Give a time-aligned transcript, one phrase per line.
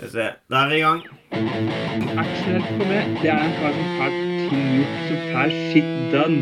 [0.00, 0.32] Skal vi se.
[0.48, 1.00] Der er vi i gang.
[2.20, 3.84] Actionhelt for meg, det er en kar som
[4.48, 6.40] ting gjort, som får shit done.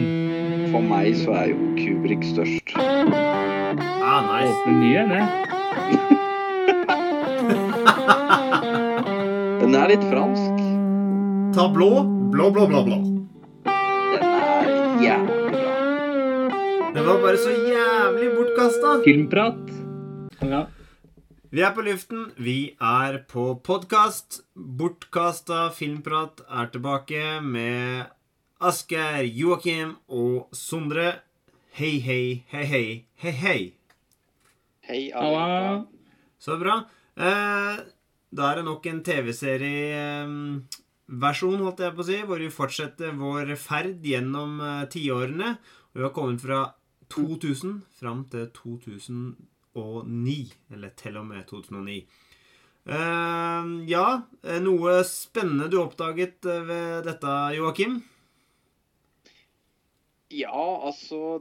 [0.71, 2.71] For meg så er jo Kubrik størst.
[2.79, 4.55] Ah, nice.
[4.55, 5.25] Åpne nye, det.
[9.65, 10.55] Den er litt fransk.
[11.59, 11.91] Ta blå.
[12.31, 13.03] Blå, blå, blå, blå.
[13.67, 15.75] Den er jævlig bra.
[16.95, 19.01] Den var bare så jævlig bortkasta.
[19.03, 19.65] Filmprat.
[20.47, 20.69] Ja.
[21.49, 22.27] Vi er på luften.
[22.37, 24.45] Vi er på podkast.
[24.53, 28.05] Bortkasta filmprat er tilbake med
[28.61, 31.25] Asgeir, Joakim og Sondre.
[31.73, 33.73] Hei, hei, hei, hei, hei, hei.
[34.91, 35.89] Hei, alle.
[36.37, 36.85] Så bra.
[37.17, 37.81] Eh,
[38.29, 43.57] da er det nok en TV-serieversjon, holdt jeg på å si, hvor vi fortsetter vår
[43.57, 45.57] ferd gjennom eh, tiårene.
[45.57, 46.77] Og vi har kommet fra
[47.09, 48.53] 2000 fram til
[49.79, 50.41] 2009.
[50.75, 52.01] Eller til og med 2009.
[52.89, 57.99] Uh, ja, eh, noe spennende du oppdaget eh, ved dette, Joakim?
[60.33, 61.37] Ja, altså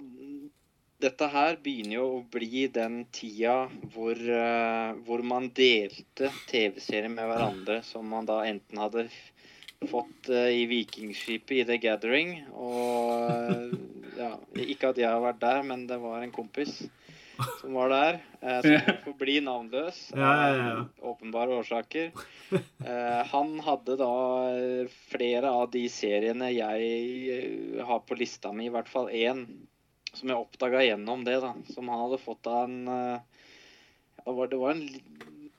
[1.00, 7.30] Dette her begynner jo å bli den tida hvor, uh, hvor man delte TV-serier med
[7.32, 9.08] hverandre som man da enten hadde
[9.88, 13.78] fått uh, i Vikingskipet i The Gathering og
[14.18, 14.34] ja,
[14.68, 16.82] Ikke at jeg har vært der, men det var en kompis
[17.62, 18.20] som var der.
[18.42, 20.84] Eh, som forbli navnløs av Ja, ja, ja.
[21.14, 22.12] åpenbare årsaker.
[22.88, 24.14] Eh, han hadde da
[24.56, 26.86] eh, flere av de seriene jeg
[27.34, 29.42] eh, har på lista mi, i hvert fall én,
[30.14, 31.52] som jeg oppdaga gjennom det, da.
[31.74, 33.42] Som han hadde fått av en eh,
[34.24, 34.88] det, var, det, var en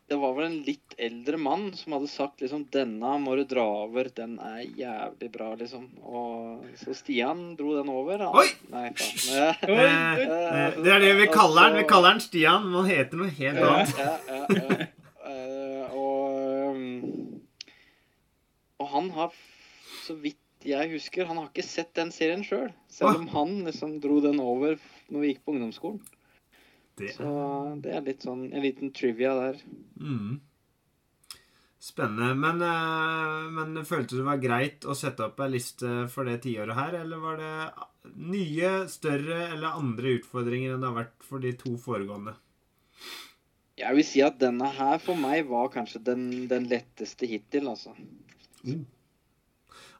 [0.09, 3.64] det var vel en litt eldre mann som hadde sagt liksom 'Denne må du dra
[3.84, 4.09] over.
[4.09, 5.84] Den er jævlig bra', liksom.
[6.00, 8.25] Og så Stian dro den over.
[8.25, 8.48] Han, Oi!
[8.73, 11.83] Nei, Eh, eh, det er det vi kaller den.
[11.83, 13.95] Vi kaller den Stian, men han heter noe helt annet.
[13.98, 14.87] ja, ja, ja.
[15.28, 17.41] Eh, og, um,
[18.81, 19.34] og han har,
[20.06, 22.72] så vidt jeg husker, han har ikke sett den serien sjøl.
[22.89, 24.78] Selv, selv om han liksom dro den over
[25.12, 26.00] når vi gikk på ungdomsskolen.
[26.98, 27.14] Det.
[27.16, 27.32] Så
[27.84, 29.60] det er litt sånn en liten trivia der.
[30.03, 30.38] Mm.
[31.78, 32.34] Spennende.
[32.34, 36.41] Men, eh, men følte du det var greit å sette opp ei liste for det
[36.42, 37.54] tiåret her, eller var det
[38.19, 42.34] nye, større eller andre utfordringer enn det har vært for de to foregående?
[43.78, 47.94] Jeg vil si at denne her for meg var kanskje den, den letteste hittil, altså.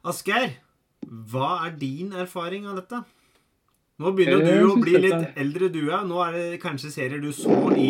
[0.03, 0.57] Asgeir,
[1.07, 2.99] hva er din erfaring av dette?
[3.99, 6.05] Nå begynner du å synes bli dette- litt eldre, du òg.
[6.07, 7.89] Nå er det kanskje serier du så i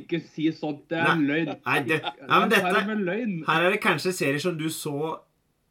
[0.00, 0.82] ikke si sånt.
[0.88, 1.56] Det er Nei, løgn.
[1.64, 3.44] nei, det- nei, er dette- løgn.
[3.46, 5.18] Her er det kanskje serier som du så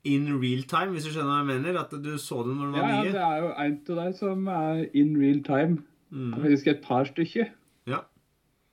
[0.05, 1.79] in real time, hvis du skjønner hva jeg mener?
[1.79, 3.05] At du så det når det Ja, nye?
[3.05, 5.75] ja, det er jo en av deg som er in real time.
[6.11, 6.41] Det er Mm.
[6.43, 7.49] faktisk et par stykker.
[7.85, 7.99] Ja.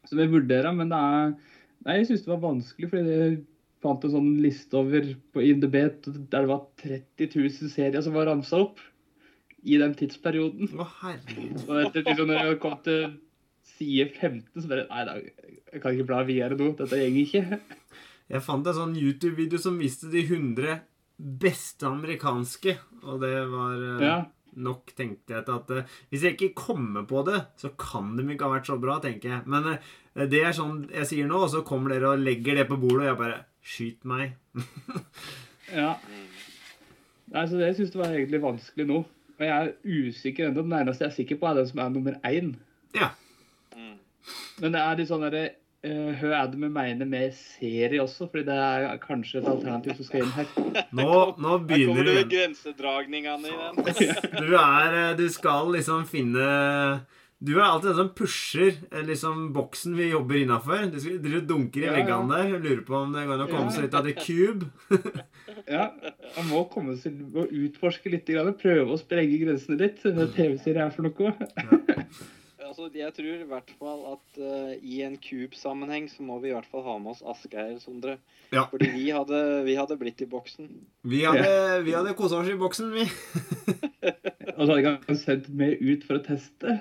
[0.06, 1.36] Som jeg vurderer, men det er
[1.84, 3.44] Nei, jeg syns det var vanskelig, fordi jeg
[3.80, 5.02] fant en sånn liste over
[5.32, 8.78] på IMDb der det var 30 000 serier som var ramsa opp
[9.66, 10.70] i den tidsperioden.
[10.78, 11.64] Å, herregud.
[11.66, 13.06] Og etter liksom, når jeg kom til
[13.76, 15.16] side 15, så bare Nei, da,
[15.72, 16.70] jeg kan ikke bla videre nå.
[16.78, 17.60] Dette gjenger ikke.
[18.30, 20.78] Jeg fant en sånn YouTube-video som viste de 100
[21.16, 24.16] beste amerikanske, og det var eh, Ja.
[24.60, 28.26] nok, tenkte jeg til at uh, Hvis jeg ikke kommer på det, så kan de
[28.34, 29.42] ikke ha vært så bra, tenker jeg.
[29.48, 32.68] Men uh, det er sånn jeg sier nå, og så kommer dere og legger det
[32.70, 34.36] på bordet, og jeg bare Skyt meg.
[35.74, 35.96] ja.
[37.34, 39.00] Nei, så det syns jeg var egentlig vanskelig nå.
[39.36, 40.64] Og jeg er usikker ennå.
[40.64, 42.54] Den eneste jeg er sikker på, er den som er nummer én.
[42.96, 43.12] Ja.
[43.76, 43.96] Mm.
[44.62, 45.42] Men det er litt sånn derre
[45.84, 48.30] uh, Hva er det vi mener med serie også?
[48.32, 50.48] Fordi det er kanskje et alternativ som skal inn her.
[50.96, 54.08] Nå, nå Her kommer du du grensedragningene i den.
[54.46, 56.48] Du er eh, Du skal liksom finne
[57.46, 60.86] Du er alltid den som pusher eh, liksom boksen vi jobber innafor.
[60.90, 63.50] Du, du dunker i Ja, veggene der og lurer på om det går an å
[63.52, 63.74] komme Ja.
[63.76, 64.70] seg ut av the cube.
[65.66, 65.86] Ja,
[66.36, 68.26] Man må komme seg og utforske litt.
[68.60, 70.02] Prøve å sprenge grensene litt.
[70.04, 71.32] Hva TV-serie er for noe.
[72.66, 76.54] Altså, jeg tror i hvert fall at uh, i en Cube-sammenheng så må vi i
[76.56, 78.16] hvert fall ha med oss Asgeir, Sondre.
[78.50, 78.66] Ja.
[78.70, 80.68] Fordi vi hadde, vi hadde blitt i boksen.
[81.06, 82.00] Vi hadde, ja.
[82.00, 83.06] hadde kosa oss i boksen, vi.
[84.56, 86.78] Og så hadde jeg sendt meg ut for å teste.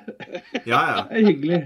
[0.65, 0.99] Ja, ja.
[1.09, 1.61] Det er hyggelig.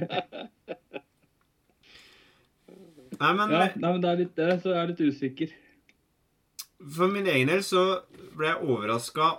[3.19, 5.55] Nei, men Ja, nei, men det er litt det, så jeg er litt usikker.
[6.95, 7.83] for min egen del så
[8.39, 9.33] ble jeg overraska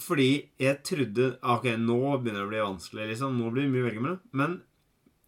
[0.00, 0.30] fordi
[0.60, 3.36] jeg trodde OK, nå begynner det å bli vanskelig, liksom.
[3.36, 4.20] Nå blir det mye å velge mellom.
[4.36, 4.56] Men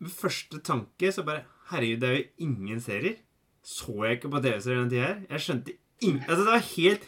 [0.03, 3.21] med første tanke så bare Herregud, det er jo ingen serier.
[3.65, 5.21] Så jeg ikke på TV-serier den tida her?
[5.31, 7.05] Jeg skjønte ingen Altså, det var helt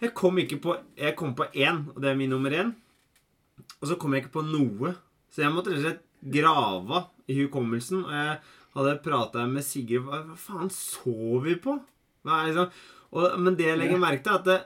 [0.00, 2.70] Jeg kom ikke på Jeg kom på én, og det er min nummer én.
[3.80, 4.94] Og så kom jeg ikke på noe.
[5.32, 6.06] Så jeg måtte rett og slett
[6.36, 8.04] grave i hukommelsen.
[8.06, 8.38] Og jeg
[8.76, 11.76] hadde prata med Sigrid hva, faen så vi på?
[12.28, 12.70] Er liksom?
[13.10, 14.58] og, men det jeg legger merke til, er at det,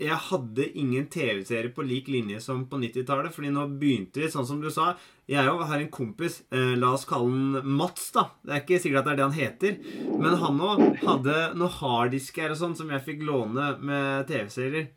[0.00, 3.30] jeg hadde ingen TV-serie på lik linje som på 90-tallet.
[3.34, 4.96] fordi nå begynte vi, sånn som du sa
[5.30, 8.30] Jeg jo har en kompis, eh, la oss kalle han Mats, da.
[8.42, 9.78] Det er ikke sikkert at det er det han heter.
[10.18, 14.90] Men han òg hadde noen harddisker og sånn som jeg fikk låne med TV-serier.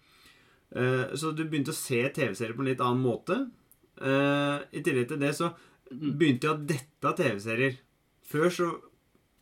[0.75, 3.39] Eh, så du begynte å se TV-serier på en litt annen måte.
[4.01, 5.53] Eh, I tillegg til det så
[5.91, 7.79] begynte jeg å dette TV-serier.
[8.27, 8.71] Før så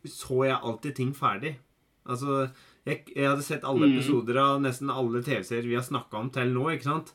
[0.05, 1.55] så jeg alltid ting ferdig.
[2.05, 2.43] Altså
[2.85, 3.97] jeg, jeg hadde sett alle Mm.
[3.97, 7.13] episoder av nesten alle TV-serier vi har snakka om til nå, ikke sant?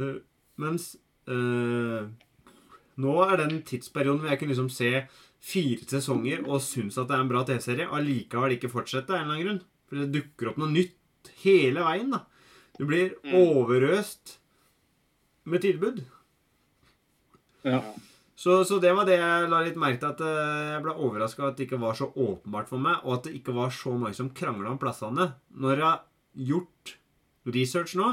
[0.00, 0.18] Eh,
[0.58, 0.96] Mens
[1.28, 2.06] eh,
[2.98, 5.06] nå er den tidsperioden hvor jeg kunne liksom se
[5.46, 9.20] fire sesonger og synes at det er en bra TV-serie, og allikevel ikke fortsette av
[9.20, 9.60] en eller annen grunn.
[9.86, 12.22] For det dukker opp noe nytt hele veien, da.
[12.78, 13.34] Du blir Mm.
[13.36, 14.38] overøst
[15.44, 16.00] med tilbud.
[17.64, 17.82] Ja.
[18.36, 20.12] Så, så det var det jeg la litt merke til.
[20.12, 23.18] At eh, jeg ble overraska over at det ikke var så åpenbart for meg, og
[23.18, 25.30] at det ikke var så mange som krangla om plassene.
[25.56, 26.02] Når jeg har
[26.50, 26.96] gjort
[27.56, 28.12] research nå,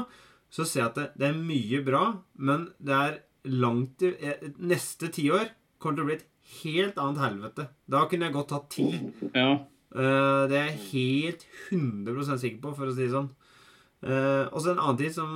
[0.54, 2.04] så ser jeg at det, det er mye bra,
[2.40, 3.20] men det er
[3.52, 6.28] langt i eh, Neste tiår kommer til å bli et
[6.62, 7.68] helt annet helvete.
[7.90, 8.88] Da kunne jeg godt hatt ti.
[9.36, 9.48] ja.
[9.94, 13.30] Eh, det er jeg helt 100% sikker på, for å si det sånn.
[14.04, 15.28] Uh, og så en annen ting som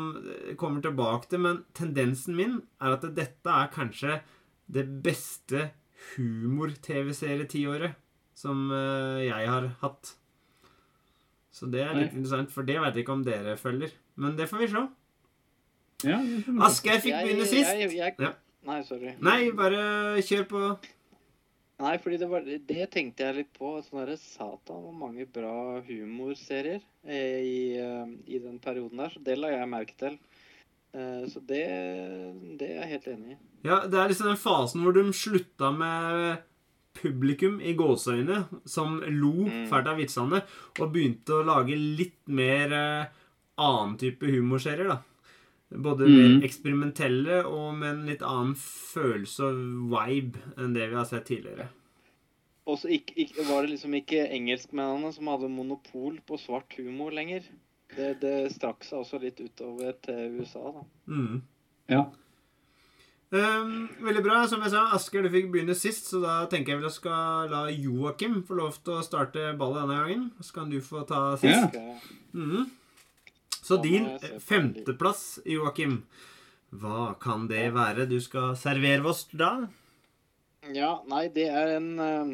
[0.61, 4.19] kommer tilbake til, men tendensen min er at dette er kanskje
[4.68, 5.70] det beste
[6.14, 7.96] humor-TV-serietiåret
[8.38, 10.12] som eh, jeg har hatt.
[11.54, 12.20] Så det er litt Nei.
[12.20, 13.94] interessant, for det vet jeg ikke om dere følger.
[14.20, 14.84] Men det får vi se.
[16.06, 16.44] ja jeg.
[16.62, 17.72] Asgeir fikk begynne sist.
[17.74, 18.36] Jeg, jeg, Ja.
[18.68, 19.14] Nei, sorry.
[19.24, 20.62] Nei, bare kjør på.
[21.78, 23.76] Nei, fordi det var Det tenkte jeg litt på.
[23.86, 29.14] Sånn derre Satan, hvor mange bra humorserier eh, i, eh, i den perioden der.
[29.14, 30.18] Så det la jeg merke til.
[30.94, 31.64] Eh, Så det,
[32.58, 33.38] det er jeg helt enig i.
[33.64, 36.38] Ja, Det er liksom den fasen hvor de slutta med
[36.99, 39.69] publikum i gåseøyne som lo Mm.
[39.70, 40.43] fælt av vitsene,
[40.81, 43.06] og begynte å lage litt mer eh,
[43.58, 44.88] annen type humorserier.
[44.88, 45.02] da.
[45.70, 46.40] Både Mm.
[46.40, 51.26] mer eksperimentelle og med en litt annen følelse og vibe enn det vi har sett
[51.26, 51.69] tidligere.
[52.67, 52.88] Og så
[53.49, 57.43] var det liksom ikke engelskmennene som hadde monopol på svart humor lenger.
[57.98, 60.84] Det, det strakk seg også litt utover til USA, da.
[61.10, 61.40] Mm.
[61.90, 62.04] Ja.
[63.28, 64.38] Um, veldig bra.
[64.48, 67.64] Som jeg sa, Asker, du fikk begynne sist, så da tenker jeg vi skal la
[67.74, 70.28] Joakim få lov til å starte ballet denne gangen.
[70.40, 71.74] Så kan du få ta sist.
[71.76, 71.98] Ja.
[72.32, 72.44] Mm.
[72.44, 72.68] Mhm.
[73.58, 75.98] Så din jeg femteplass, Joakim,
[76.72, 79.66] hva kan det være du skal servere oss da?
[80.72, 82.32] Ja, nei, det er en um,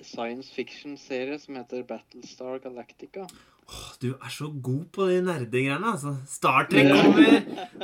[0.00, 3.26] science fiction-serie som heter Battlestar Galactica.
[3.68, 5.92] Åh, Du er så god på de nerdegreiene.
[5.94, 6.16] altså.
[6.28, 7.36] Star Trek kommer.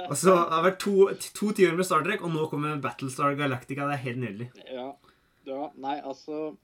[0.08, 0.94] Altså, det har vært to,
[1.38, 3.86] to tiår med Star Trek, og nå kommer Battlestar Galactica.
[3.88, 4.48] Det er helt nydelig.
[4.72, 4.88] Ja,
[5.48, 6.56] ja, nei, altså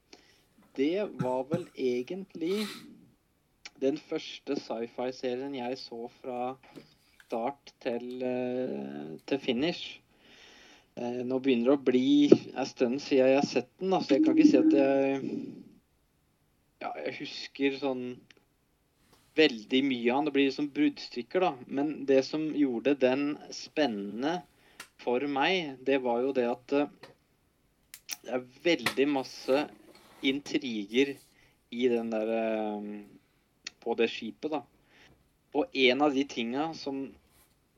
[0.75, 2.65] Det var vel egentlig
[3.79, 6.55] den første sci-fi-serien jeg så fra
[7.25, 9.99] start til, eh, til finish.
[10.97, 14.15] Eh, nå begynner det å bli en stund siden jeg har sett den, da, så
[14.15, 15.41] jeg kan ikke si at jeg
[16.83, 18.03] Ja, jeg husker sånn
[19.35, 20.25] veldig mye av den.
[20.29, 21.53] Det blir liksom bruddstykker, da.
[21.67, 24.39] Men det som gjorde den spennende
[25.01, 26.93] for meg, det var jo det at eh,
[28.25, 29.65] det er veldig masse
[30.25, 31.15] intriger
[31.75, 32.89] i den der eh,
[33.85, 34.63] På det skipet, da.
[35.55, 37.05] Og en av de tinga som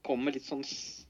[0.07, 0.63] kommer litt sånn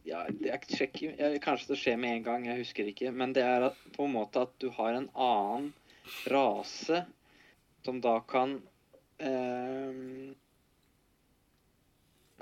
[0.08, 3.12] ja, jeg sjekker, Kanskje det skjer med en gang, jeg husker ikke.
[3.13, 5.70] Men det er på en måte at du har en annen
[6.32, 7.04] rase
[7.86, 8.58] som da kan
[9.20, 10.02] eh,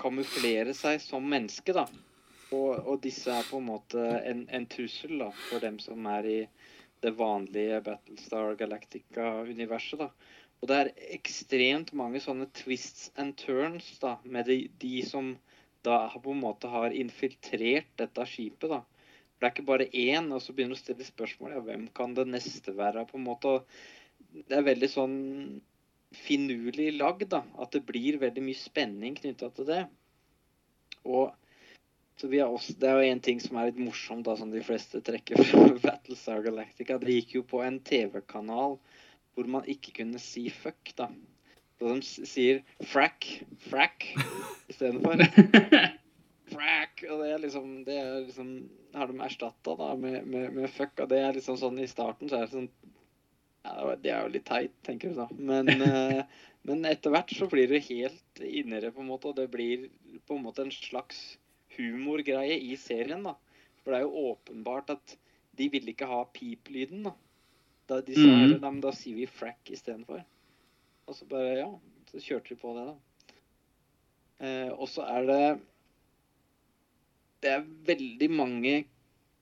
[0.02, 1.86] kamuflere seg som menneske, da.
[2.54, 6.28] Og, og disse er på en måte en, en trussel da, for dem som er
[6.30, 6.40] i
[7.02, 10.04] det vanlige Battlestar Galactica-universet.
[10.04, 10.10] da.
[10.60, 15.34] Og det er ekstremt mange sånne twists and turns da, med de, de som
[15.86, 18.70] da på en måte har infiltrert dette skipet.
[18.72, 18.80] da.
[19.36, 21.88] For Det er ikke bare én, og så begynner du å stille spørsmål ja, hvem
[21.94, 23.04] kan det neste være.
[23.06, 23.58] på en måte.
[24.32, 25.16] Det er veldig sånn
[26.24, 27.42] finurlig lagd, da.
[27.62, 29.82] At det blir veldig mye spenning knytta til det.
[31.06, 31.34] Og
[32.16, 34.50] så vi har også, Det er jo en ting som er litt morsomt, da, som
[34.50, 36.98] de fleste trekker fra Battlestar Galactica.
[36.98, 38.78] Det gikk jo på en TV-kanal
[39.36, 41.10] hvor man ikke kunne si fuck, da.
[41.76, 43.28] Så de sier frack,
[43.68, 44.08] frack
[44.72, 45.20] istedenfor.
[46.46, 47.02] Frack!
[47.10, 48.50] Og det er liksom Det er liksom,
[48.94, 50.94] har de erstatta med, med, med fuck.
[51.02, 52.70] Og det er liksom sånn i starten så er det sånn
[53.66, 55.26] ja, Det er jo litt teit, tenker du da.
[55.36, 56.22] Men, eh,
[56.66, 59.32] men etter hvert så blir det helt innere, på en måte.
[59.32, 59.88] Og det blir
[60.26, 61.36] på en måte en slags
[61.76, 63.36] humorgreie i serien, da.
[63.82, 65.16] For det er jo åpenbart at
[65.56, 67.14] de ville ikke ha pip-lyden, da.
[67.86, 70.24] Da, de sa mm men da sier vi frack istedenfor.
[71.06, 71.68] Og så bare, ja,
[72.10, 72.96] så kjørte de på det, da.
[74.46, 75.44] Eh, og så er det
[77.40, 78.72] Det er veldig mange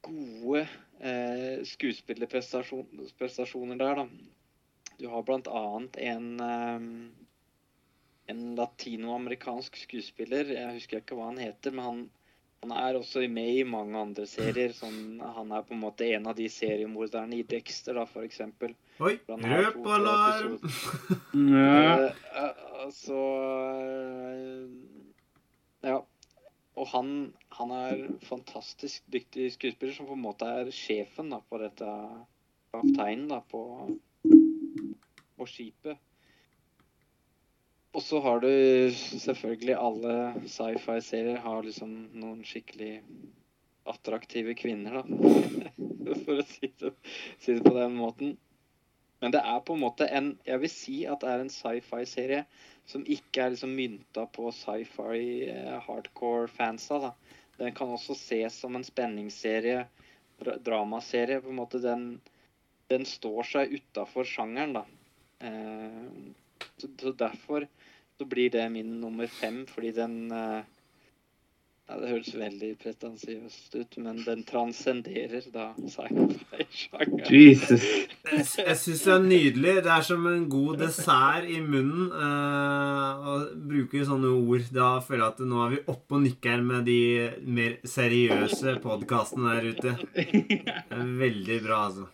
[0.05, 0.69] gode
[1.01, 4.07] eh, skuespillerprestasjoner der, da.
[4.95, 6.81] Du har blant annet en eh,
[8.27, 10.53] en latinoamerikansk skuespiller.
[10.55, 11.99] Jeg husker ikke hva han heter, men han,
[12.65, 14.73] han er også med i mange andre serier.
[14.77, 18.75] Sånn, han er på en måte en av de seriemorderne i Dexter, da, for eksempel.
[19.05, 20.59] Oi, røpalarm!
[21.35, 21.75] Ja.
[21.75, 23.21] Eh, eh, altså
[23.83, 24.94] eh.
[26.75, 27.11] Og han,
[27.55, 31.91] han er fantastisk dyktig skuespiller, som på en måte er sjefen da, på dette
[32.75, 33.63] kapteinen da, på,
[35.39, 36.01] på skipet.
[37.95, 38.51] Og så har du
[38.91, 40.15] selvfølgelig alle
[40.51, 42.97] sci-fi-serier har liksom noen skikkelig
[43.87, 45.05] attraktive kvinner, da.
[46.25, 46.91] For å si det,
[47.39, 48.35] si det på den måten.
[49.25, 52.43] Men det er på en måte en Jeg vil si at det er en sci-fi-serie
[52.85, 56.99] som ikke er liksom mynta på sci-fi eh, hardcore-fansa.
[57.01, 57.13] da.
[57.57, 59.87] Den kan også ses som en spenningsserie,
[60.43, 61.41] dra dramaserie.
[61.41, 62.21] på en måte Den,
[62.93, 64.85] den står seg utafor sjangeren, da.
[65.41, 66.05] Eh,
[66.77, 67.65] så, så derfor
[68.19, 70.69] så blir det min nummer fem, fordi den eh,
[71.85, 77.29] ja, Det høres veldig pretensiøst ut, men den transcenderer da sci-fi-sjangeren.
[77.29, 77.85] Jesus.
[78.25, 79.75] Jeg, jeg syns det er nydelig.
[79.85, 83.37] Det er som en god dessert i munnen uh, å
[83.69, 84.65] bruke sånne ord.
[84.73, 86.99] Da føler jeg at nå er vi oppe og nikker med de
[87.61, 89.97] mer seriøse podkastene der ute.
[90.15, 92.09] Det er veldig bra, altså.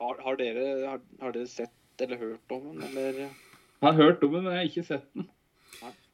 [0.00, 3.26] Har, har, dere, har, har dere sett eller hørt om den, eller?
[3.28, 5.30] Jeg har hørt om den, men jeg har ikke sett den.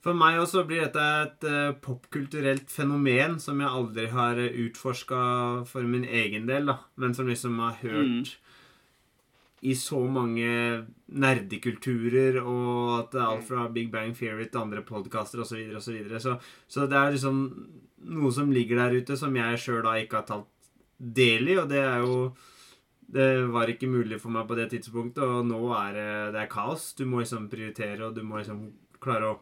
[0.06, 5.22] For meg også blir dette et eh, popkulturelt fenomen som jeg aldri har utforska
[5.66, 6.76] for min egen del, da.
[6.94, 8.36] Men som liksom har hørt
[9.66, 10.46] i så mange
[11.10, 15.64] nerdekulturer, og at det er alt fra Big Bang Theory til andre podkaster osv.
[15.80, 16.36] Så, videre, og så,
[16.68, 17.40] så Så det er liksom
[18.06, 21.66] noe som ligger der ute, som jeg sjøl da ikke har tatt del i, og
[21.72, 22.20] det er jo
[23.06, 26.50] det var ikke mulig for meg på det tidspunktet, og nå er det, det er
[26.50, 26.92] kaos.
[26.98, 28.64] Du må liksom prioritere, og du må liksom
[29.02, 29.36] klare å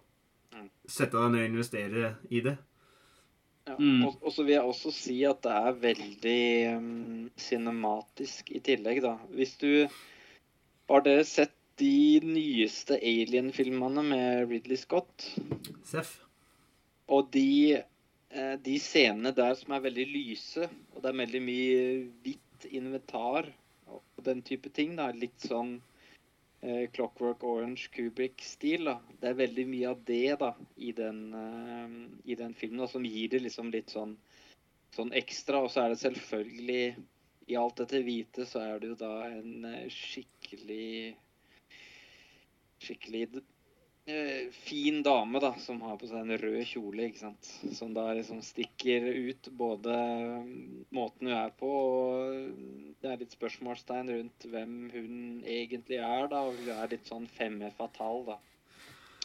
[0.86, 2.54] sette deg ned og investere i det.
[3.64, 3.76] Ja.
[3.78, 4.02] Mm.
[4.04, 6.40] Og, og så vil jeg også si at det er veldig
[6.76, 9.16] um, cinematisk i tillegg, da.
[9.32, 9.86] Hvis du
[10.90, 15.30] Har dere sett de nyeste Alien-filmene med Ridley Scott?
[15.88, 16.18] Seff.
[17.08, 21.80] Og de, eh, de scenene der som er veldig lyse, og det er veldig mye
[22.20, 23.48] hvitt inventar
[23.88, 25.08] og den type ting, da.
[25.16, 25.78] Litt sånn
[26.64, 28.90] eh, Clockwork Orange Kubrick-stil.
[29.20, 31.96] Det er veldig mye av det da, i den, eh,
[32.32, 34.16] i den filmen, da, som gir det liksom litt sånn,
[34.96, 35.62] sånn ekstra.
[35.64, 36.84] Og så er det selvfølgelig
[37.52, 41.14] I alt dette hvite så er det jo da en eh, skikkelig
[42.84, 43.20] Skikkelig
[44.52, 47.50] fin dame da, som har på seg en rød kjole, ikke sant.
[47.72, 49.94] Som da liksom stikker ut både
[50.94, 55.14] måten hun er på, og det er litt spørsmålstegn rundt hvem hun
[55.48, 56.44] egentlig er, da.
[56.44, 58.38] Og hun er litt sånn femme fatal, da.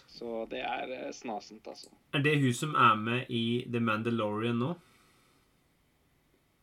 [0.09, 1.91] Så det er eh, snasent, altså.
[2.15, 4.74] Er det hun som er med i The Mandalorian nå?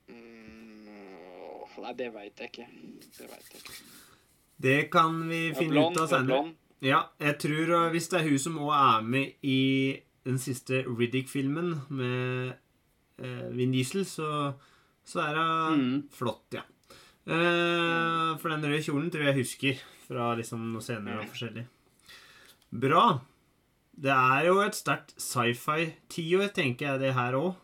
[0.09, 2.67] Mm, nei, det veit jeg ikke.
[3.17, 3.83] Det veit jeg ikke.
[4.67, 6.57] Det kan vi finne blond, ut av senere.
[6.85, 9.61] Ja, jeg tror uh, hvis det er hun som òg er med i
[10.27, 12.57] den siste Riddick-filmen med
[13.23, 14.53] eh, Vin Diesel, så,
[15.07, 16.03] så er hun Mm.
[16.11, 16.65] flott, ja.
[17.27, 21.65] Eh, for den røde kjolen tror jeg jeg husker fra liksom noe senere og forskjellig.
[22.83, 23.05] Bra.
[23.97, 27.55] Det er jo et sterkt sci-fi-tiår, tenker jeg det her òg.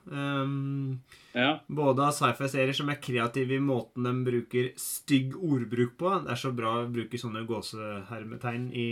[1.36, 1.50] Ja.
[1.68, 6.14] Både av sci-fi-serier som er kreative i måten de bruker stygg ordbruk på.
[6.24, 8.86] Det er så bra å bruke sånne gåsehermetegn i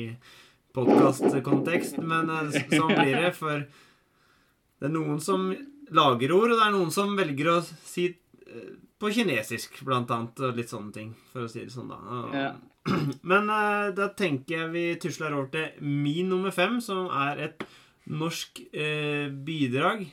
[0.76, 3.32] podkastkontekst, men eh, sånn blir det.
[3.38, 5.48] For det er noen som
[5.90, 10.40] lager ord, og det er noen som velger å si eh, på kinesisk, blant annet,
[10.44, 11.96] og litt sånne ting, for å si det sånn, da.
[12.20, 12.50] Og- Ja.
[13.30, 17.64] Men uh, da tenker jeg vi tusler over til min nummer fem, som er et
[18.10, 20.06] norsk uh, bidrag.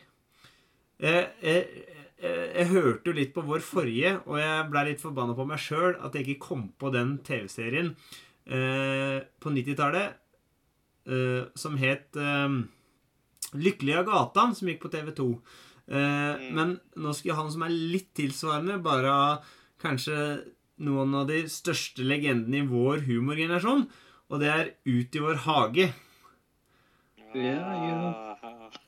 [1.00, 1.66] Jeg, jeg,
[2.22, 5.62] jeg, jeg hørte jo litt på vår forrige, og jeg ble litt forbanna på meg
[5.62, 10.18] sjøl at jeg ikke kom på den TV-serien uh, på 90-tallet
[11.08, 12.18] eh, som het
[13.56, 15.26] Lykkelig av gata, som gikk på TV2.
[15.88, 19.40] Eh, Men nå skal jeg ha noe som er litt tilsvarende, bare
[19.80, 20.18] kanskje
[20.84, 23.88] noen av de største legendene i vår humorgenerasjon,
[24.28, 25.88] og det er Ut i vår hage.
[27.36, 28.14] Ja,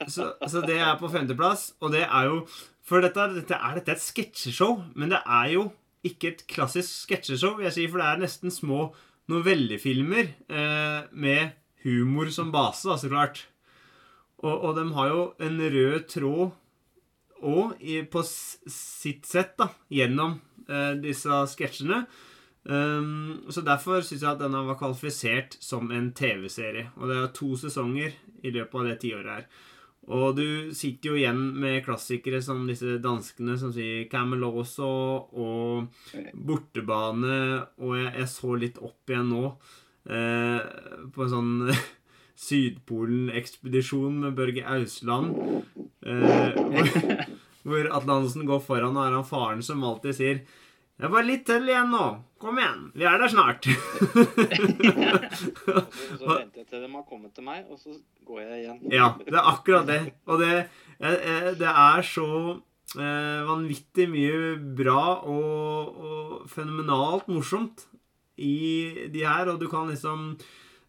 [0.07, 2.41] Så, så det er på femteplass, og det er jo
[2.83, 5.67] For dette, dette er dette et sketsjeshow, men det er jo
[6.07, 8.87] ikke et klassisk sketsjeshow, vil jeg si, for det er nesten små
[9.29, 11.51] novellefilmer eh, med
[11.83, 13.43] humor som base, da, så klart.
[14.41, 16.55] Og, og de har jo en rød tråd
[17.45, 17.75] òg
[18.11, 20.39] på sitt sett, da, gjennom
[21.01, 22.03] disse sketsjene.
[22.69, 26.91] Um, så derfor syns jeg at denne var kvalifisert som en TV-serie.
[26.99, 29.47] Og det er to sesonger i løpet av det tiåret her.
[30.09, 37.35] Og du sitter jo igjen med klassikere som disse danskene som sier Camelot og Bortebane,
[37.77, 39.43] og jeg, jeg så litt opp igjen nå
[40.09, 40.65] eh,
[41.13, 41.53] på en sånn
[42.47, 45.35] Sydpolen-ekspedisjon med Børge Ausland.
[46.01, 46.91] Eh, hvor,
[47.69, 50.41] hvor Atle går foran, og er han faren som alltid sier
[50.99, 52.05] det er bare litt til igjen nå.
[52.43, 52.79] Kom igjen.
[52.91, 53.63] Vi er der snart.
[56.11, 57.95] Og så venter jeg til de har kommet til meg, og så
[58.27, 58.81] går jeg igjen.
[58.91, 59.99] Ja, det er akkurat det.
[60.27, 60.57] Og det,
[60.99, 62.27] eh, eh, det er så
[62.99, 67.87] eh, vanvittig mye bra og, og fenomenalt morsomt
[68.35, 70.33] i de her, og du kan liksom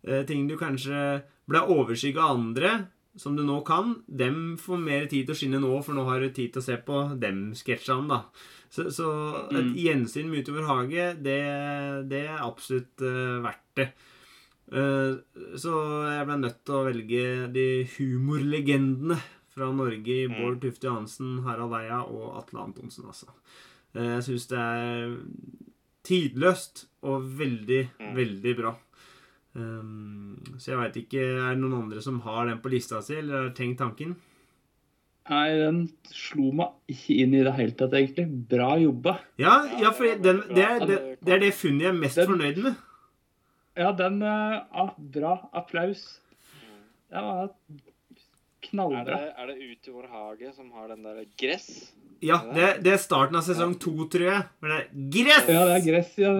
[0.00, 0.96] Ting du kanskje
[1.44, 2.70] ble overskygga av andre,
[3.16, 6.20] som du nå kan, dem får mer tid til å skinne nå, for nå har
[6.20, 8.20] du tid til å se på dem sketsjene, da.
[8.70, 9.08] Så, så
[9.50, 9.74] et Mm.
[9.74, 11.40] gjensyn med Utover hage, det,
[12.08, 13.88] det er absolutt uh, verdt det.
[14.70, 15.18] Uh,
[15.58, 15.72] så
[16.14, 19.18] jeg ble nødt til å velge de humorlegendene
[19.50, 20.36] fra Norge i Mm.
[20.38, 23.26] Bård Tufte Johansen, Harald Eia og Atle Antonsen, altså.
[23.96, 25.16] Uh, jeg syns det er
[26.06, 28.14] tidløst og veldig, Mm.
[28.16, 28.76] veldig bra.
[29.52, 33.16] Um, så jeg veit ikke Er det noen andre som har den på lista si,
[33.18, 34.12] eller har tenkt tanken?
[35.30, 35.80] Nei, den
[36.10, 38.24] slo meg ikke inn i det hele tatt, egentlig.
[38.50, 39.16] Bra jobba.
[39.42, 42.18] Ja, Ja, ja for den, det, er, det, det er det funnet jeg er mest
[42.18, 42.78] Den- fornøyd med.
[43.78, 45.36] Ja, den eh, ah, Bra.
[45.54, 46.02] Applaus.
[47.10, 47.84] Det var Er det,
[48.70, 49.18] knallbra.
[49.38, 51.68] er det Utover hage som har den der gress?
[52.22, 54.42] Ja, det, det er starten av sesong to, tror jeg.
[54.60, 55.46] Men det er gress!
[55.48, 56.32] Ja, det er gress, ja.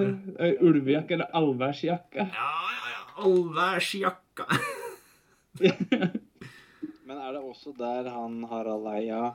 [0.61, 2.27] Ulvejakke eller allværsjakke.
[2.27, 2.90] Ja, ja, ja.
[3.27, 4.47] Allværsjakka.
[7.11, 9.35] Men er det også der han Harald Eia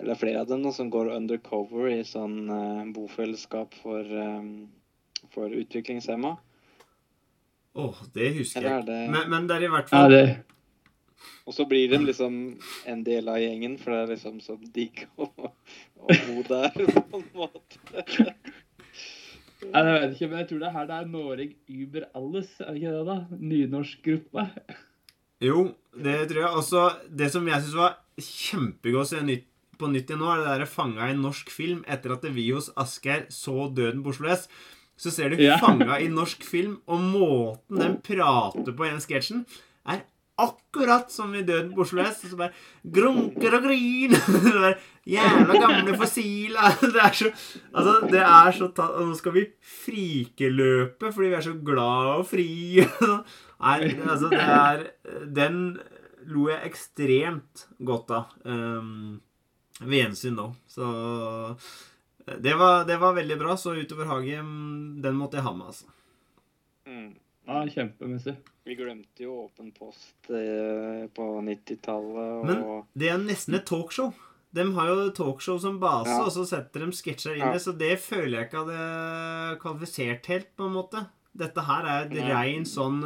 [0.00, 4.68] Eller flere av dem da, som går undercover i sånn uh, bofellesskap for, um,
[5.34, 6.36] for utviklingshemma?
[7.78, 10.24] Åh, det husker jeg det Men, men det er i hvert Ja, fall det
[11.44, 12.40] Og så blir de liksom
[12.88, 16.74] en del av gjengen, for det er liksom så digg å, å bo der,
[17.08, 18.34] på en måte.
[19.58, 22.68] Nei, jeg vet ikke, men jeg tror det her det er Noreg Uber alles, er
[22.72, 23.16] det ikke det, da?
[23.52, 24.44] Nynorskgruppa.
[25.42, 25.64] Jo,
[25.98, 26.50] det tror jeg.
[26.62, 26.82] Også
[27.22, 29.44] det som jeg syns var kjempegodt å se nytt,
[29.78, 32.70] på nytt igjen nå, er det der fanga i norsk film etter at vi hos
[32.82, 34.48] Asgeir så Døden på Oslo S.
[34.98, 35.58] Så ser du Ja.
[35.62, 39.44] fanga i norsk film, og måten den prater på i den sketsjen,
[39.86, 40.02] er
[40.38, 42.22] akkurat som i Døden på Oslo S.
[42.24, 44.24] Og så bare grunker og griner.
[44.64, 46.72] Der jævla gamle fossila.
[46.94, 47.32] Det er så
[47.72, 49.44] Altså, det er så ta Nå skal vi
[49.84, 52.48] frikeløpe fordi vi er så glad og fri.
[53.64, 54.84] Nei, altså, det er
[55.34, 55.78] Den
[56.28, 59.16] lo jeg ekstremt godt av um,
[59.80, 60.50] ved gjensyn nå.
[60.68, 60.84] Så
[62.36, 63.56] det var, det var veldig bra.
[63.56, 65.88] Så utover hage, mm, den måtte jeg ha med, altså.
[66.88, 67.14] Mm.
[67.48, 68.34] Ja, kjempemessig.
[68.68, 74.12] Vi glemte jo Åpen post eh, på 90-tallet, Men- Det er nesten et talkshow.
[74.52, 76.20] De har jo talkshow som base, Ja.
[76.24, 77.52] og så setter de sketsjer inn i Ja.
[77.52, 81.06] det, så det føler jeg ikke hadde kvalifisert helt, på en måte.
[81.36, 83.04] Dette her er et rein sånn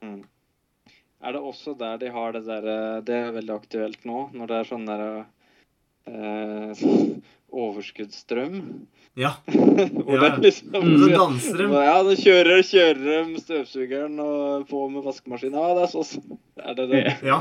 [0.02, 0.24] Mm.
[1.22, 4.56] Er det også der de har det derre Det er veldig aktuelt nå, når det
[4.56, 5.26] er sånn derre
[6.08, 6.74] eh,
[7.52, 8.62] overskuddsstrøm.
[9.20, 9.34] Ja.
[10.10, 11.68] Ja, liksom mm, så danser de.
[11.74, 15.58] Ja, da kjører, kjører de støvsugeren og på med vaskemaskinen.
[15.60, 16.40] Ja, det er sånn.
[16.60, 17.04] Er det det?
[17.28, 17.40] Ja.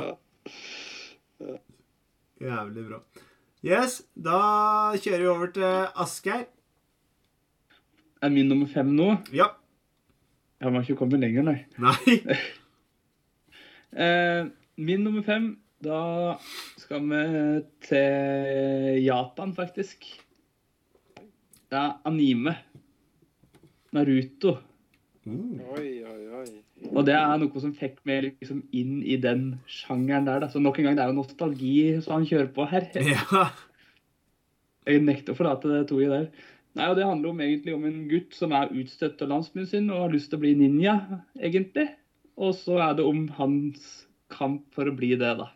[2.38, 3.00] Jævlig bra.
[3.66, 4.38] Yes, da
[5.00, 6.44] kjører vi over til Asgeir.
[8.22, 9.10] Er min nummer fem nå?
[9.34, 9.52] Ja.
[10.58, 11.58] Jeg må ikke komme lenger, nei.
[11.82, 12.20] Nei.
[13.88, 14.44] Eh,
[14.76, 15.46] min nummer fem,
[15.84, 16.36] da
[16.80, 17.24] skal vi
[17.86, 20.06] til Japan, faktisk.
[21.68, 22.56] Det er anime.
[23.94, 24.56] Naruto.
[25.28, 25.60] Mm.
[25.76, 26.48] Oi, oi, oi.
[26.94, 30.42] Og det er noe som fikk meg liksom inn i den sjangeren der.
[30.44, 30.50] Da.
[30.50, 32.88] Så nok en gang, det er jo nostalgi som han kjører på her.
[33.12, 33.44] ja.
[34.88, 36.48] Jeg nekter å forlate det toget der.
[36.78, 39.88] Nei, og Det handler om, egentlig om en gutt som er utstøtt av landsbyen sin
[39.92, 40.96] og har lyst til å bli ninja,
[41.36, 41.88] egentlig.
[42.38, 43.88] Og så er det om hans
[44.32, 45.48] kamp for å bli det, da.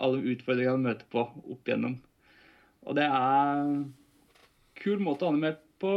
[0.00, 1.98] Alle utfordringene han møter på opp igjennom.
[2.86, 3.84] Og det er
[4.82, 5.92] kul måte å animere på.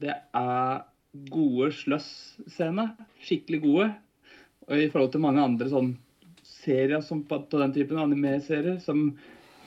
[0.00, 0.84] Det er
[1.32, 2.94] gode sløss-scener.
[3.22, 3.90] Skikkelig gode.
[4.68, 5.92] Og i forhold til mange andre sånn
[6.46, 9.10] serier som på, på den typen anime-serier, som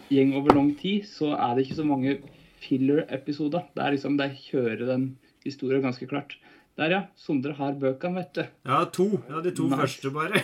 [0.10, 2.18] går over lang tid, så er det ikke så mange
[2.66, 3.68] filler-episoder.
[3.76, 5.08] Det er liksom, De kjører den
[5.46, 6.38] historien ganske klart.
[6.76, 7.02] Der, ja.
[7.20, 8.44] Sondre har bøkene, vet du.
[8.68, 9.06] Ja, to.
[9.30, 9.80] Ja, de to Nice.
[9.80, 10.42] første, bare.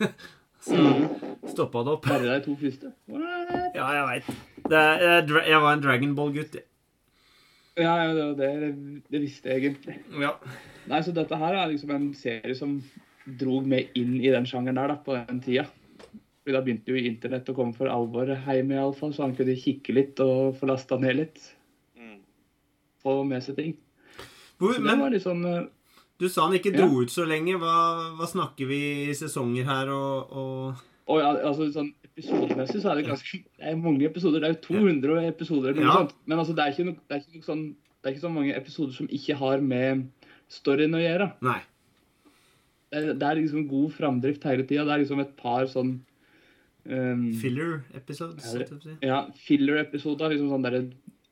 [0.64, 2.06] Så stoppa det opp.
[2.08, 2.92] Bare de to første.
[3.10, 3.74] What?
[3.76, 4.30] Ja, jeg veit.
[4.70, 6.56] Jeg var en Dragon Ball-gutt.
[7.74, 9.98] Ja, ja, det, var det, det visste jeg egentlig.
[10.22, 10.36] Ja.
[10.90, 12.76] Nei, så dette her er liksom en serie som
[13.40, 15.66] drog meg inn i den sjangeren der da, på den tida.
[16.44, 20.20] Da begynte jo internett å komme for alvor hjemme, iallfall, så han kunne kikke litt
[20.22, 21.40] og få lasta ned litt.
[21.96, 22.18] Mm.
[23.02, 23.72] Få med seg ting.
[24.60, 25.64] Hvor, Så det men var litt sånn eh,
[26.20, 26.86] du sa han ikke Ja.
[26.86, 27.56] dro ut så lenge.
[27.58, 27.74] Hva,
[28.18, 33.00] hva snakker vi i sesonger her og, og Og ja, altså sånn episodemessig så er
[33.02, 34.40] det ganske Det er mange episoder.
[34.40, 35.96] Det er jo 200 episoder Ja.
[35.98, 36.14] sånt.
[36.26, 38.32] Men altså, det er ikke noe, det er ikke noe sånn Det er ikke så
[38.32, 40.08] mange episoder som ikke har med
[40.48, 41.32] storyen å gjøre.
[41.42, 41.60] Nei.
[42.92, 44.84] Det er, det er liksom god framdrift hele tida.
[44.84, 45.94] Det er liksom et par sånn
[46.86, 48.44] um, Filler episodes.
[48.54, 50.30] Ja, ja, filler-episoder.
[50.34, 50.82] Liksom sånn derre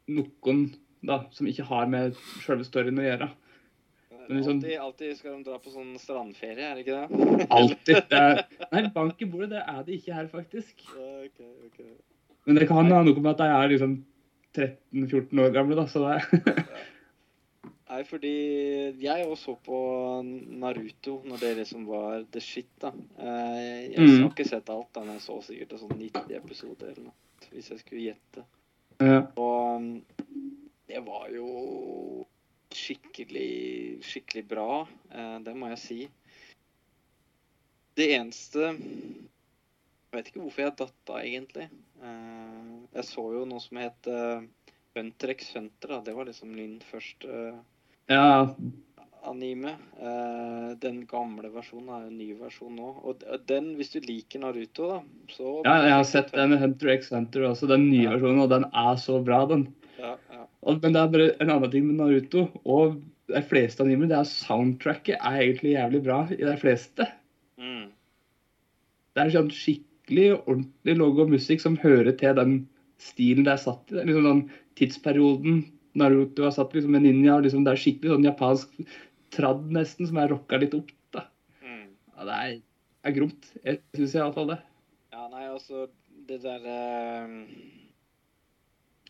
[0.09, 0.65] noen
[1.05, 3.29] da, som ikke har med sjølve storyen å gjøre.
[4.29, 7.47] Liksom- Alltid, alltid skal de dra på sånn strandferie, er det ikke det?
[7.59, 8.17] Alltid.
[8.73, 10.85] Nei, bank i bordet, det er det ikke her, faktisk.
[10.95, 11.85] Okay, ok, ok.
[12.47, 13.97] Men det kan ha noe med at de er liksom
[14.55, 16.55] 13-14 år gamle, da, så det
[17.93, 18.31] Nei, fordi
[19.03, 19.79] jeg også så på
[20.25, 22.89] Naruto når det liksom var the shit, da.
[23.21, 24.23] Eh, Jeg Mm.
[24.23, 27.69] har ikke sett alt, da, men jeg så sikkert sånn 90 episoder eller noe, hvis
[27.69, 28.45] jeg skulle gjette.
[29.01, 29.27] ja.
[29.37, 30.03] Og um,
[30.89, 32.22] det var jo
[32.79, 33.51] skikkelig,
[34.07, 34.83] skikkelig bra.
[35.13, 36.01] Eh, det må jeg si.
[37.99, 41.69] Det eneste Jeg vet ikke hvorfor jeg datt av, egentlig.
[42.03, 44.45] Eh, jeg så jo noe som het uh,
[44.97, 45.95] Hunter x Hunter.
[45.95, 46.01] Da.
[46.05, 47.53] Det var liksom min første
[48.13, 48.55] ja.
[49.25, 49.73] anime.
[49.97, 52.91] Eh, den gamle versjonen er en ny versjon nå.
[53.09, 54.99] Og den, hvis du liker Naruto, da,
[55.33, 58.17] så ja, jeg har sett den Hunter x Hunter også, den nye Ja.
[58.17, 59.71] versjonen, og den er så bra, den.
[60.63, 63.01] Og, men det er bare en annen ting med Naruto, og
[63.33, 67.07] de fleste animer, det er soundtracket er egentlig jævlig bra i de fleste.
[67.61, 67.89] Mm.
[69.13, 72.59] Det er sånn skikkelig ordentlig logo og musikk som hører til den
[73.03, 73.97] stilen det er satt i.
[73.97, 74.45] Det er liksom sånn
[74.79, 75.63] tidsperioden
[75.99, 77.39] Naruto har satt liksom med ninja.
[77.45, 78.77] Liksom det er skikkelig sånn japansk
[79.33, 80.93] tradd nesten, som er rocka litt opp.
[81.15, 81.27] da.
[81.65, 81.89] Mm.
[82.15, 82.59] Ja, det er,
[83.09, 83.51] er gromt.
[83.63, 84.61] Jeg syns iallfall det.
[85.13, 85.87] Ja, nei, altså
[86.29, 87.33] Det der eh,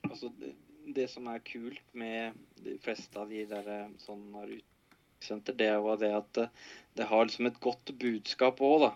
[0.08, 0.32] Altså,
[0.96, 5.80] det, som er kult med de fleste av de der eh, sånn Naruto-senter, det er
[5.80, 6.48] jo det at det,
[6.98, 8.92] det har liksom et godt budskap òg, da.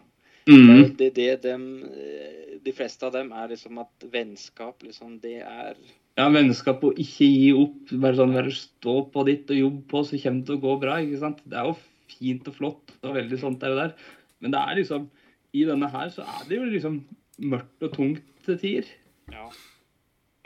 [0.47, 0.95] Mm.
[0.95, 5.79] Det, det dem, eh, de fleste av dem er liksom at vennskap, liksom, det er
[6.17, 7.91] Ja, vennskap og ikke gi opp.
[7.93, 10.77] Bare sånn bare stå på ditt og jobb på, så kommer det til å gå
[10.81, 11.01] bra.
[11.03, 11.43] ikke sant?
[11.45, 11.75] Det er jo
[12.15, 13.93] fint og flott og veldig sånt der og der.
[14.41, 15.11] Men det er liksom
[15.57, 17.01] I denne her så er det jo liksom
[17.43, 18.89] mørkt og tungt til tider.
[19.33, 19.51] Ja.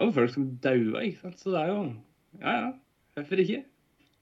[0.00, 1.36] Det var folk som daua, ikke sant.
[1.42, 1.80] Så det er jo
[2.40, 2.70] Ja, ja.
[3.18, 3.64] Hvorfor ikke?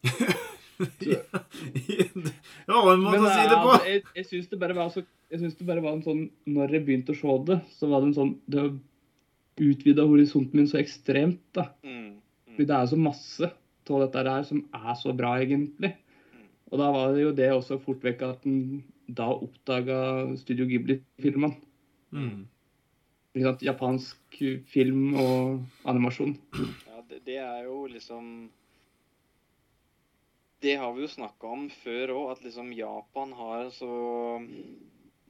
[0.78, 3.70] Det var en måte å si det på.
[3.72, 5.02] altså, jeg, jeg syns det så
[5.38, 8.10] synes det bare var en sånn Når jeg begynte å se det, så var det
[8.10, 8.66] en sånn Det
[9.58, 11.64] utvida horisonten min så ekstremt, da.
[11.82, 12.20] Mm,
[12.54, 13.48] Fordi det er så masse
[13.88, 15.94] av dette her som er så bra, egentlig.
[16.68, 19.96] Og da var det jo det også fort vekk at en da oppdaga
[20.36, 21.56] Studio Ghibli-filmene.
[22.12, 22.44] Mm.
[23.36, 23.62] Sant?
[23.62, 24.38] Japansk
[24.72, 26.36] film og animasjon.
[26.86, 28.48] Ja, det, det er jo liksom
[30.60, 33.92] Det har vi jo snakka om før òg, at liksom Japan har så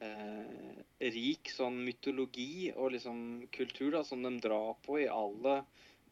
[0.01, 5.61] eh, rik sånn mytologi og liksom kultur da, som de drar på i alle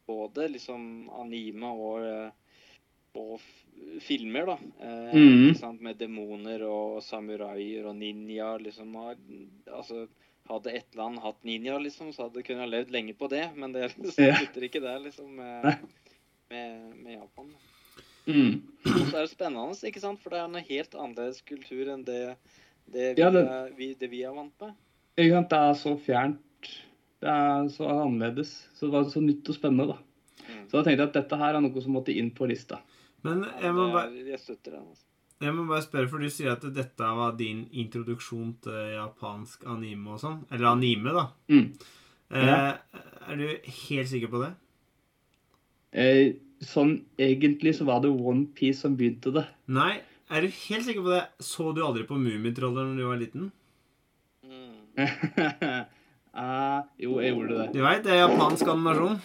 [0.08, 2.30] Både liksom anime og, eh,
[3.20, 3.42] og
[4.00, 4.54] filmer, da.
[4.80, 5.82] Eh, mm sant?
[5.84, 8.62] Med demoner og samuraier og ninjaer.
[8.64, 10.06] liksom altså
[10.48, 13.44] hadde ett land hatt ninja, liksom, så hadde kunne kunnet levd lenge på det.
[13.56, 14.34] Men det Ja.
[14.40, 15.78] slutter ikke der, liksom, med,
[16.50, 17.52] med, med Japan.
[18.28, 18.58] Mm.
[18.84, 20.20] Og så er det spennende, ikke sant?
[20.20, 22.20] For det er en helt annerledes kultur enn det,
[22.92, 24.74] det, vi, Ja, det- er, vi, det vi er vant med.
[25.18, 25.48] Ikke sant?
[25.54, 26.68] Det er så fjernt.
[27.18, 28.52] Det er så annerledes.
[28.76, 29.98] Så det var så nytt og spennende, da.
[30.48, 30.64] Mm.
[30.68, 32.78] Så da tenkte jeg at dette her er noe som måtte inn på lista.
[33.26, 34.84] Men jeg må, bare, er, jeg støtter den.
[34.92, 35.04] altså.
[35.38, 40.16] Jeg må bare spørre, for du sier at dette var din introduksjon til japansk anime
[40.16, 40.40] og sånn.
[40.50, 41.24] Eller anime, da.
[41.52, 41.68] Mm.
[42.28, 42.72] Eh,
[43.28, 43.46] er du
[43.86, 44.50] helt sikker på det?
[45.94, 46.24] Eh,
[46.64, 49.46] sånn egentlig så var det One Piece som begynte det.
[49.70, 50.00] Nei.
[50.28, 51.22] Er du helt sikker på det?
[51.40, 53.46] Så du aldri på Mummitroller når du var liten?
[54.44, 54.74] Mm.
[54.98, 57.68] Eh, jo, jeg gjorde det.
[57.78, 59.22] Du veit, det er japansk animasjon.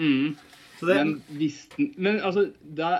[0.00, 0.34] Mm.
[0.80, 2.96] Så det Men visste Men altså, da,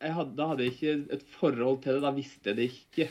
[0.00, 2.02] hadde, da hadde jeg ikke et forhold til det.
[2.06, 3.10] Da visste jeg det ikke.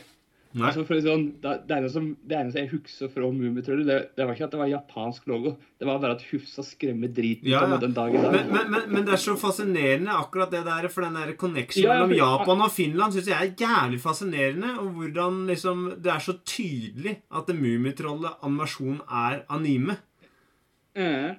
[0.58, 4.24] Altså for sånn, det, det, eneste som, det eneste jeg husker fra Mummitrollet, det, det
[4.26, 5.52] var ikke at det var japansk logo.
[5.78, 7.78] Det var bare at Hufsa skremmer driten ut Ja, av ja.
[7.84, 8.34] den dag i dag.
[8.34, 11.86] Men, men, men, men det er så fascinerende, akkurat det der, for den der connection
[11.86, 14.72] Ja, ja, mellom Japan og Finland syns jeg er jævlig fascinerende.
[14.82, 20.00] Og hvordan liksom Det er så tydelig at det Mummitrollet animasjon er anime.
[20.98, 21.30] Eh,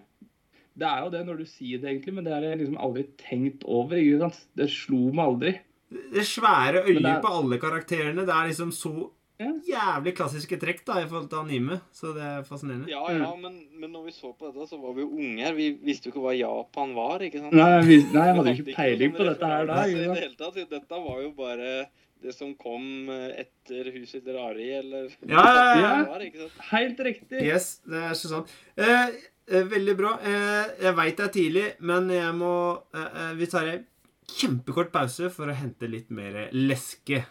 [0.78, 3.04] Det er jo det når du sier det, egentlig, men det har jeg liksom aldri
[3.20, 3.98] tenkt over.
[4.00, 4.38] Ikke sant?
[4.56, 5.56] Det slo meg aldri.
[6.14, 8.24] Det svære øyet det er- på alle karakterene.
[8.26, 9.10] Det er liksom så
[9.42, 11.80] jævlig klassiske trekk da i forhold til anime.
[11.92, 12.88] Så det er fascinerende.
[12.92, 15.54] Ja, ja, men, men når vi så på dette, så var vi jo unge her.
[15.58, 17.56] Vi visste jo ikke hva Japan var, ikke sant?
[17.58, 19.80] Nei, jeg, nei, jeg hadde jo ikke peiling på dette her da.
[19.90, 20.62] I det hele tatt.
[20.70, 21.74] Dette var jo bare
[22.22, 25.76] det som kom eh, etter Huset Rari, eller Ja, ja, ja.
[25.82, 25.94] Ja.
[26.22, 26.52] Det var?
[26.70, 27.42] Helt riktig.
[27.42, 28.52] Yes, det er så sant.
[28.78, 29.16] Eh,
[29.52, 30.16] veldig bra.
[30.24, 32.56] Eh, jeg veit det er tidlig, men jeg må
[32.96, 33.86] eh, eh, Vi tar en
[34.32, 37.26] kjempekort pause for å hente litt mer leske.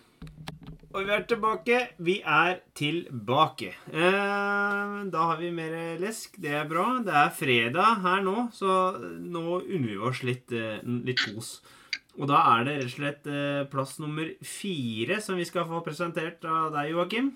[0.90, 1.76] Og vi er tilbake.
[2.02, 3.72] Vi er tilbake.
[3.94, 6.34] Eh, da har vi mer lesk.
[6.42, 6.86] Det er bra.
[7.06, 11.60] Det er fredag her nå, så nå unner vi oss litt, eh, litt kos.
[12.18, 15.78] Og da er det rett og slett eh, plass nummer fire som vi skal få
[15.86, 17.30] presentert av deg, Joakim.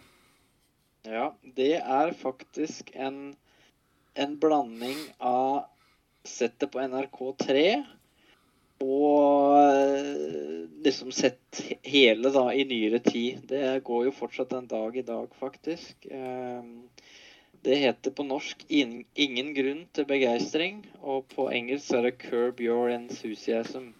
[1.06, 3.36] Ja, det er faktisk en,
[4.14, 5.64] en blanding av
[6.24, 7.84] settet på NRK3
[8.84, 13.44] og eh, liksom sett hele da i nyere tid.
[13.48, 16.06] Det går jo fortsatt en dag i dag, faktisk.
[16.10, 16.62] Eh,
[17.64, 22.90] Det heter på norsk 'Ingen grunn til begeistring', og på engelsk er det 'Curb your
[22.92, 23.94] enthusiasm'.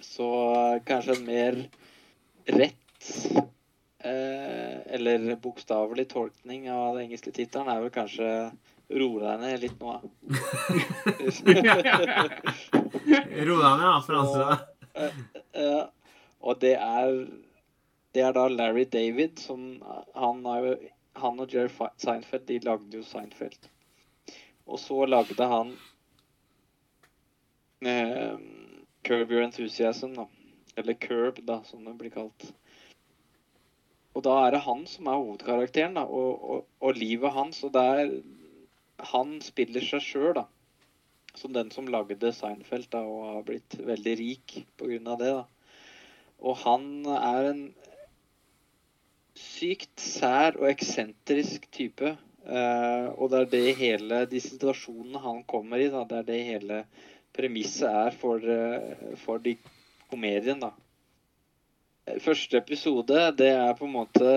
[0.00, 1.58] Så eh, kanskje en mer
[2.46, 3.10] rett
[4.04, 8.50] eh, eller bokstavelig tolkning av den engelske tittelen er vel kanskje
[8.90, 9.94] 'Ro deg ned litt nå'.
[13.46, 14.58] Ro deg ned, da, Franse.
[15.54, 15.84] Eh,
[16.40, 17.26] og det er
[18.10, 19.78] Det er da Larry David som
[20.18, 20.74] Han, jo,
[21.14, 21.70] han og Jerry
[22.02, 23.70] Seinfeld de lagde jo Seinfeld.
[24.66, 25.78] Og så lagde han
[27.86, 28.34] eh,
[29.02, 30.28] Curb Your Enthusiasm, da.
[30.76, 32.52] Eller Curb, da, som det blir kalt.
[34.14, 37.62] Og da er det han som er hovedkarakteren, da, og, og, og livet hans.
[37.66, 38.14] Og det er
[39.10, 40.44] Han spiller seg sjøl, da
[41.34, 45.16] som den som lagde Seinfeld da, og har blitt veldig rik pga.
[45.20, 45.32] det.
[45.38, 45.44] da.
[46.40, 47.62] Og han er en
[49.36, 52.16] sykt sær og eksentrisk type.
[52.40, 56.44] Eh, og det er det hele de situasjonene han kommer i, da, det er det
[56.48, 56.84] hele
[57.36, 59.56] premisset er for, eh, for de
[60.10, 60.72] komedien, da.
[62.06, 64.30] Eh, Første episode, det er på en måte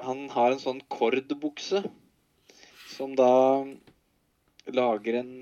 [0.00, 1.82] Han har en sånn kordbukse
[2.90, 3.66] som da
[4.70, 5.34] lager en,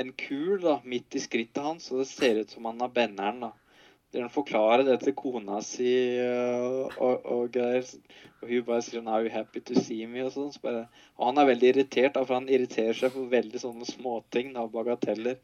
[0.00, 3.40] en kul da, midt i skrittet hans, og det ser ut som han har benneren.
[3.44, 3.50] da.
[4.14, 5.90] Han forklarer det til kona si
[6.24, 7.58] og, og, og.
[8.40, 10.52] Og hun bare sier 'Now you happy to see me?' og sånn.
[10.52, 13.88] Så bare, og han er veldig irritert, da, for han irriterer seg for veldig sånne
[13.88, 15.36] småting, da, bagateller.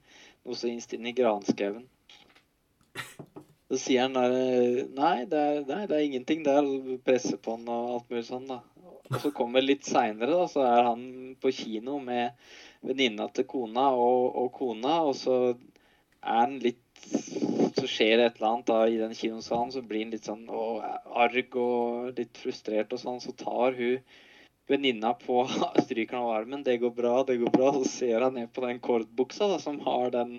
[0.45, 1.85] Noe så innst inn i granskauen.
[3.67, 4.35] Så sier han der
[4.95, 6.45] nei det, er, nei, det er ingenting.
[6.47, 8.61] Og presser på han og alt mulig sånn, da.
[9.07, 11.03] Og så kommer litt seinere, da, så er han
[11.43, 12.35] på kino med
[12.87, 16.83] venninna til kona og, og kona, og så er han litt
[17.77, 20.47] Så skjer det et eller annet da i den kinosalen, så blir han litt sånn
[20.49, 20.63] å,
[21.23, 23.21] arg og litt frustrert og sånn.
[23.23, 24.01] Så tar hun
[24.67, 25.45] venninna på
[25.85, 26.65] stryker han av armen.
[26.65, 29.79] 'Det går bra, det går bra.' Så ser han ned på den kordbuksa da, som
[29.85, 30.39] har den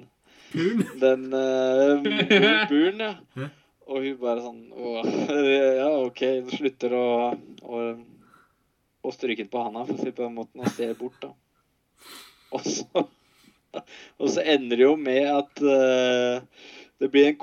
[0.51, 0.83] Kulen.
[0.99, 2.03] den uh,
[2.69, 3.49] buren, ja.
[3.87, 4.63] Og hun bare sånn
[5.79, 6.23] Ja, OK.
[6.51, 7.07] Slutter å,
[7.63, 7.83] å,
[9.01, 11.31] å stryke på handa, for å si på den måten, og ser bort, da.
[12.55, 13.05] Og så,
[14.21, 16.67] og så ender det jo med at uh,
[16.99, 17.39] det blir en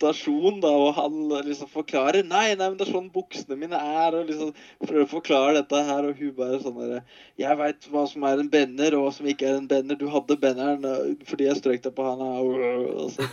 [0.00, 4.14] konfrontasjon, da, og han liksom forklarer Nei, nei, men det er sånn buksene mine er,
[4.14, 4.52] og liksom
[4.82, 7.04] prøver å forklare dette her, og hun bare sånn derre
[7.38, 9.96] Jeg veit hva som er en bender, og hva som ikke er en bender.
[9.96, 12.20] Du hadde benderen eh, fordi jeg strøk deg på han.
[12.20, 12.60] Og,
[13.04, 13.28] og så.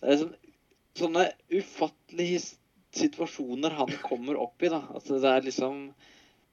[0.00, 0.34] Det er sånn,
[0.98, 2.40] sånne ufattelige
[2.94, 4.82] situasjoner han kommer opp i, da.
[4.94, 5.92] Altså, det er liksom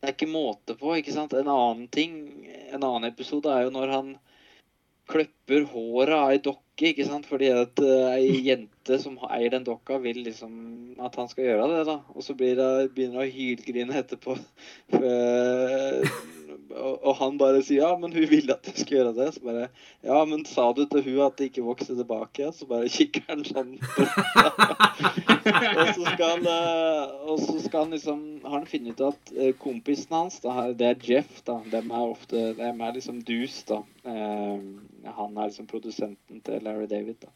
[0.01, 1.33] Det er ikke måte på, ikke sant.
[1.37, 4.15] En annen ting, en annen episode er jo når han
[5.09, 7.27] klipper håret av ei dokke, ikke sant.
[7.29, 10.53] Fordi at uh, ei jente som eier den dokka, vil liksom
[11.01, 11.97] at han skal gjøre det, da.
[12.15, 14.37] Og så det, begynner hun å hylgrine etterpå.
[15.01, 16.03] Eh,
[16.75, 19.27] og, han bare sier ja, men hun ville at jeg skulle gjøre det.
[19.35, 19.67] Så bare
[20.05, 22.49] ja, men sa du til hun at det ikke vokste tilbake?
[22.55, 23.73] Så bare kikker han sånn.
[25.81, 29.53] og så skal eh, og så skal han liksom Har han funnet ut at eh,
[29.61, 31.59] kompisen hans, da, det er Jeff, da.
[31.71, 33.81] Dem er ofte Dem er liksom dus, da.
[34.05, 34.57] Eh,
[35.19, 37.31] han er liksom produsenten til Larry David, da.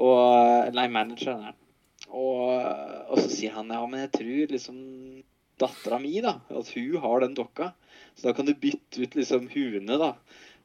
[0.00, 1.58] Og Nei, manageren er.
[2.10, 2.48] Og,
[3.10, 4.78] og så sier han ja, men jeg tror liksom
[5.60, 7.70] dattera mi, da, at hun har den dokka.
[8.20, 10.10] Så da kan du bytte ut liksom huene, da.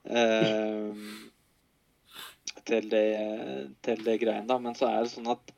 [0.04, 1.04] Eh,
[2.68, 3.06] til det,
[3.86, 4.58] til det greiene, da.
[4.60, 5.54] Men så er det sånn at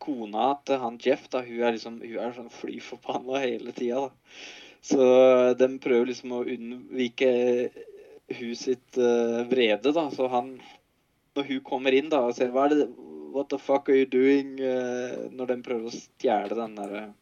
[0.00, 4.06] kona til han Jeff, da, hun er liksom hun er sånn fly forbanna hele tida,
[4.08, 4.40] da.
[4.88, 5.04] Så
[5.58, 7.30] de prøver liksom å unnvike
[8.38, 10.08] hun sitt uh, vrede, da.
[10.14, 10.56] Så han
[11.36, 12.88] Når hun kommer inn da og sier hva er det,
[13.28, 14.56] What the fuck are you doing?
[14.56, 17.16] Uh, når de prøver å stjele den derre uh,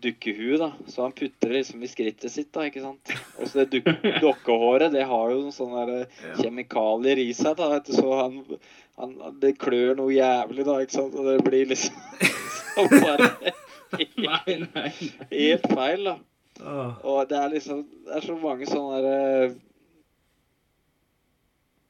[0.00, 0.72] dukkehuet, da.
[0.86, 3.12] Så han putter det liksom i skrittet sitt, da, ikke sant.
[3.38, 7.56] Og så det duk dokkehåret, det har jo noen sånne der, uh, kjemikalier i seg,
[7.60, 7.70] da.
[7.74, 8.40] Vet du, så han,
[9.00, 11.18] han, Det klør noe jævlig, da, ikke sant.
[11.18, 12.00] Og det blir liksom
[12.74, 13.30] så bare
[14.18, 14.88] nei.
[15.30, 16.16] helt feil, da.
[17.02, 19.56] Og det er liksom Det er så mange sånne der, eh,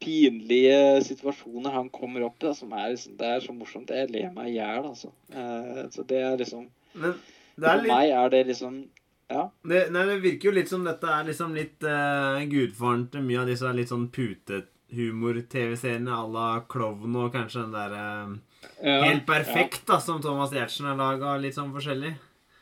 [0.05, 3.93] pinlige situasjoner han kommer opp i, da, som er liksom Det er så morsomt.
[3.93, 5.13] Jeg ler meg i hjel, altså.
[5.33, 7.17] Eh, så det er liksom Men
[7.61, 8.85] For litt meg er det liksom
[9.31, 9.49] Ja.
[9.65, 13.41] det, Nei, det virker jo litt som dette er liksom litt uh, gudfaren til mye
[13.41, 18.35] av disse litt sånn putehumor-TV-seriene à la Klovn og kanskje den der uh,
[18.81, 19.03] Ja.
[19.05, 22.15] Helt perfekt, da, som Thomas Giertsen har laga litt sånn forskjellig.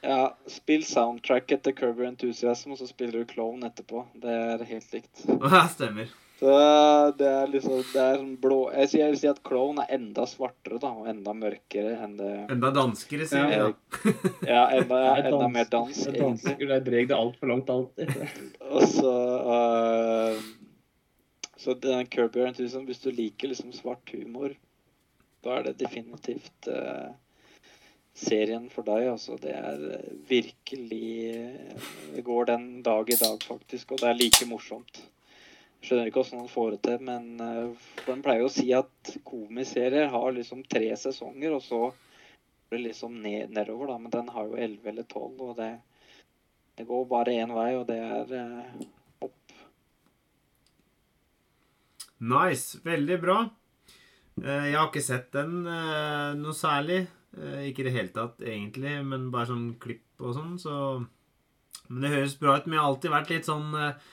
[0.03, 0.33] ja.
[0.51, 4.03] Spill soundtracket til Curver Enthusiasm, og så spiller du Klovn etterpå.
[4.19, 5.23] Det er helt likt.
[5.53, 6.11] Ja, stemmer.
[6.43, 6.55] Så
[7.19, 10.25] det er liksom Det er blå Jeg sier, jeg vil si at Clown er enda
[10.27, 13.69] svartere, da, og enda mørkere enn det Enda danskere, sier vi Ja.
[14.55, 16.09] Ja, enda, enda mer dansk.
[16.11, 16.19] er.
[16.19, 18.11] Dansker, der dreg det altfor langt alltid.
[18.75, 19.15] Og så
[19.47, 20.43] uh,
[21.63, 24.57] Så den Curb Your Enthusiasm, hvis du liker liksom svart humor,
[25.47, 27.15] da er det definitivt uh,
[28.19, 29.13] serien for deg.
[29.15, 31.39] Altså, det er øh, virkelig
[32.17, 35.05] Det går den dag i dag, faktisk, og det er like morsomt.
[35.83, 37.25] Skjønner ikke hvordan han får det til, men
[38.05, 42.83] for en pleier å si at komiserier har liksom tre sesonger, og så går det
[42.85, 43.97] liksom ned, nedover, da.
[43.99, 45.73] Men den har jo elleve eller tolv, og det
[46.77, 48.85] det går bare én vei, og det er eh,
[49.27, 49.57] opp.
[52.33, 52.81] Nice.
[52.85, 53.37] Veldig bra.
[54.41, 57.03] Eh, Jeg har ikke sett den eh, noe særlig.
[57.37, 60.77] Eh, Ikke i det hele tatt, egentlig, men bare sånn klipp og sånn, så
[61.91, 62.67] Men det høres bra ut.
[62.67, 64.11] Men jeg har alltid vært litt sånn eh, eh,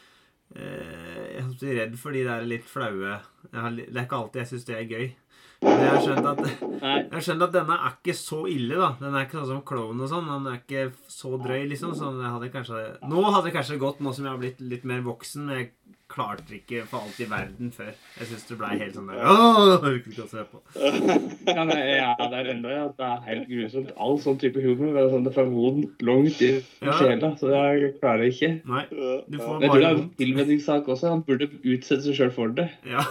[0.56, 3.20] Jeg er redd for de der litt flaue
[3.52, 5.12] Det er ikke alltid jeg syns det er gøy.
[5.62, 6.44] Men jeg har skjønt at
[6.80, 8.92] Jeg har skjønt at denne er ikke så ille, da.
[9.02, 10.30] Den er ikke sånn som Klovn og sånn.
[10.32, 11.96] Den er ikke så drøy, liksom.
[12.00, 14.88] Så jeg hadde kanskje Nå hadde det kanskje gått, nå som jeg har blitt litt
[14.88, 15.46] mer voksen.
[15.50, 15.72] Men jeg
[16.10, 17.92] klarte ikke for alt i verden før.
[18.18, 20.62] Jeg syns det blei helt sånn der Åh, jeg orker ikke å se på.
[21.50, 23.92] Ja, nei, ja, det er enda ja, det er helt grusomt.
[24.02, 26.50] All sånn type humor det er sånn det får vondt langt i
[26.82, 26.96] Ja.
[26.98, 28.50] sjela, så jeg klarer det ikke.
[28.70, 31.14] Nei, du får bare jeg tror det er en tilvenningssak også.
[31.14, 32.70] Han burde utsette seg sjøl for det.
[32.90, 33.06] Ja.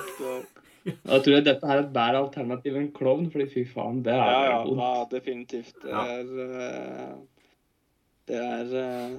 [0.88, 4.12] Jeg tror jeg dette her er et bedre alternativ enn klovn, fordi fy faen, det
[4.14, 4.80] er Ja, ja, vondt.
[4.82, 5.74] ja, definitivt.
[5.82, 7.14] Det er eh,
[8.28, 9.18] Det er eh,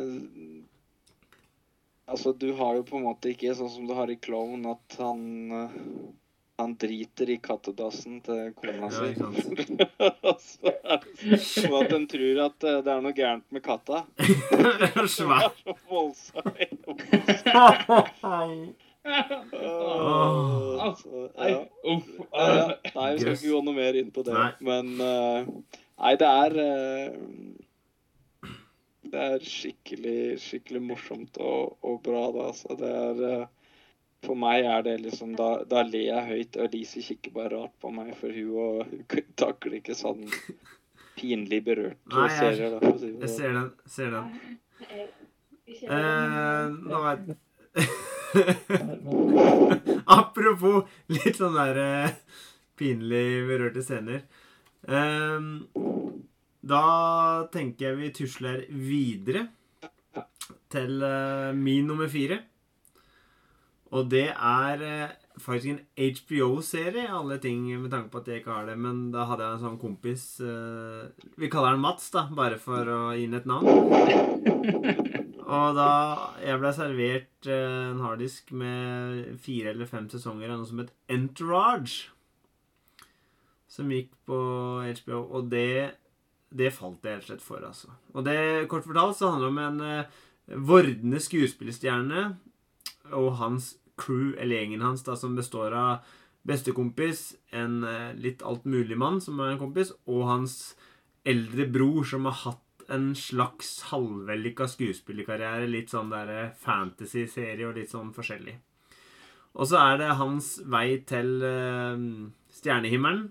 [2.10, 4.96] Altså, du har jo på en måte ikke sånn som du har i Klovn, at
[4.98, 5.22] han
[5.54, 5.76] eh,
[6.60, 9.06] han driter i kattedassen til kona Ja, si.
[9.14, 9.46] ikke sant.
[11.70, 14.02] Og at de tror at det er noe gærent med katta.
[15.08, 15.54] Svær.
[15.56, 16.84] Det er så voldsomt.
[19.10, 20.96] Åh.
[21.00, 21.52] Så, Nei,
[21.84, 22.10] uff.
[22.96, 24.36] Nei, vi skal ikke gå noe mer inn på det.
[24.66, 25.48] Men uh,
[26.00, 27.16] Nei, det er eh,
[29.10, 32.46] Det er skikkelig, skikkelig morsomt og, og bra, da.
[32.54, 33.46] Altså, det er eh,
[34.28, 37.76] For meg er det liksom Da, da ler jeg høyt, og Lise kikker bare rart
[37.84, 40.24] på meg, for hun, og, hun takler ikke sånn
[41.20, 42.78] pinlig berørt Nei, jeg- serier.
[42.80, 43.36] Da, si Jeg sånn.
[43.36, 43.70] ser den.
[43.92, 44.28] Ser den.
[45.70, 47.36] Eh, nå vet
[50.20, 52.18] Apropos litt sånn der eh,
[52.80, 54.24] pinlig berørte scener.
[54.88, 55.68] Um,
[56.60, 56.84] da
[57.54, 59.48] tenker jeg vi tusler videre
[60.70, 62.42] til uh, min nummer fire.
[63.96, 68.54] Og det er uh, faktisk en HBO-serie, alle ting med tanke på at jeg ikke
[68.54, 68.78] har det.
[68.78, 72.94] Men da hadde jeg en sånn kompis uh, Vi kaller han Mats, da, bare for
[72.94, 75.19] å gi ham et navn.
[75.50, 75.92] Og da
[76.44, 80.94] jeg ble servert eh, en harddisk med fire eller fem sesonger av noe som het
[81.10, 82.12] Entourage.
[83.70, 84.38] Som gikk på
[85.02, 85.24] HBO.
[85.40, 85.96] Og det,
[86.54, 87.94] det falt jeg helt slett for, altså.
[88.14, 88.38] Og det,
[88.70, 90.22] kort fortalt, så handler det om en eh,
[90.70, 92.30] vordende skuespillerstjerne
[93.18, 96.16] og hans crew, eller gjengen hans, da, som består av
[96.48, 100.60] bestekompis, en eh, litt altmuligmann som er en kompis, og hans
[101.28, 105.70] eldre bror som har hatt en slags halvvellykka skuespillerkarriere.
[105.70, 108.56] Litt sånn der eh, fantasy-serie og litt sånn forskjellig.
[109.60, 112.04] Og så er det hans vei til eh,
[112.60, 113.28] stjernehimmelen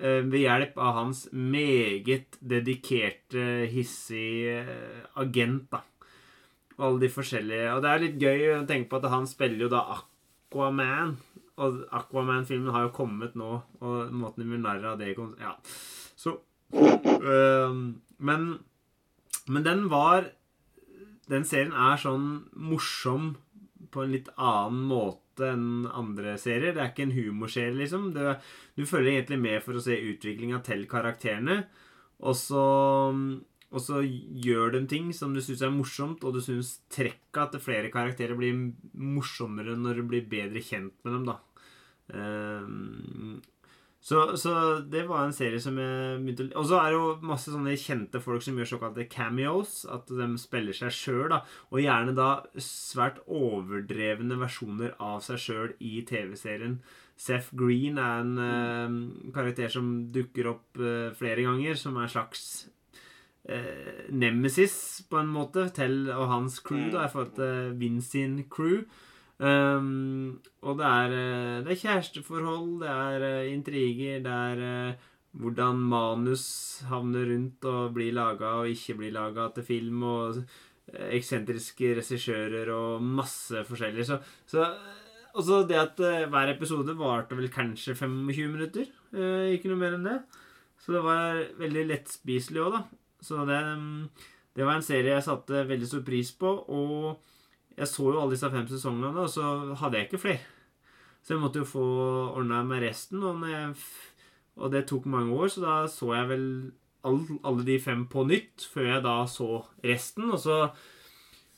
[0.00, 4.64] eh, ved hjelp av hans meget dedikerte, hissige
[5.20, 5.84] agent, da.
[6.74, 9.62] Og alle de forskjellige Og det er litt gøy å tenke på at han spiller
[9.62, 11.12] jo da Aquaman.
[11.62, 15.52] Og Aquaman-filmen har jo kommet nå, og måten de gjør narr av det Ja.
[16.18, 16.40] Så
[18.18, 18.48] Men
[19.48, 20.30] Men den var
[21.28, 23.30] Den serien er sånn morsom
[23.94, 26.74] på en litt annen måte enn andre serier.
[26.74, 28.10] Det er ikke en humorserie, liksom.
[28.12, 28.34] Det,
[28.76, 31.62] du følger egentlig med for å se utviklinga til karakterene.
[32.20, 32.64] Og så,
[33.70, 37.64] og så gjør de ting som du syns er morsomt, og du syns trekka til
[37.64, 38.60] flere karakterer blir
[38.92, 41.38] morsommere når du blir bedre kjent med dem, da.
[42.12, 43.40] Ehm,
[44.04, 44.50] så, så
[44.84, 47.76] det var en serie som jeg begynte å Og så er det jo masse sånne
[47.80, 49.78] kjente folk som gjør såkalte cameos.
[49.88, 51.38] At de spiller seg sjøl, da.
[51.72, 52.28] Og gjerne da
[52.60, 56.76] svært overdrevne versjoner av seg sjøl i TV-serien.
[57.16, 62.12] Seth Green er en uh, karakter som dukker opp uh, flere ganger, som er en
[62.12, 62.44] slags
[63.48, 64.76] uh, nemesis,
[65.08, 68.82] på en måte, til og hans crew, da, i forhold til Vince sin crew.
[69.38, 75.08] Um, og det er, eh, det er kjæresteforhold, det er eh, intriger, det er eh,
[75.34, 76.44] hvordan manus
[76.86, 80.44] havner rundt og blir laga og ikke blir laga til film, og
[80.94, 84.04] eksentriske regissører og masse forskjellig.
[84.06, 84.68] Så, så
[85.34, 85.98] og så det at
[86.30, 88.86] hver episode varte vel kanskje 25 minutter.
[89.50, 90.18] Ikke noe mer enn det.
[90.78, 92.82] Så det var veldig lettspiselig òg, da.
[93.24, 96.52] Så det, mm, det var en serie jeg satte veldig stor pris på.
[96.68, 97.33] Og
[97.76, 100.40] jeg så jo alle disse fem sesongene, og så hadde jeg ikke flere.
[101.24, 101.84] Så jeg måtte jo få
[102.36, 103.22] ordna med resten.
[103.24, 103.74] Og, jeg,
[104.56, 106.48] og det tok mange år, så da så jeg vel
[107.04, 109.48] alle, alle de fem på nytt før jeg da så
[109.84, 110.30] resten.
[110.30, 110.58] Og så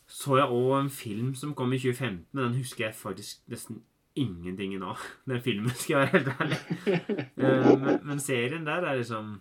[0.06, 3.82] så jeg òg en film som kom i 2015, men den husker jeg faktisk nesten
[4.16, 4.94] ingenting nå.
[5.28, 6.60] Den filmen, skal jeg være helt ærlig.
[7.36, 9.40] Eh, men, men serien der er liksom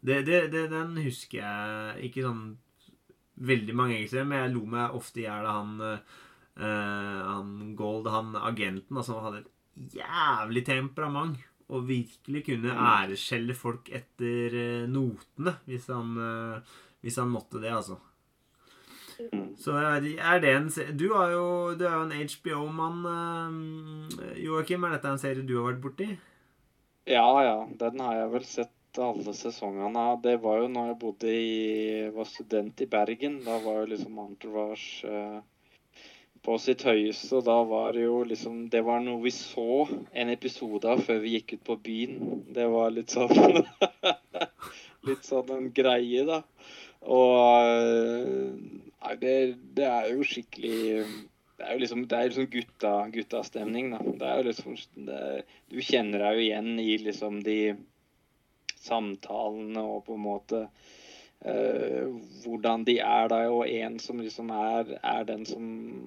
[0.00, 2.44] det, det, det, Den husker jeg ikke sånn
[3.36, 5.98] veldig mange ganger, men jeg lo meg ofte i hjel av han uh,
[6.54, 11.38] han Gold, han agenten, altså, han hadde et jævlig temperament.
[11.72, 17.72] Og virkelig kunne æreskjelle folk etter uh, notene, hvis han, uh, hvis han måtte det,
[17.72, 17.96] altså.
[19.56, 24.08] Så er det- en serie Du, har jo, du er jo en HBO-mann,
[24.42, 24.84] Joakim.
[24.84, 26.08] Er dette en serie du har vært borti?
[27.06, 27.66] Ja, ja.
[27.78, 30.04] Den har jeg vel sett alle sesongene.
[30.22, 33.40] Det var jo når jeg bodde i var student i Bergen.
[33.44, 35.40] Da var jo liksom Entourage eh,
[36.44, 37.32] på sitt høyeste.
[37.38, 41.20] Og da var det jo liksom Det var noe vi så en episode av før
[41.24, 42.42] vi gikk ut på byen.
[42.54, 43.34] Det var litt sånn
[45.08, 46.42] Litt sånn en greie, da.
[47.04, 47.38] Og
[47.68, 49.36] eh, Nei, det,
[49.76, 50.78] det er jo skikkelig
[51.54, 53.98] det er jo liksom, det er liksom gutta, guttastemning, da.
[54.02, 55.18] Det er jo liksom det,
[55.70, 57.58] Du kjenner deg jo igjen i liksom de
[58.84, 62.04] samtalene og på en måte uh,
[62.44, 65.64] hvordan de er da, og en som liksom er, er den som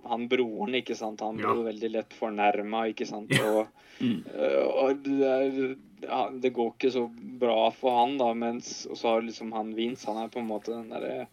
[0.07, 1.21] Han broren, ikke sant.
[1.25, 3.34] Han blir jo veldig lett fornærma, ikke sant.
[3.36, 3.51] Ja.
[3.51, 5.75] Og, eh, og det, er,
[6.05, 7.07] ja, det går ikke så
[7.41, 10.49] bra for han, da, mens Og så har liksom han Vince, han er på en
[10.49, 11.28] måte den derre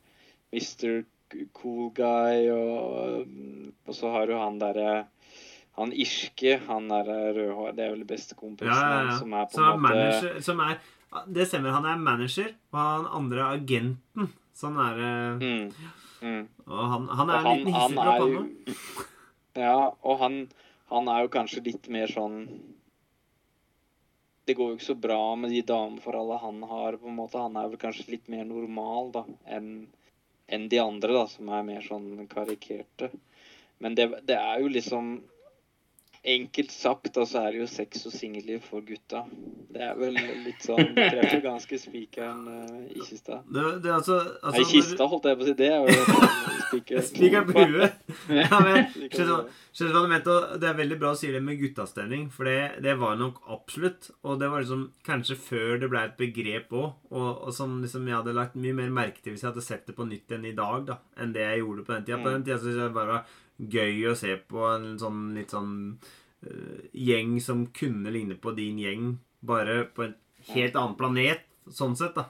[0.54, 1.04] Mr.
[1.54, 3.30] Cool Guy, og,
[3.86, 5.04] og så har du han derre
[5.74, 9.16] han irske, han der rødhår, det er vel bestekompisen Ja, ja, ja.
[9.18, 10.76] som er på er en måte manager som er,
[11.30, 11.74] Det stemmer.
[11.76, 14.32] Han er manager, og han andre er agenten.
[14.54, 15.14] Sånn er det.
[15.42, 15.90] mm,
[16.22, 16.44] mm.
[16.70, 18.78] Og han, han er Og en han, liten han hissigpropp, han òg.
[19.58, 20.38] Ja, og han,
[20.90, 22.40] han er jo kanskje litt mer sånn
[24.44, 27.40] Det går jo ikke så bra med de dameforholdene han har, på en måte.
[27.40, 29.70] Han er vel kanskje litt mer normal da, enn
[30.52, 33.08] en de andre, da, som er mer sånn karikerte.
[33.80, 35.14] Men det, det er jo liksom
[36.24, 39.26] Enkelt sagt, altså så er det jo sex og singelliv for gutta.
[39.74, 43.42] Det er vel litt sånn treffer ganske spikeren uh, i kista.
[43.52, 45.54] Det, det altså, altså Nei, kista, holdt jeg på å si.
[45.58, 46.06] Det er jo
[46.70, 48.00] spikeren Spiker på huet.
[48.32, 49.42] Ja, men, hva-
[49.74, 52.56] skjønner hva du mente, det er veldig bra å si det med guttastemning, for det,
[52.88, 54.08] det var nok absolutt.
[54.24, 58.08] Og det var liksom kanskje før det ble et begrep òg, og, og som liksom
[58.08, 60.48] jeg hadde lagt mye mer merke til hvis jeg hadde sett det på nytt enn
[60.48, 62.22] i dag, da, enn det jeg gjorde på den tida.
[62.24, 62.36] På Mm.
[62.38, 65.74] den tida så jeg bare var gøy å se på en sånn litt sånn
[66.46, 70.14] uh, gjeng som kunne ligne på din gjeng, bare på en
[70.52, 71.40] helt annen planet,
[71.72, 72.24] sånn sett, da.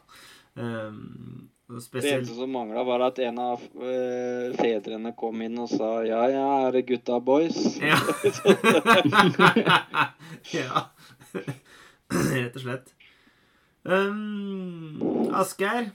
[0.55, 1.49] Um,
[1.81, 2.05] spesielt...
[2.05, 6.29] Det eneste som mangla, var at en av eh, fedrene kom inn og sa ja,
[6.31, 7.59] ja, er det gutta boys?
[7.83, 7.99] Ja.
[10.55, 10.85] ja.
[12.15, 12.95] Rett og slett.
[13.85, 15.01] Um,
[15.35, 15.91] Asgeir.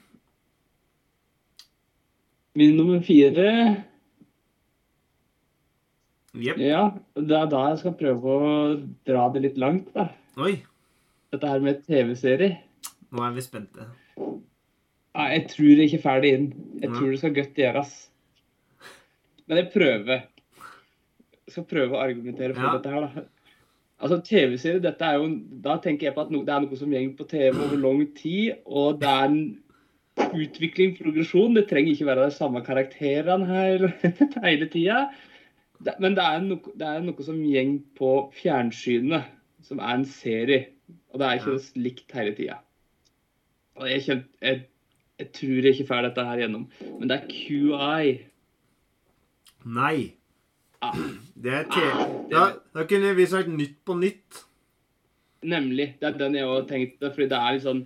[2.58, 3.46] Min nummer fire
[6.38, 6.58] Jepp.
[6.62, 6.82] Ja,
[7.18, 8.50] det er da jeg skal prøve å
[9.08, 10.08] dra det litt langt, da.
[10.38, 10.60] Oi.
[11.32, 12.56] dette her med TV-serie
[13.10, 13.86] Nå er vi spente.
[14.18, 16.44] Nei, jeg tror jeg ikke ferdig inn.
[16.80, 17.94] Jeg tror det skal godt gjøres.
[19.50, 20.20] Men jeg prøver.
[21.48, 22.76] Jeg skal prøve å argumentere for Ja.
[22.78, 23.24] dette her, da.
[24.00, 25.26] Altså, TV-serie, dette er jo
[25.60, 28.06] Da tenker jeg på at no, det er noe som går på TV over lang
[28.14, 29.58] tid, og det er en
[30.38, 31.54] utvikling, progresjon.
[31.58, 33.88] Det trenger ikke være de samme karakterene her
[34.46, 35.08] hele tida.
[35.84, 39.24] Det- Men det er, noe, det er noe som gjeng på fjernsynet,
[39.64, 40.66] som er en serie.
[41.12, 42.58] Og det er ikke likt hele tida.
[43.80, 44.64] Og jeg, kjent, jeg,
[45.18, 46.66] jeg tror jeg ikke får dette her gjennom.
[46.98, 48.20] Men det er QI.
[49.64, 50.12] Nei.
[50.82, 50.96] Ah,
[51.36, 51.88] Det er te...
[52.32, 54.44] Da, da kunne vi sagt Nytt på nytt.
[55.44, 55.94] nemlig.
[56.00, 57.10] Det er den jeg òg tenkte.
[57.12, 57.82] Fordi det er litt sånn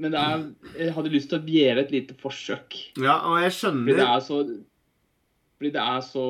[0.00, 0.42] Men det er,
[0.78, 2.76] jeg hadde lyst til å gjøre et lite forsøk.
[3.02, 3.88] Ja, og jeg skjønner.
[3.90, 4.38] Fordi det er så
[5.60, 6.22] fordi det er så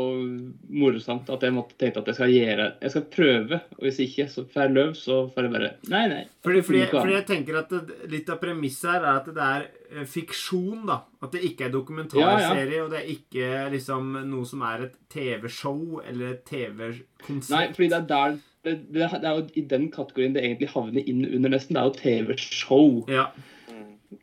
[0.75, 4.25] morsomt at jeg måtte tenke at jeg skal gjøre Jeg skal prøve, og hvis ikke
[4.27, 6.25] så får jeg løv, så får jeg bare Nei, nei.
[6.43, 9.67] Fordi, fordi, fordi jeg tenker at det, Litt av premisset her er at det er
[9.69, 10.81] eh, fiksjon.
[10.89, 14.89] da At det ikke er Ja, dokumentarserie, og det er ikke liksom noe som er
[14.89, 17.55] et TV-show eller et TV-konsert.
[17.55, 20.73] Nei, fordi det er der det, det, det er jo i den kategorien det egentlig
[20.75, 21.79] havner inn under nesten.
[21.79, 22.91] Det er jo TV-show.
[23.07, 23.29] Ja.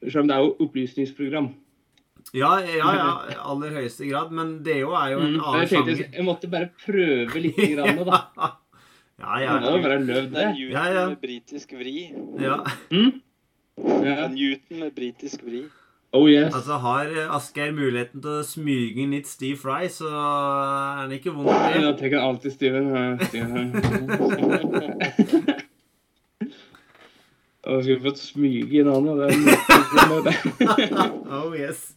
[0.04, 1.54] Selv om det er jo opplysningsprogram.
[2.36, 3.12] Ja, ja, ja,
[3.48, 4.32] aller høyeste grad.
[4.36, 6.02] Men det jo er jo en Mm, annen jeg sjanger.
[6.18, 8.22] jeg måtte bare prøve litt, grann, da.
[9.18, 9.78] Ja, ja, ja.
[9.82, 10.44] Bare løv, Det.
[10.54, 11.08] Newton Ja, ja.
[11.10, 12.14] med britisk vri.
[12.40, 12.60] ja.
[12.92, 13.22] Mm?
[14.06, 14.28] Ja.
[14.28, 15.64] Newton med britisk vri.
[16.14, 16.54] Oh yes.
[16.56, 21.34] Altså, har Asgeir muligheten til å smyge inn litt Steve Fry, så er han ikke
[21.36, 21.82] vond av det.
[21.84, 22.88] Da tenker jeg alltid Steven.
[23.34, 23.46] ja.
[27.68, 29.38] Og skulle fått smyge inn han, og det er
[31.42, 31.97] Oh yes.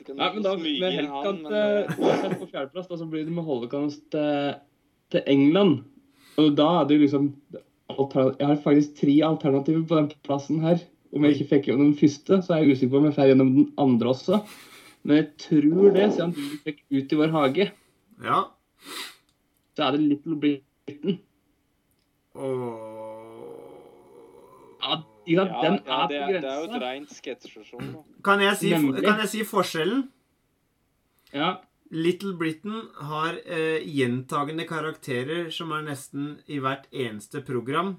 [0.00, 2.86] Vet ikke om Nei, men da med inn helt han, at men eh, på fjerdeplass,
[2.88, 4.54] da, så blir det med holocaust til,
[5.12, 5.82] til England.
[6.40, 7.26] Og da er det jo liksom
[7.90, 10.80] Jeg har faktisk tre alternativer på den plassen her.
[11.12, 13.30] Om jeg ikke fikk gjennom den første, så er jeg usikker på om jeg får
[13.32, 14.38] gjennom den andre også.
[15.02, 17.66] Men jeg tror det, siden du fikk ut i vår hage,
[18.22, 18.40] Ja.
[19.74, 21.18] så er det Little Britain.
[22.34, 23.74] Oh.
[24.80, 25.00] Ja?
[25.26, 26.86] Ja, den ja, er det, på er, det er jo et grensa.
[26.86, 27.80] rent sketsjeshow.
[28.24, 30.08] kan si, kan jeg si forskjellen?
[31.34, 31.56] Ja,
[31.90, 37.96] Little Britain har eh, gjentagende karakterer som er nesten i hvert eneste program.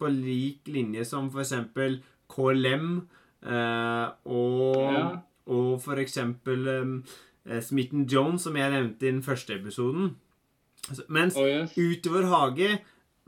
[0.00, 2.00] På lik linje som for eksempel
[2.32, 3.06] KLM
[3.44, 5.04] eh, og, Ja.
[5.46, 10.16] og for eksempel eh, Smitten Jones, som jeg nevnte i den første episoden.
[10.88, 11.76] Altså, Mens oh yes.
[11.76, 12.78] Utover hage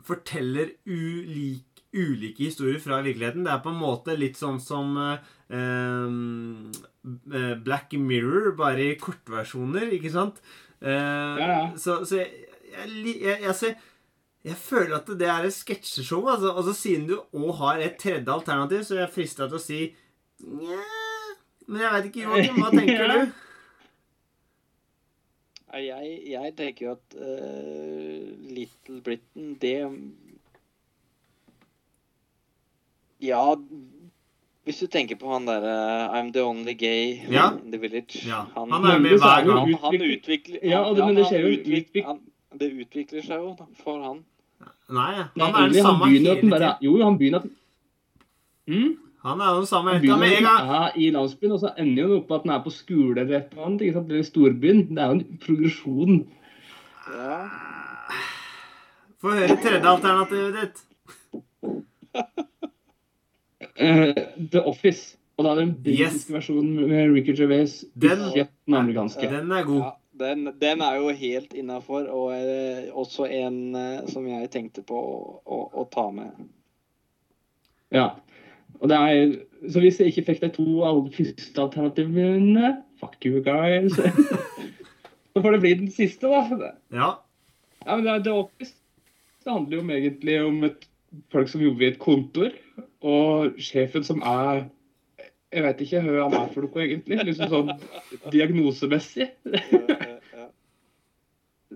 [0.05, 3.45] forteller ulik, ulike historier fra virkeligheten.
[3.47, 5.19] Det er på en måte litt sånn som eh,
[5.57, 10.41] eh, Black Mirror, bare i kortversjoner, ikke sant?
[10.81, 11.61] Eh, Ja, ja.
[11.81, 12.31] Så, så jeg,
[12.73, 13.77] jeg, jeg, jeg,
[14.47, 16.29] jeg føler at det er et sketsjeshow.
[16.31, 19.59] Altså, og så siden du òg har et tredje alternativ, så er jeg frista til
[19.59, 19.81] å si
[20.45, 20.79] nja
[21.67, 22.61] Men jeg veit ikke, Joakim.
[22.63, 23.19] Hva tenker du?
[25.77, 28.21] Jeg, jeg tenker jo at uh,
[28.55, 29.75] Little Britain, det
[33.27, 33.43] Ja,
[34.67, 35.75] hvis du tenker på han derre
[36.19, 37.51] I'm the only gay Ja.
[37.65, 38.23] in the village.
[38.27, 39.59] Ja, Han, han er med hver er gang.
[39.59, 42.21] han, han utvikler Ja, det- men det skjer jo utvik- utvik- han,
[42.59, 44.25] Det utvikler seg jo da, for han.
[44.89, 46.77] Nei, han Nei, er den samme hele bare.
[46.81, 47.49] Jo, han begynner at
[48.69, 48.97] mm?
[49.27, 50.21] Han er jo den samme Han hele tiden.
[50.21, 52.53] Med en gang den er i landsbyen, og så ender jo opp på at han
[52.55, 53.81] er på skole eller et eller annet.
[53.83, 54.09] ikke sant?
[54.11, 54.83] Eller i storbyen.
[54.95, 56.27] Det er jo en progresjon.
[57.13, 57.49] Ja.
[59.21, 60.83] Få høre tredje alternativet ditt.
[63.79, 64.15] Eh,
[64.53, 65.17] The Office.
[65.37, 66.33] Og da er det en britisk yes.
[66.33, 67.85] versjon med Ricky Gervais.
[67.95, 69.29] Den- den amerikanske.
[69.29, 69.81] Den er god.
[69.85, 74.85] ja den, den er jo helt innafor, og er også en eh, som jeg tenkte
[74.87, 76.47] på å, å, å ta med.
[77.95, 78.09] Ja.
[78.81, 79.37] Og det er,
[79.73, 83.93] så hvis jeg ikke fikk de to aller første alternativene Fuck you guys.
[85.33, 86.73] så får det bli den siste, da.
[86.93, 87.11] Ja.
[87.85, 88.73] Ja, men det, er The Office
[89.45, 90.87] det handler jo egentlig om et,
[91.33, 92.55] folk som jobber i et kontor,
[93.07, 94.67] og sjefen som er
[95.55, 97.17] Jeg vet ikke hva han er for noe, egentlig.
[97.29, 97.71] Liksom sånn
[98.35, 99.29] diagnosemessig.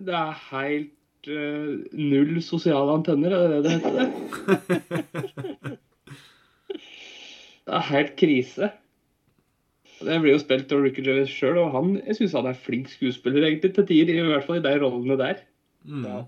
[0.00, 5.78] Det er helt uh, null sosiale antenner, er det det det heter?
[7.70, 8.70] Det er helt krise.
[10.00, 12.88] Det blir jo spilt av Ricky Jellis sjøl, og han, jeg syns han er flink
[12.90, 14.16] skuespiller egentlig til tider.
[14.16, 15.42] I hvert fall i de rollene der.
[15.84, 16.06] Mm.
[16.08, 16.22] Ja.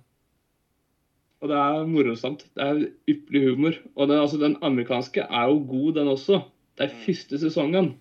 [1.42, 2.44] Og det er morsomt.
[2.54, 3.78] Det er ypperlig humor.
[3.96, 6.42] Og det, altså, den amerikanske er jo god, den også.
[6.78, 7.96] Det er første sesongene.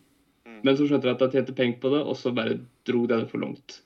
[0.45, 0.59] Mm.
[0.63, 3.17] Men så skjønte jeg at jeg tjente penger på det, og så bare dro de
[3.17, 3.81] det for langt.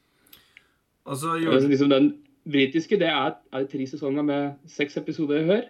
[1.05, 2.11] Og så Altså, liksom den
[2.51, 5.63] britiske, det er, er tre sesonger med seks episoder i hør.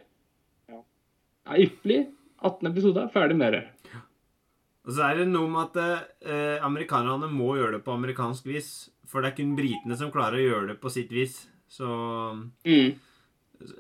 [0.70, 0.82] Ja.
[1.46, 2.02] Det er ypperlig.
[2.46, 3.64] 18 episoder, ferdig med det.
[4.86, 8.90] Og så er det noe med at eh, amerikanerne må gjøre det på amerikansk vis.
[9.10, 11.46] For det er kun britene som klarer å gjøre det på sitt vis.
[11.70, 11.88] Så,
[12.66, 12.94] Mm.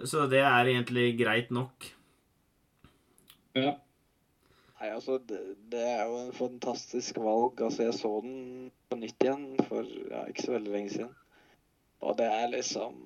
[0.07, 1.89] Så det er egentlig greit nok.
[3.55, 3.75] Ja.
[4.75, 5.39] Nei, altså, det,
[5.71, 7.61] det er jo en fantastisk valg.
[7.63, 11.13] Altså, jeg så den på nytt igjen for ja, ikke så veldig lenge siden.
[12.05, 12.97] Og det er liksom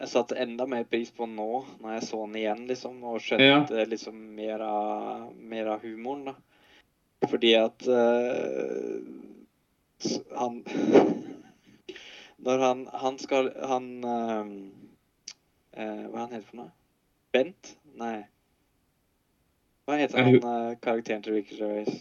[0.00, 1.48] Jeg satte enda mer pris på nå,
[1.82, 6.34] når jeg så den igjen, liksom, og skjønte liksom mer av, mer av humoren, da.
[7.28, 8.96] Fordi at uh,
[10.40, 10.62] han
[12.46, 14.46] Når han Han skal Han eh,
[15.76, 16.70] eh, Hva er han heter for noe?
[17.32, 17.74] Bent?
[18.00, 18.24] Nei.
[19.86, 22.00] Hva heter Jeg han eh, karakteren til Ricky Gervais?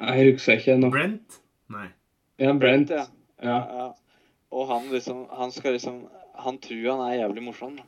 [0.00, 0.90] Jeg husker ikke ennå.
[0.92, 1.40] Brent?
[1.72, 1.88] Nei.
[2.40, 2.90] Ja, Brent.
[2.92, 3.06] ja.
[3.42, 3.58] Ja.
[3.78, 3.86] Ja.
[4.52, 6.06] Og han liksom Han skal liksom
[6.44, 7.78] Han tror han er jævlig morsom.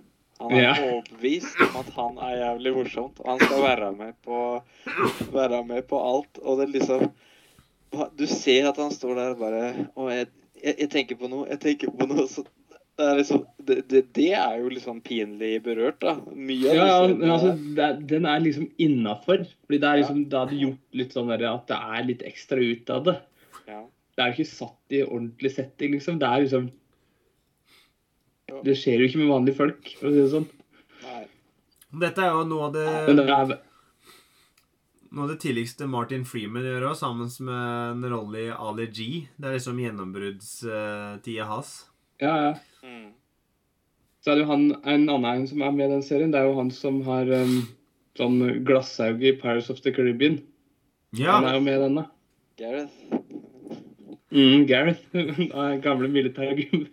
[0.40, 0.72] Han er Ja.
[0.78, 4.62] overbevist om at han er jævlig morsomt, og han skal være med på
[5.32, 6.38] Være med på alt.
[6.42, 7.10] Og det liksom
[8.18, 10.26] Du ser at han står der og bare Og jeg,
[10.62, 11.48] jeg, jeg tenker på noe.
[11.48, 12.26] Jeg tenker på noe.
[12.28, 12.44] Så
[12.98, 16.14] det er liksom Det, det, det er jo liksom pinlig berørt, da.
[16.32, 19.42] Mye av Ja, ja, men altså, det, er- den er liksom innafor.
[19.66, 22.58] Fordi det er liksom, da hadde gjort litt sånn der, at det er litt ekstra
[22.64, 23.16] ut av det.
[23.68, 23.84] ja.
[24.18, 26.16] Det er jo ikke satt i ordentlig setting, liksom.
[26.18, 26.64] Det er liksom
[28.64, 30.48] Det skjer jo ikke med vanlige folk, for å si det sånn.
[31.04, 31.20] Nei.
[32.02, 33.58] Dette er jo noe av det,
[35.12, 39.06] noe av det tidligste Martin Freeman gjør òg, sammen med en rolle i Ali G.
[39.38, 41.70] Det er liksom gjennombruddstida hans.
[42.22, 42.52] Ja, ja.
[42.82, 43.08] Mm.
[44.24, 46.32] Så er det jo han, en annen som er med i den serien.
[46.34, 47.60] Det er jo han som har um,
[48.18, 50.40] sånn glasshaug i Pirates of the Caribbean.
[51.16, 51.38] Ja.
[51.38, 52.06] Han er jo med i den, da.
[52.58, 52.96] Gareth.
[54.34, 55.04] Mm, Gareth.
[55.86, 56.88] Gamle militærgubben.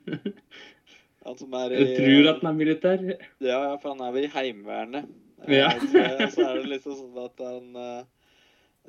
[1.26, 3.06] Han som er i Jeg tror at han er militær.
[3.42, 5.10] Ja, ja, for han er vel i Heimevernet.
[5.50, 5.72] Ja.
[5.74, 8.06] Eh, Så, så er det liksom sånn at han uh,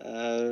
[0.04, 0.50] eh,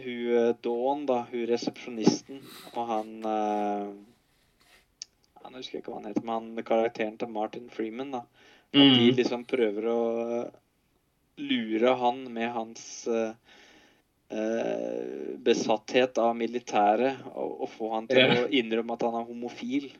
[0.00, 2.44] Hun eh, Dawn, da, hun resepsjonisten,
[2.76, 3.88] og han eh,
[5.50, 8.20] Han husker ikke hva han heter, men karakteren til Martin Freeman, da.
[8.70, 9.16] At de Mm.
[9.18, 10.02] liksom prøver å
[11.40, 13.32] lure han med hans eh,
[14.30, 18.44] eh, besatthet av militæret, og, og få han til yeah.
[18.44, 19.90] å innrømme at han er homofil.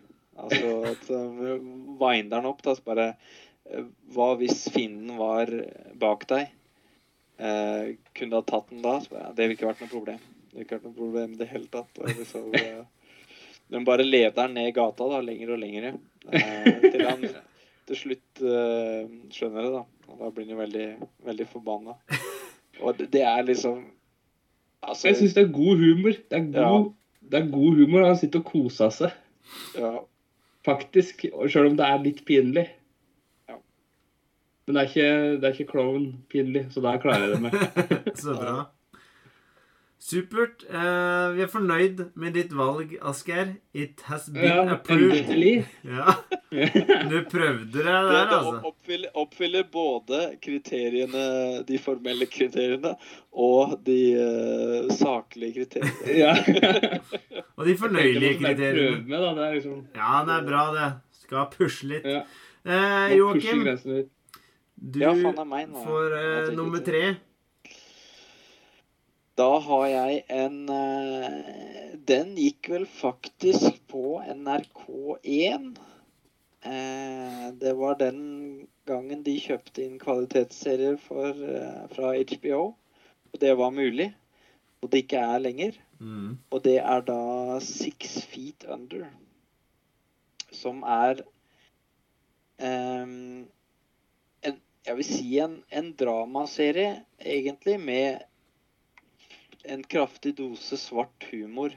[0.40, 1.58] Altså at uh,
[1.98, 5.50] winder han opp, da, så bare eh, Hva hvis fienden var
[6.00, 6.54] bak deg?
[7.40, 9.00] Eh, kunne du ha tatt den da?
[9.10, 10.22] Bare, det ville ikke vært noe problem.
[10.46, 12.00] Det ville ikke vært noe problem i det hele tatt.
[12.00, 12.48] Og liksom,
[13.70, 15.94] eh, de bare leder han ned i gata da, lenger og lenger.
[16.30, 17.24] Eh, til han
[17.90, 19.84] til slutt eh, skjønner det, da.
[20.10, 20.86] Og da blir han jo veldig,
[21.28, 21.96] veldig forbanna.
[22.80, 23.82] Og det, det er liksom
[24.80, 26.14] Altså Jeg syns det er god humor.
[26.16, 26.86] Det er god,
[27.20, 28.06] det er god humor.
[28.06, 29.16] Han sitter og koser seg,
[29.76, 29.90] ja,
[30.64, 31.26] faktisk.
[31.52, 32.64] Sjøl om det er litt pinlig.
[33.50, 33.58] Ja.
[34.64, 35.10] Men det er ikke,
[35.42, 37.58] det er ikke klovn-pinlig, så der klarer jeg det med.
[38.22, 38.54] Så bra.
[40.00, 40.62] Supert.
[40.64, 43.50] Uh, vi er fornøyd med ditt valg, Asgeir.
[43.76, 45.28] It has been Ja, approved.
[45.84, 46.14] Ja.
[47.10, 48.54] Du prøvde Det, der, altså.
[48.56, 51.26] opp- oppfyller, oppfyller både kriteriene,
[51.68, 52.94] de formelle kriteriene
[53.30, 56.16] og de uh, saklige kriteriene.
[56.16, 56.32] Ja.
[57.60, 59.02] Og de fornøyelige kriteriene.
[59.04, 59.34] Med, da.
[59.36, 60.88] Det er liksom Ja, det er bra, det.
[61.26, 62.08] Skal pushe litt.
[62.08, 62.22] Ja.
[62.64, 63.66] Uh, Joakim,
[64.80, 65.34] du får
[66.56, 67.04] nummer tre.
[69.40, 75.70] Da har jeg en eh, Den gikk vel faktisk på NRK1.
[76.68, 78.20] Eh, det var den
[78.88, 82.60] gangen de kjøpte inn kvalitetsserier for, eh, fra HBO.
[83.30, 84.10] Og det var mulig.
[84.82, 85.78] Og det ikke er lenger.
[86.00, 86.36] Mm.
[86.50, 87.22] Og det er da
[87.64, 89.06] Six Feet Under.
[90.52, 91.22] Som er
[92.58, 93.46] um,
[94.42, 98.26] en, Jeg vil si en, en dramaserie, egentlig, med
[99.64, 101.74] en kraftig dose svart humor.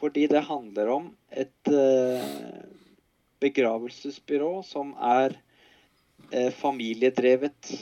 [0.00, 2.28] Fordi det handler om et eh,
[3.40, 5.36] begravelsesbyrå som er
[6.32, 7.74] eh, familiedrevet.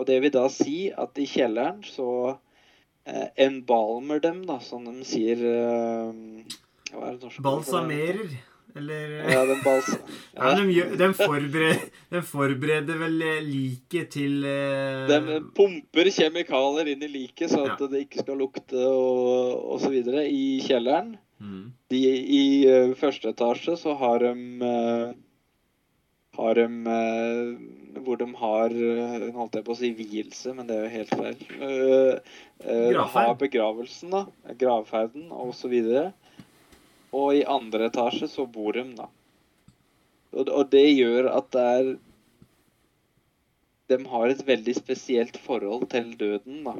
[0.00, 2.08] Og det vil da si at i kjelleren så
[3.04, 6.56] eh, embalmer dem, da, som de sier eh,
[6.92, 7.20] er?
[7.44, 8.32] Balsamerer.
[8.76, 9.88] Eller Ja, den bals...
[10.36, 15.04] ja, de, de, forbereder, de forbereder vel eh, liket til uh...
[15.10, 17.90] De pumper kjemikalier inn i liket så at Ja.
[17.92, 19.98] det ikke skal lukte og, osv.
[20.24, 21.16] i kjelleren.
[21.42, 21.66] mm.
[21.92, 22.00] De,
[22.38, 24.32] I uh, første etasje så har de
[24.64, 25.12] uh,
[26.38, 28.72] har de uh, hvor de har
[29.36, 31.42] holdt jeg på å si vielse, men det er jo helt feil.
[31.60, 34.22] Uh, har begravelsen, da.
[34.56, 35.68] Gravferden og så.
[37.12, 39.08] Og i andre etasje så bor de, da.
[40.32, 41.92] Og, og det gjør at det er
[43.92, 46.76] de har et veldig spesielt forhold til døden, da.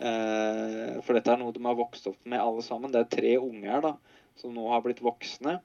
[0.00, 2.92] Eh, for dette er noe de har vokst opp med alle sammen.
[2.92, 3.92] Det er tre unger da,
[4.40, 5.58] som nå har blitt voksne.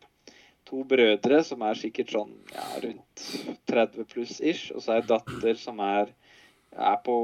[0.70, 3.26] To brødre som er sikkert sånn ja, rundt
[3.70, 4.72] 30 pluss ish.
[4.76, 6.11] Og så er det datter som er,
[6.74, 7.16] er på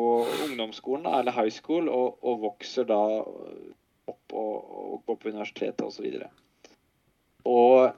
[0.48, 5.84] ungdomsskolen da, eller high school og, og vokser da opp og, og går på universitetet
[5.88, 6.08] osv.
[6.08, 6.41] Og, så
[7.48, 7.92] og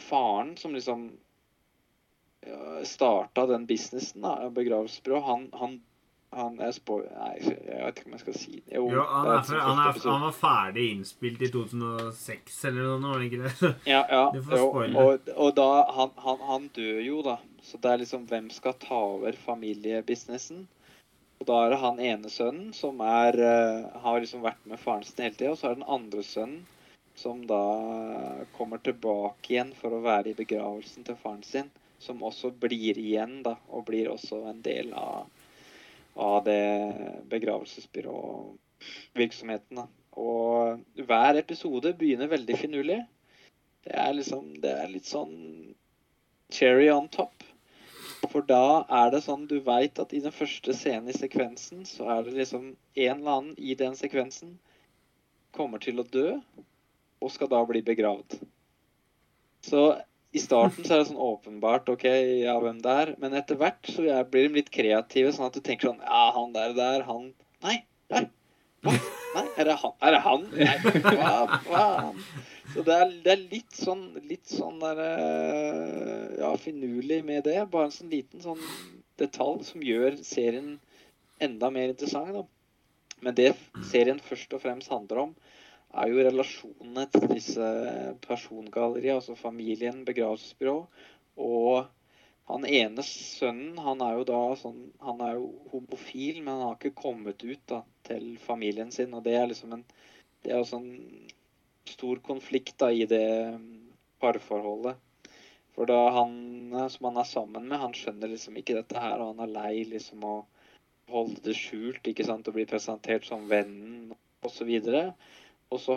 [0.00, 1.10] faren som liksom
[2.84, 5.80] starta den businessen, da, begravelsesbyrå, han, han,
[6.30, 7.06] han er spoil...
[7.16, 8.74] Nei, jeg vet ikke om jeg skal si det.
[8.76, 13.22] Jo, jo han, er, han, er, han, var ferdig innspilt i 2006 eller noe, var
[13.22, 13.72] det ikke det?
[13.88, 14.24] Ja, ja.
[14.58, 16.14] Jo, og, og, da han,
[16.50, 17.38] han, dør jo, da.
[17.64, 20.66] Så det er liksom hvem skal ta over familiebusinessen?
[21.40, 25.04] Og da er det han ene sønnen som er, uh, har liksom vært med faren
[25.06, 26.62] sin hele tida, og så er det den andre sønnen
[27.24, 27.64] som da
[28.56, 31.68] kommer tilbake igjen for å være i begravelsen til faren sin
[32.04, 35.20] som også blir igjen, da, og blir også en del av,
[36.20, 36.92] av det
[37.32, 39.76] begravelsesbyråvirksomheten.
[39.80, 39.86] Da.
[40.20, 43.00] Og hver episode begynner veldig finurlig.
[43.84, 45.34] Det er liksom Det er litt sånn
[46.52, 47.44] cherry on top.
[48.32, 52.18] For da er det sånn du veit at i den første scenen i sekvensen, så
[52.18, 54.58] er det liksom en eller annen i den sekvensen
[55.54, 56.40] kommer til å dø,
[57.24, 58.36] og skal da bli begravd.
[59.64, 59.86] Så
[60.34, 62.04] i starten så er det sånn åpenbart OK,
[62.42, 63.12] ja, hvem det er.
[63.22, 66.54] Men etter hvert så blir de litt kreative, sånn at du tenker sånn Ja, han
[66.56, 67.30] der, der, han
[67.64, 67.78] Nei,
[68.12, 68.26] der.
[68.84, 68.96] Hva?
[69.34, 69.94] Nei, er det han?
[70.04, 70.42] Er det han?
[70.52, 70.74] Nei,
[71.16, 72.18] hva faen?
[72.74, 77.60] Så det er, det er, litt sånn litt sånn der eh, Ja, finurlig med det.
[77.70, 78.60] Bare en sånn liten sånn
[79.20, 80.74] detalj som gjør serien
[81.42, 82.34] enda mer interessant.
[82.34, 82.44] da.
[83.24, 83.52] Men det
[83.86, 85.34] serien først og fremst handler om,
[85.94, 87.66] er jo relasjonene til disse
[88.24, 90.78] persongalleriene, altså familien, begravelsesbyrå.
[91.44, 91.86] Og
[92.50, 96.76] han ene sønnen, han er jo da sånn Han er jo homofil, men han har
[96.76, 99.14] ikke kommet ut da, til familien sin.
[99.16, 99.86] Og det er liksom en
[100.44, 101.30] Det er også en
[101.88, 103.56] stor konflikt da i det
[104.20, 104.98] parforholdet.
[105.74, 106.34] For da han
[106.92, 109.86] som han er sammen med, han skjønner liksom ikke dette her, og han er lei
[109.88, 110.34] liksom å
[111.10, 114.12] holde det skjult, ikke sant, og bli presentert som vennen
[114.44, 114.68] osv.
[114.68, 115.08] Og så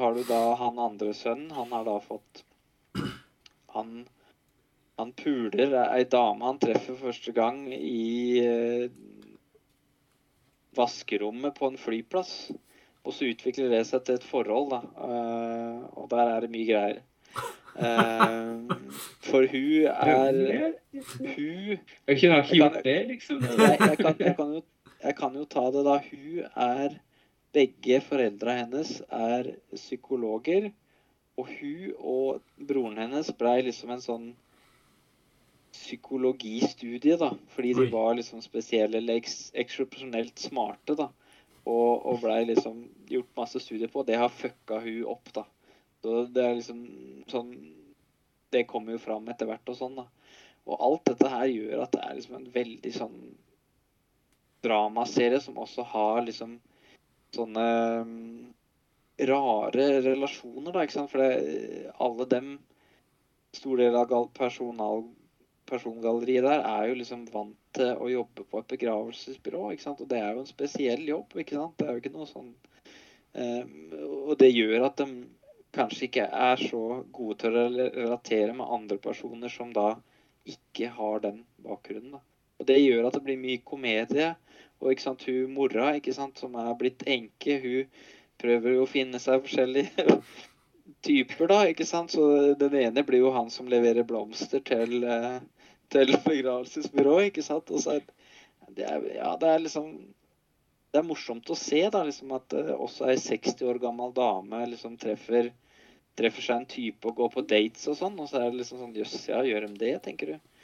[0.01, 1.51] har du da han andre sønnen.
[1.55, 2.43] Han har da fått
[3.75, 4.07] Han,
[4.97, 8.88] han puler ei dame han treffer første gang i eh,
[10.78, 12.34] vaskerommet på en flyplass.
[13.07, 14.82] Og så utvikler det seg til et forhold, da.
[14.99, 16.97] Uh, og der er det mye greier.
[17.78, 18.65] Uh,
[19.28, 23.43] for hun er Hun Jeg kunne ikke gjort det, liksom.
[23.43, 24.61] Jeg, jeg, kan, jeg, kan jo,
[25.03, 25.99] jeg kan jo ta det da.
[26.09, 26.97] Hun er
[27.56, 30.72] begge foreldra hennes er psykologer,
[31.38, 34.28] og hun og broren hennes blei liksom en sånn
[35.78, 37.32] psykologistudie, da.
[37.54, 41.12] Fordi de var liksom spesielle eller eksepsjonelt smarte, da.
[41.68, 44.06] Og, og blei liksom gjort masse studier på.
[44.08, 45.45] Det har fucka hun opp, da.
[46.02, 46.84] Så det er liksom
[47.32, 47.50] sånn
[48.54, 50.06] Det kommer jo fram etter hvert og sånn, da.
[50.68, 53.18] Og alt dette her gjør at det er liksom en veldig sånn
[54.64, 56.58] dramaserie som også har liksom
[57.36, 57.67] sånne
[58.07, 58.47] mm,
[59.30, 61.11] rare relasjoner, da, ikke sant.
[61.11, 62.51] For alle dem,
[63.57, 65.05] stor del av personal,
[65.67, 70.03] persongalleriet der, er jo liksom vant til å jobbe på et begravelsesbyrå, ikke sant.
[70.03, 71.75] Og det er jo en spesiell jobb, ikke sant.
[71.80, 72.53] Det er jo ikke noe sånn
[73.34, 73.73] um,
[74.30, 75.09] Og det gjør at de
[75.78, 79.91] kanskje ikke er så gode til å relatere med andre personer som da
[80.47, 82.17] ikke har den bakgrunnen.
[82.17, 82.23] da.
[82.57, 84.32] Og Det gjør at det blir mye komedie.
[84.82, 87.89] Og ikke sant, hun mora ikke sant, som er blitt enke, hun
[88.41, 90.17] prøver jo å finne seg forskjellige
[91.07, 91.61] typer, da.
[91.71, 92.13] ikke sant?
[92.13, 95.39] Så den ene blir jo han som leverer blomster til, eh,
[95.93, 97.73] til begravelsesbyrået, ikke sant.
[97.73, 98.05] Og så er
[98.67, 99.89] det, er, ja, det er liksom
[100.91, 104.61] Det er morsomt å se da, liksom at uh, også ei 60 år gammel dame
[104.71, 105.49] liksom treffer,
[106.17, 108.15] treffer seg en type og går på dates og sånn.
[108.23, 110.57] Og så er det liksom sånn Jøss, ja, gjør de det, tenker du?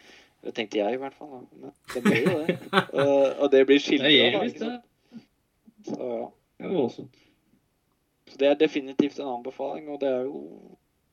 [0.44, 1.46] Det tenkte jeg i hvert fall.
[1.56, 2.58] Men det ble jo det.
[3.04, 4.74] og, og det blir skildra.
[5.88, 6.00] Så
[6.64, 6.70] ja.
[6.70, 7.20] Voldsomt.
[8.28, 10.41] Så det er definitivt en anbefaling, og det er jo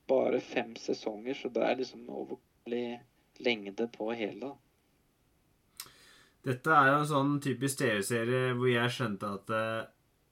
[0.08, 3.00] bare fem sesonger, så det er liksom overkommelig
[3.44, 4.54] lengde på hele.
[6.46, 9.82] Dette er jo en sånn typisk TV-serie hvor jeg skjønte at eh,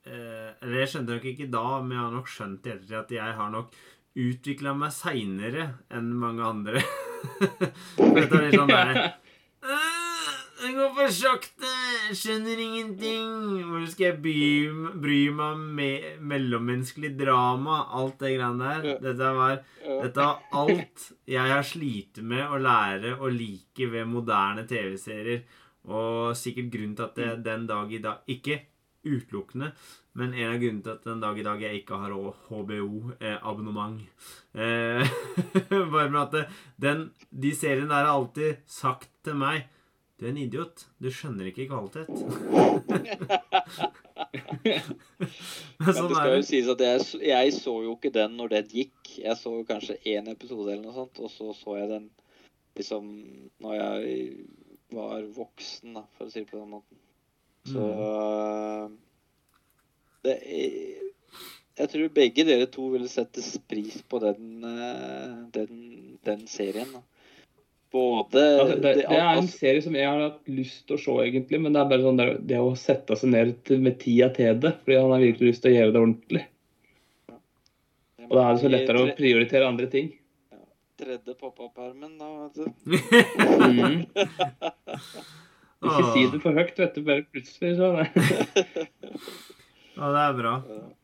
[0.09, 3.35] Eller jeg skjønte nok ikke da, men jeg har nok skjønt i ettertid at jeg
[3.41, 3.77] har nok
[4.19, 6.81] utvikla meg seinere enn mange andre.
[7.95, 9.09] For dette er litt sånn derre
[10.59, 11.69] Det går for sakte,
[12.19, 13.29] skjønner ingenting.
[13.69, 14.47] Hvor skal jeg bry,
[14.99, 15.87] bry meg om me
[16.31, 17.77] mellommenneskelig drama?
[17.95, 18.99] Alt det greiene der.
[19.05, 24.67] Dette var, dette var alt jeg har slitt med å lære å like ved moderne
[24.67, 25.45] TV-serier.
[25.87, 28.59] Og sikkert grunnen til at det den dag i dag Ikke
[29.07, 29.71] utelukkende,
[30.19, 32.11] men en av grunnene til at den dag i dag jeg ikke har
[32.49, 34.01] HBO-abonnement.
[34.51, 35.11] Eh,
[35.71, 36.33] bare med at
[36.75, 39.69] den, de seriene der har alltid sagt til meg
[40.19, 40.83] Du er en idiot.
[40.99, 42.09] Du skjønner ikke kvalitet.
[45.79, 48.67] Men sånn det skal jo sies at jeg, jeg så jo ikke den når den
[48.73, 48.99] gikk.
[49.23, 52.09] Jeg så kanskje én episode eller noe sånt, og så så jeg den
[52.75, 53.07] liksom
[53.63, 54.03] når jeg
[54.91, 56.99] var voksen, da, for å si det på den måten.
[57.69, 58.99] Så øh,
[60.25, 60.35] det
[61.79, 65.79] Jeg tror begge dere to ville sette pris på den, øh, den,
[66.27, 66.91] den serien.
[66.93, 67.03] da.
[67.91, 71.15] Både Altså, det, det er en serie som jeg har hatt lyst til å se,
[71.25, 71.61] egentlig.
[71.63, 74.75] Men det er bare sånn det, det å sette seg ned med tida til det.
[74.83, 76.45] Fordi han har virkelig lyst til å gjøre det ordentlig.
[78.29, 80.11] Og da er det så lettere å prioritere andre ting.
[80.99, 82.65] Tredje pop-up-permen, da, vet du.
[83.71, 84.03] mm.
[85.87, 87.05] Ikke si det for høyt, vet du.
[87.07, 88.03] Bare plutselig sånn.
[89.99, 90.53] Ja, det er bra.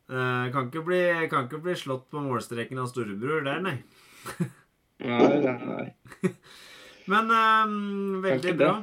[0.06, 3.80] Eh, kan, ikke bli, kan ikke bli slått på målstreken av storebror der, nei.
[5.04, 6.34] Nei, nei, nei.
[7.12, 7.74] Men eh,
[8.24, 8.76] veldig bra.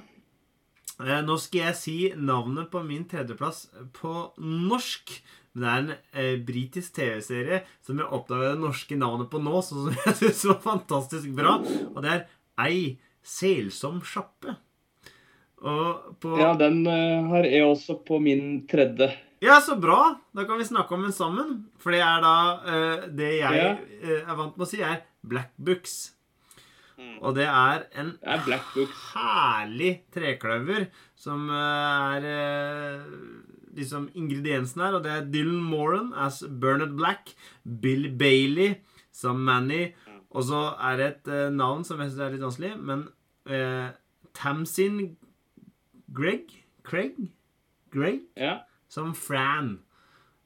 [1.02, 3.64] Uh, nå skal jeg si navnet på min tredjeplass
[3.96, 5.14] på norsk.
[5.52, 9.56] Men det er en eh, britisk TV-serie som jeg oppdaga det norske navnet på nå,
[9.64, 11.56] som jeg syns var fantastisk bra.
[11.94, 12.22] Og det er
[12.62, 12.84] Ei
[13.24, 14.58] selsom sjappe.
[15.62, 19.12] Og på Ja, den har jeg også på min tredje.
[19.42, 20.14] Ja, så bra!
[20.36, 21.54] Da kan vi snakke om den sammen.
[21.82, 23.70] For det er da uh, Det jeg Ja.
[24.02, 26.12] eh, er vant med å si, er Black Books.
[26.98, 27.16] Mm.
[27.24, 28.68] Og det er en Det er Black
[29.14, 30.86] herlig trekløver
[31.18, 33.02] som eh, er
[33.74, 34.94] liksom ingrediensen her.
[34.98, 37.34] Og det er Dylan Moran as Bernard Black,
[37.64, 38.76] Bill Bailey
[39.12, 39.90] som Manny,
[40.32, 43.02] og så er det et navn som jeg syns er litt vanskelig, men
[43.50, 43.90] eh,
[44.32, 45.16] Tamsin
[46.16, 46.48] Greg?
[46.84, 47.18] Craig?
[47.92, 48.22] Greg?
[48.40, 48.60] Ja.
[48.92, 49.78] Som Fran.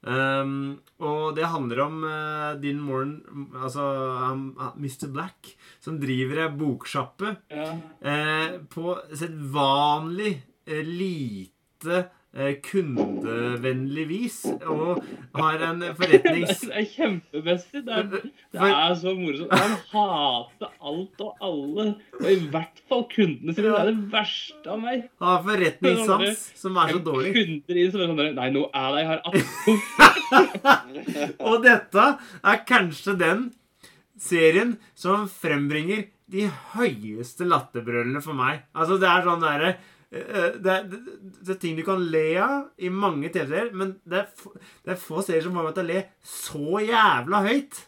[0.07, 3.15] Um, og det handler om uh, Dylan Moran,
[3.57, 3.83] altså
[4.29, 5.09] um, Mr.
[5.11, 7.71] Black, som driver ei boksjappe ja.
[8.05, 10.35] uh, på sedvanlig
[10.69, 12.13] uh, lite eh,
[12.61, 14.45] kundevennlig vis.
[14.67, 15.03] Og
[15.37, 16.61] har en forretnings...
[16.67, 17.83] Det er kjempemessig.
[17.87, 18.09] Det er,
[18.53, 19.53] det er så morsomt.
[19.53, 21.85] Han hater alt og alle.
[22.19, 23.71] Og i hvert fall kundene sine.
[23.71, 25.07] Det er det verste av meg.
[25.23, 27.33] Har forretningssans som er så dårlig.
[27.37, 29.37] Kunder inn som er sånn Nei, nå er jeg her 18.
[31.47, 32.05] Og dette
[32.43, 33.47] er kanskje den
[34.21, 38.65] serien som frembringer de høyeste latterbrølene for meg.
[38.75, 40.21] Altså, det er sånn derre eh, det,
[40.71, 41.01] er- det,
[41.43, 44.53] det er ting du kan le av i mange TV-serier, men det er, få,
[44.85, 47.81] det er få serier som får meg til å le så jævla høyt.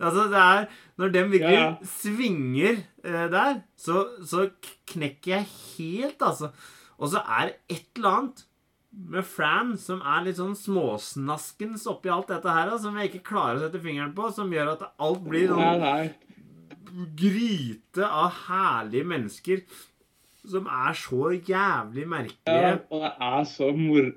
[0.00, 0.62] Altså, det er
[1.00, 1.88] Når dem virkelig Ja, ja.
[1.94, 4.46] svinger eh, der, så, så
[4.88, 5.46] knekker jeg
[5.76, 6.50] helt, altså.
[6.98, 8.42] Og så er det et eller annet
[9.12, 13.60] med Fran som er litt sånn småsnaskens oppi alt dette her, som jeg ikke klarer
[13.60, 15.84] å sette fingeren på, som gjør at alt blir sånn
[17.20, 19.62] gryte av herlige mennesker
[20.50, 22.06] som er så jævlig
[22.46, 24.10] Ja, og det er så mor...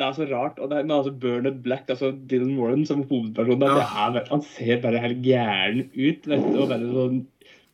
[0.00, 0.58] Det er så rart.
[0.58, 3.74] Og det er, men altså Bernard Black, altså Dylan Moran som hovedperson, ja.
[4.14, 6.28] det er, han ser bare helt gæren ut.
[6.28, 7.20] vet du, og bare sånn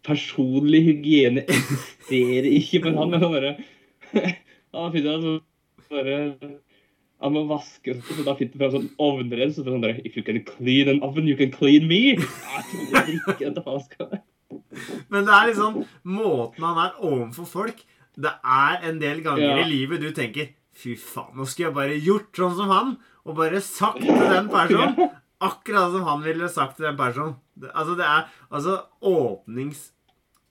[0.06, 3.10] Personlig hygiene eksisterer ikke for han.
[3.10, 3.54] men han bare
[4.76, 5.32] Han finner altså
[5.90, 6.18] bare
[7.24, 9.56] han må vaske, så da finner han fram sånn ovnrens.
[9.56, 12.16] Så sånn der, If you can clean an oven, you can clean me.
[12.92, 14.10] Jeg tror ikke at han skal
[15.10, 17.82] Men det er liksom måten han er overfor folk
[18.16, 19.58] Det er en del ganger Ja.
[19.64, 22.90] i livet du tenker Fy faen, nå skulle jeg bare gjort sånn som han,
[23.24, 25.10] og bare sagt til den personen
[25.48, 27.36] akkurat som han ville sagt til den personen.
[27.72, 29.92] Altså, det er Altså, åpnings...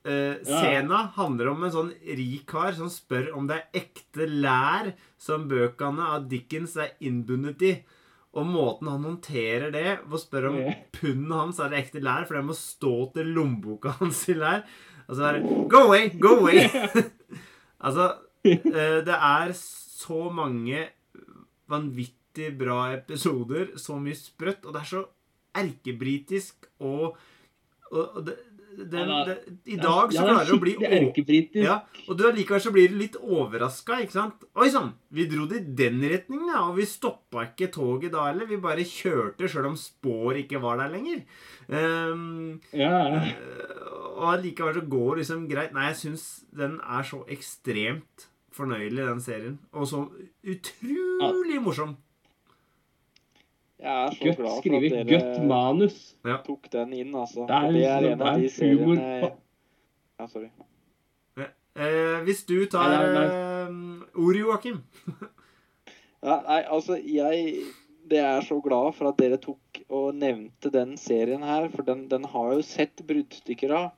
[0.05, 0.33] Ja.
[0.45, 5.47] Scena handler om en sånn rik kar som spør om det er ekte lær som
[5.49, 7.71] bøkene av Dickens er innbundet i.
[8.35, 10.57] Og måten han håndterer det på, å spørre om
[10.95, 14.65] pundet hans er det ekte lær, for det må stå til lommeboka hans i lær.
[15.05, 16.09] Altså bare Go away!
[16.19, 16.65] Go away!
[17.85, 18.09] altså,
[18.43, 20.83] eh, det er så mange
[21.71, 25.05] vanvittig bra episoder, så mye sprøtt, og det er så
[25.55, 27.15] erkebritisk og,
[27.91, 28.35] og, og det,
[28.77, 29.35] den, det,
[29.71, 31.63] I dag så klarer du å bli erkebritisk.
[31.63, 34.43] ja, og du allikevel så blir du litt overraska, ikke sant?
[34.59, 38.27] Oi sann, vi dro det i den retningen, ja, og vi stoppa ikke toget da
[38.29, 38.47] heller.
[38.49, 41.23] Vi bare kjørte sjøl om spor ikke var der lenger.
[41.71, 42.99] Um, Ja.
[44.15, 45.73] og allikevel så går liksom greit.
[45.75, 49.57] Nei, jeg syns den er så ekstremt fornøyelig, den serien.
[49.75, 50.05] Og så
[50.47, 51.95] utrolig morsom.
[53.79, 55.97] Jeg er så Godt glad for at dere manus.
[56.45, 57.43] tok den inn, altså.
[57.49, 59.31] Det er det er en av de er humor seriene
[60.15, 60.49] Ja, sorry.
[61.75, 64.77] Eh, hvis du tar Nei, nei, eh, ordet, Joakim
[66.23, 67.65] Ja, nei, altså, jeg
[68.07, 72.05] Det er så glad for at dere tok og nevnte den serien her, for den,
[72.07, 73.89] den har jo sett bruddstykker av.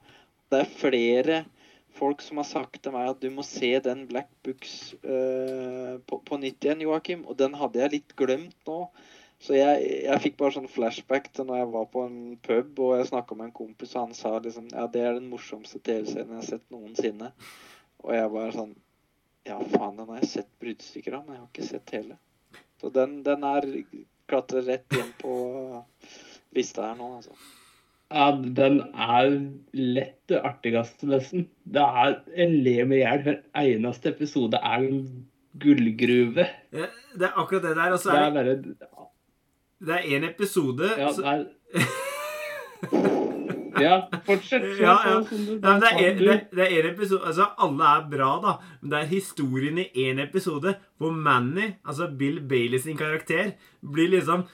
[0.49, 1.37] Det er flere
[1.97, 6.19] folk som har sagt til meg at du må se den Black Books uh, på,
[6.23, 7.23] på nytt igjen, Joakim.
[7.27, 8.79] Og den hadde jeg litt glemt nå.
[9.43, 12.95] Så jeg, jeg fikk bare sånn flashback til når jeg var på en pub og
[12.97, 16.33] jeg snakka med en kompis, og han sa liksom Ja, det er den morsomste TV-serien
[16.33, 17.29] jeg har sett noensinne.
[18.01, 18.73] Og jeg bare sånn
[19.47, 22.17] Ja, faen, den har jeg sett bruddstykker av, men jeg har ikke sett hele.
[22.81, 23.69] Så den, den er
[24.27, 25.37] klatrer rett inn på
[26.57, 27.37] lista her nå, altså.
[28.07, 29.29] Ja, den er
[29.75, 31.47] lett det artigste, nesten.
[31.67, 33.23] Det er en le med hjel.
[33.25, 35.01] Hver eneste episode er en
[35.59, 36.45] gullgruve.
[36.71, 37.95] Det, Det er akkurat det der.
[37.95, 39.07] Og så Det er er bare
[39.79, 41.21] det er en episode Ja, så,
[43.77, 44.63] Ja, fortsett.
[44.81, 45.17] Ja, ja.
[45.21, 48.53] Nei, det, er en, det, det er en episode Altså, alle er bra, da.
[48.81, 54.09] Men det er historien i én episode hvor Manny, altså Bill Bailey sin karakter, blir
[54.15, 54.47] liksom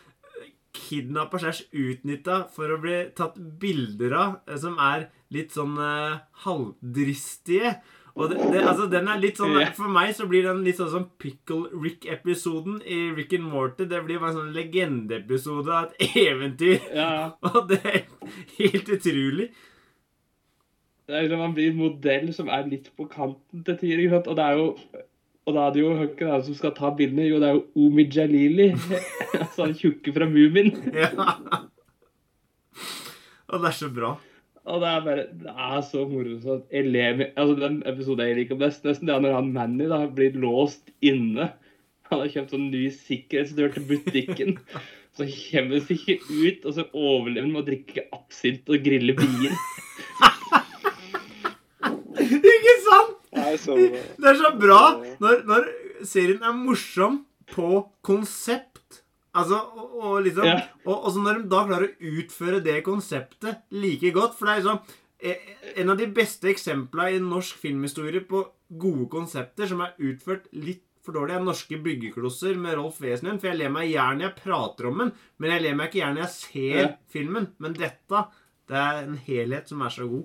[0.73, 6.17] kidnappa slash utnytta for å bli tatt bilder av, eh, som er litt sånn uh,
[6.43, 7.75] halvdristige.
[8.13, 10.91] Og det, det, altså, den er litt sånn For meg så blir den litt sånn
[10.91, 13.87] som Pickle Rick-episoden i Rick and Morty.
[13.89, 16.77] Det blir bare en sånn legendeepisode av et eventyr.
[16.93, 17.29] Ja, ja.
[17.49, 18.03] Og det er
[18.59, 19.49] helt utrolig.
[21.03, 24.05] Det er liksom Man blir en modell som er litt på kanten til tider.
[24.05, 24.29] ikke sant?
[24.31, 24.69] Og det er jo
[25.43, 27.25] og da er det jo Hunker er som skal ta bildene?
[27.27, 28.69] Jo, det er jo Omi Jalili.
[29.41, 30.71] altså han tjukke fra Mumin.
[30.95, 31.09] Ja.
[33.51, 34.13] Og det er så bra.
[34.63, 36.65] Og det er bare Det er så morsomt.
[36.71, 40.05] Jeg ler Altså, den episoden jeg liker best, nesten, det er når han Manny da
[40.07, 41.51] blir låst inne.
[42.11, 44.59] Han har kjøpt sånn ny sikkerhetsdør til butikken.
[45.17, 48.81] Så kommer han seg ikke ut, og så overlever han med å drikke absint og
[48.81, 49.53] grille bier.
[52.17, 53.19] Ikke sant?
[53.29, 54.79] Det er så bra
[55.21, 55.69] når, når
[56.09, 57.19] serien er morsom
[57.53, 58.72] på konsept.
[59.33, 60.59] Altså, og, og liksom Ja.
[60.85, 64.53] og, og så når de da klarer å utføre det konseptet like godt For det
[64.53, 64.81] er liksom
[65.25, 65.47] eh,
[65.81, 68.43] En av de beste eksemplene i norsk filmhistorie på
[68.83, 73.41] gode konsepter som er utført litt for dårlig, er norske byggeklosser med Rolf Wesenlund.
[73.41, 75.89] For jeg ler meg i hjel når jeg prater om den, men jeg ler meg
[75.89, 76.85] ikke i hjel når jeg ser Ja.
[77.11, 77.47] filmen.
[77.59, 78.21] Men dette,
[78.71, 80.23] det er en helhet som er så god.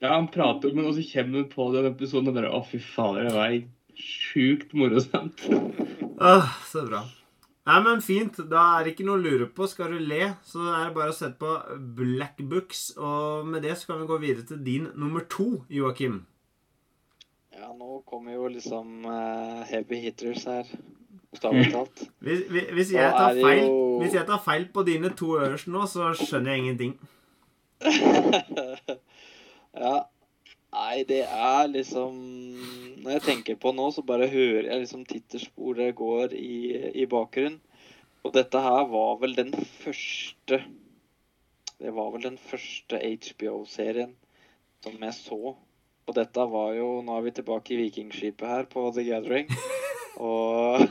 [0.00, 2.62] Ja, han prater om den og så kommer han på den episoden og bare Å,
[2.68, 3.54] fy fader, det var
[3.98, 5.44] sjukt morsomt.
[6.20, 7.02] ah, så bra.
[7.66, 8.36] Nei, men fint.
[8.50, 9.64] Da er det ikke noe å lure på.
[9.70, 11.54] Skal du le, så er det bare å sette på
[11.96, 12.90] Black Books.
[13.00, 16.18] Og med det så kan vi gå videre til din nummer to, Joakim.
[17.54, 20.68] Ja, nå kommer jo liksom uh, heavy hitters her.
[21.32, 22.02] Bokstavelig talt.
[22.22, 25.70] Hvis, hvis- hvis, jeg tar feil, jo- hvis jeg tar feil på dine to øverste
[25.72, 26.92] nå, så skjønner jeg ingenting.
[29.74, 29.94] ja.
[30.74, 32.16] Nei, det er liksom
[33.04, 36.56] Når jeg tenker på nå, så bare hører jeg liksom tittersporet går i,
[37.02, 37.60] i bakgrunnen.
[38.24, 39.52] Og dette her var vel den
[39.84, 40.62] første
[41.78, 44.16] Det var vel den første HBO-serien
[44.84, 45.54] som jeg så.
[46.04, 49.52] Og dette var jo Nå er vi tilbake i Vikingskipet her på The Gathering.
[50.18, 50.82] Og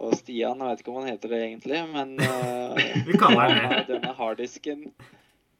[0.00, 3.80] Og Stian, jeg vet ikke om han heter det egentlig, men uh, han det.
[3.90, 4.86] denne harddisken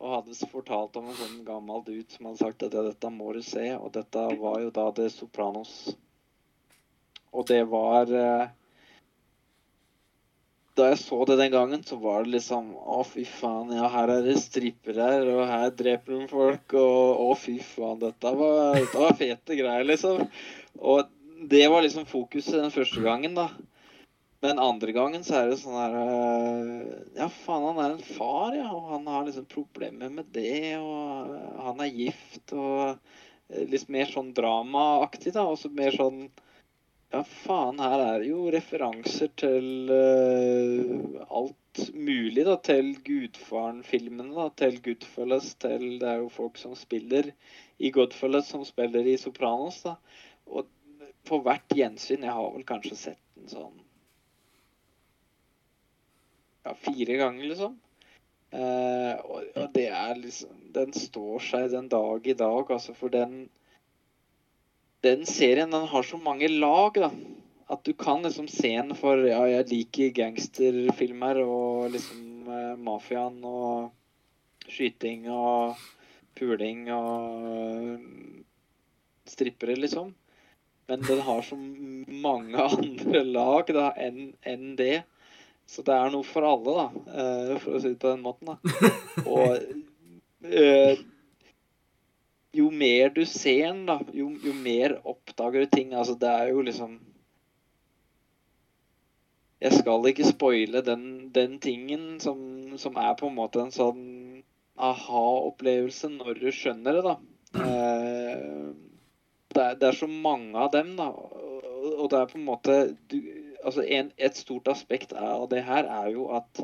[0.00, 3.34] og hadde fortalt om en sånn gammel dude som hadde sagt at ja, dette må
[3.36, 3.66] du se.
[3.76, 5.74] Og dette var jo da The Sopranos.
[7.30, 8.48] Og det var eh,
[10.78, 14.10] Da jeg så det den gangen, så var det liksom Å, fy faen, ja, her
[14.16, 18.80] er det strippere her, og her dreper de folk, og å, fy faen, dette var,
[18.80, 20.24] dette var fete greier, liksom.
[20.80, 21.12] Og
[21.52, 23.50] det var liksom fokuset den første gangen, da.
[24.40, 28.54] Men andre gangen så er det sånn her øh, Ja, faen, han er en far,
[28.56, 28.70] ja.
[28.72, 30.78] Og han har liksom problemer med det.
[30.80, 32.54] Og øh, han er gift.
[32.56, 35.44] Og øh, litt mer sånn dramaaktig, da.
[35.44, 36.24] Og så mer sånn
[37.12, 42.56] Ja, faen, her er det jo referanser til uh, alt mulig, da.
[42.64, 44.48] Til Gudfaren-filmene, da.
[44.62, 45.52] Til Goodfellas.
[45.60, 47.34] Til Det er jo folk som spiller
[47.76, 49.98] i Godfellas, som spiller i Sopranos, da.
[50.48, 50.72] Og
[51.28, 53.79] på hvert gjensyn Jeg har vel kanskje sett en sånn
[56.64, 57.78] ja, fire ganger, liksom.
[58.50, 63.12] Eh, og, og det er liksom Den står seg den dag i dag, altså, for
[63.14, 63.44] den
[65.06, 67.12] Den serien, den har så mange lag, da.
[67.70, 73.38] At du kan liksom se den for Ja, jeg liker gangsterfilmer og liksom eh, mafiaen
[73.46, 73.92] og
[74.70, 75.78] skyting og
[76.38, 78.00] puling og
[79.30, 80.14] strippere, liksom.
[80.90, 85.04] Men den har så mange andre lag da enn enn det.
[85.70, 88.50] Så det er noe for alle, da, eh, for å si det på den måten.
[88.50, 88.90] da.
[89.36, 91.02] Og øh,
[92.58, 95.94] jo mer du ser den, da, jo, jo mer oppdager du ting.
[95.94, 96.98] Altså, det er jo liksom
[99.60, 101.02] Jeg skal ikke spoile den,
[101.36, 102.38] den tingen som,
[102.80, 104.04] som, er på en måte en sånn
[104.80, 107.12] aha-opplevelse når du skjønner det, da.
[107.60, 108.70] Eh,
[109.52, 111.10] det, er, det, er, så mange av dem, da.
[111.12, 111.60] Og,
[111.92, 112.78] og det er på en måte
[113.12, 113.18] du,
[113.64, 116.62] altså en, Et stort aspekt av det her er jo at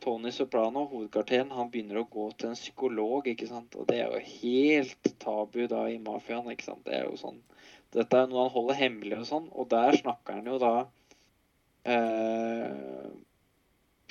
[0.00, 3.74] Tony Soprano, hovedkarakteren, han begynner å gå til en psykolog, ikke sant.
[3.76, 6.86] Og det er jo helt tabu da i mafiaen, ikke sant.
[6.86, 7.42] Det er jo sånn
[7.90, 10.74] Dette er noe han holder hemmelig og sånn, og der snakker han jo da
[11.90, 13.08] eh,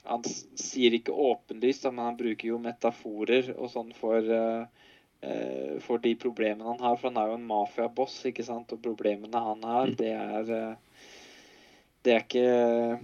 [0.09, 0.25] Han
[0.59, 4.83] sier ikke åpenlyst, men han bruker jo metaforer og sånn for eh,
[5.21, 6.99] eh, for de problemene han har.
[6.99, 8.75] For han er jo en mafiaboss, ikke sant.
[8.75, 10.88] Og problemene han har, det er eh,
[12.05, 12.99] Det er ikke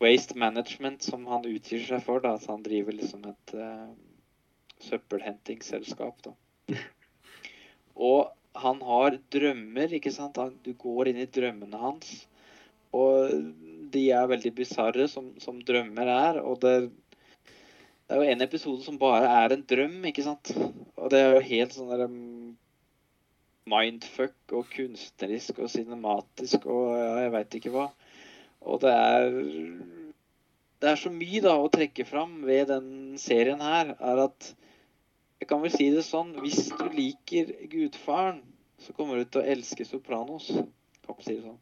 [0.00, 2.22] Waste Management som han utgir seg for.
[2.24, 3.90] da, At han driver liksom et uh,
[4.86, 6.24] søppelhentingsselskap.
[6.24, 6.34] da.
[8.10, 8.30] Og
[8.60, 10.40] han har drømmer, ikke sant.
[10.64, 12.14] Du går inn i drømmene hans.
[12.96, 13.30] Og
[13.92, 16.40] de er veldig bisarre, som, som, drømmer er.
[16.42, 20.54] Og det, det, er jo en episode som bare er en drøm, ikke sant.
[20.96, 22.56] Og det er jo helt sånn der um,
[23.70, 27.90] mindfuck og kunstnerisk og cinematisk og jeg veit ikke hva.
[28.60, 29.30] Og det er
[30.80, 34.54] Det er så mye da å trekke fram ved den serien her, er at
[35.40, 38.42] Jeg kan vel si det sånn Hvis du liker Gudfaren,
[38.80, 40.48] så kommer du til å elske Sopranos.
[41.04, 41.58] Kan si det sånn.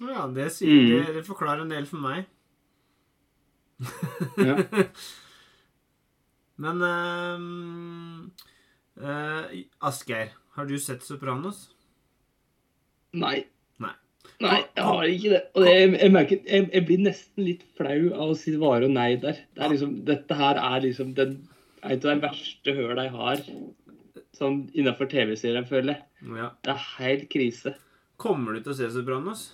[0.00, 0.90] Ja, det, sier, mm.
[0.90, 2.28] det, det forklarer en del for meg.
[4.48, 4.56] ja.
[6.60, 7.42] Men uh,
[9.02, 9.58] uh,
[9.90, 11.66] Asgeir, har du sett Sopranos?
[13.12, 13.48] Nei.
[14.40, 15.40] Nei, jeg har ikke det.
[15.52, 18.94] Og det, jeg, merker, jeg, jeg, blir nesten litt flau av å si vare og
[18.94, 19.42] nei der.
[19.56, 21.36] Det er liksom, dette her er liksom den,
[21.84, 23.44] et av de verste høla jeg har
[24.40, 26.32] sånn innafor TV-serien, føler jeg.
[26.38, 26.50] Ja.
[26.64, 27.74] Det er helt krise.
[28.20, 29.46] Kommer du til å se Sopranos?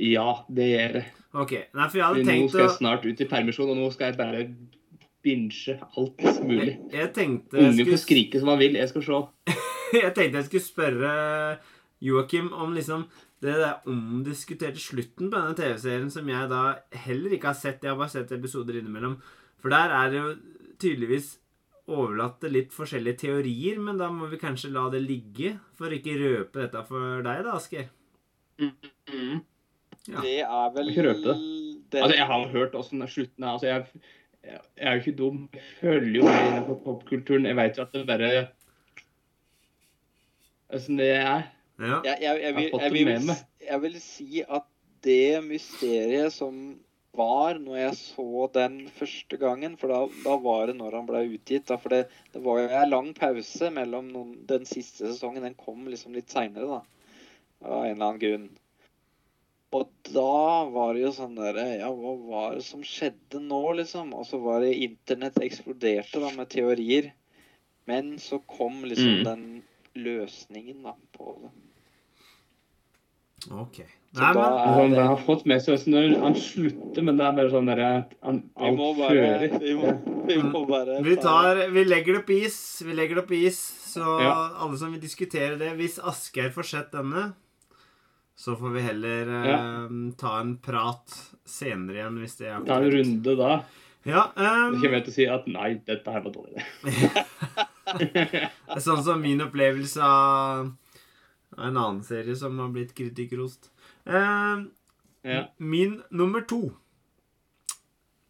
[0.00, 1.10] Ja, det gjør jeg.
[1.34, 3.90] Ok, Nei, for jeg hadde tenkt Nå skal jeg snart ut i permisjon, og nå
[3.94, 4.42] skal jeg bare
[5.24, 6.74] binge alt mulig.
[6.92, 7.94] Jeg tenkte Ungen skulle...
[7.94, 8.76] får skrike som han vil.
[8.78, 9.20] Jeg skal se.
[10.02, 11.14] jeg tenkte jeg skulle spørre
[12.04, 13.06] Joakim om liksom
[13.44, 16.62] det der omdiskuterte slutten på denne TV-serien som jeg da
[17.04, 17.82] heller ikke har sett.
[17.84, 19.18] Jeg har bare sett episoder innimellom.
[19.60, 20.30] For der er det jo
[20.80, 21.34] tydeligvis
[21.84, 26.16] overlatt til litt forskjellige teorier, men da må vi kanskje la det ligge for ikke
[26.20, 27.90] røpe dette for deg, da, Asker.
[28.60, 28.70] Mm
[29.10, 29.40] -hmm.
[30.08, 30.20] ja.
[30.20, 31.36] Det er vel Ikke røpe det.
[31.90, 32.02] det.
[32.02, 33.48] Altså, jeg har hørt åssen slutten er.
[33.48, 33.86] Altså, jeg,
[34.44, 35.48] jeg, er jo ikke dum.
[35.52, 37.46] Jeg følger jo med på popkulturen.
[37.46, 38.48] Jeg veit jo at det bare
[40.70, 41.42] Åssen det er.
[41.80, 42.00] Ja.
[42.06, 43.30] Jeg, jeg, jeg, vil, vil,
[43.66, 44.66] jeg, vil, si at
[45.04, 46.58] det mysteriet som
[47.14, 51.22] var når jeg så den første gangen For da, da var det når han ble
[51.36, 51.66] utgitt.
[51.70, 52.04] Da, for det,
[52.34, 55.46] det, var jo en lang pause mellom noen, den siste sesongen.
[55.46, 57.16] Den kom liksom litt seinere, da.
[57.64, 58.48] Av en eller annen grunn.
[59.74, 64.12] Og da var det jo sånn derre Ja, hva var det som skjedde nå, liksom?
[64.14, 67.10] Og så var det Internett eksploderte da med teorier.
[67.90, 69.24] Men så kom liksom mm.
[69.26, 69.46] den
[69.94, 71.50] løsningen da på det.
[73.52, 73.82] Ok.
[74.14, 74.56] Nei, men...
[74.76, 77.88] Sånn, det har fått med seg når han slutter, men det er bare sånn derre
[78.22, 79.94] Han vi må bare, vi må,
[80.28, 82.58] vi må bare vi, tar, vi legger det på is.
[82.86, 83.58] Vi legger det på is,
[83.90, 84.34] så ja.
[84.62, 87.32] alle som vil diskutere det Hvis Asgeir får sett denne,
[88.38, 89.56] så får vi heller ja.
[89.58, 92.70] eh, ta en prat senere igjen, hvis det er aktuelt.
[92.70, 93.50] Ta en runde da.
[94.04, 94.78] Ja, um...
[94.78, 96.64] Kommer jeg til å si at nei, dette her var dårlig.
[98.86, 100.72] sånn som min opplevelse av
[101.58, 103.70] en annen serie som har blitt kritikerrost.
[104.06, 104.64] Eh,
[105.24, 105.44] ja.
[105.58, 106.74] Min nummer to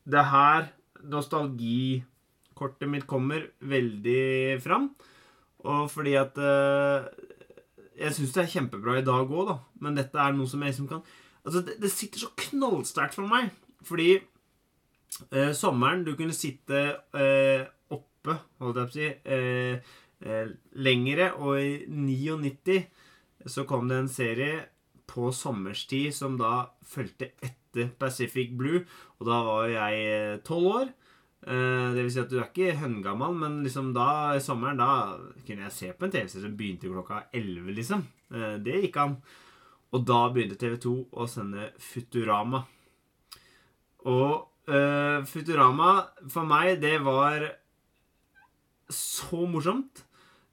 [0.04, 0.68] Det her
[1.02, 4.90] nostalgikortet mitt kommer veldig fram.
[5.64, 7.08] Og fordi at eh,
[7.96, 9.58] Jeg syns det er kjempebra i dag òg, da.
[9.80, 11.04] Men dette er noe som jeg liksom kan
[11.44, 13.50] Altså, det, det sitter så knallsterkt for meg.
[13.84, 16.84] Fordi eh, sommeren Du kunne sitte
[17.16, 22.78] eh, oppe, holdt jeg på å si, eh, eh, lengre, og i 99
[23.46, 24.64] så kom det en serie
[25.10, 28.84] på sommerstid som da fulgte etter Pacific Blue.
[29.20, 30.92] Og da var jeg eh, tolv år.
[31.44, 34.92] Eh, det vil si at du er ikke høngammal, men liksom da i sommeren da
[35.44, 38.06] kunne jeg se på en TV-serie som begynte klokka 11, liksom.
[38.32, 39.18] Eh, det gikk an.
[39.94, 42.64] Og da begynte TV2 å sende Futurama.
[44.10, 44.32] Og
[44.68, 45.92] uh, Futurama
[46.26, 47.46] for meg, det var
[48.90, 50.02] så morsomt.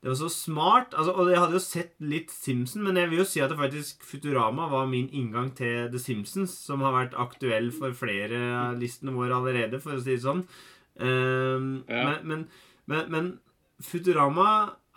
[0.02, 0.96] Det var så smart.
[0.98, 3.60] Altså, og jeg hadde jo sett litt Simpson, men jeg vil jo si at det
[3.60, 8.80] faktisk Futurama var min inngang til The Simpsons, som har vært aktuell for flere av
[8.82, 10.42] listene våre allerede, for å si det sånn.
[10.98, 12.02] Um, Ja.
[12.08, 12.48] men, men,
[12.90, 13.30] men, men
[13.82, 14.48] Futurama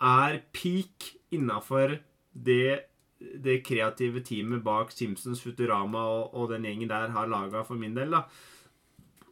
[0.01, 1.99] er peak innafor
[2.33, 2.89] det,
[3.21, 7.93] det kreative teamet bak Simpsons, Futurama og, og den gjengen der har laga, for min
[7.95, 8.09] del.
[8.17, 8.25] da.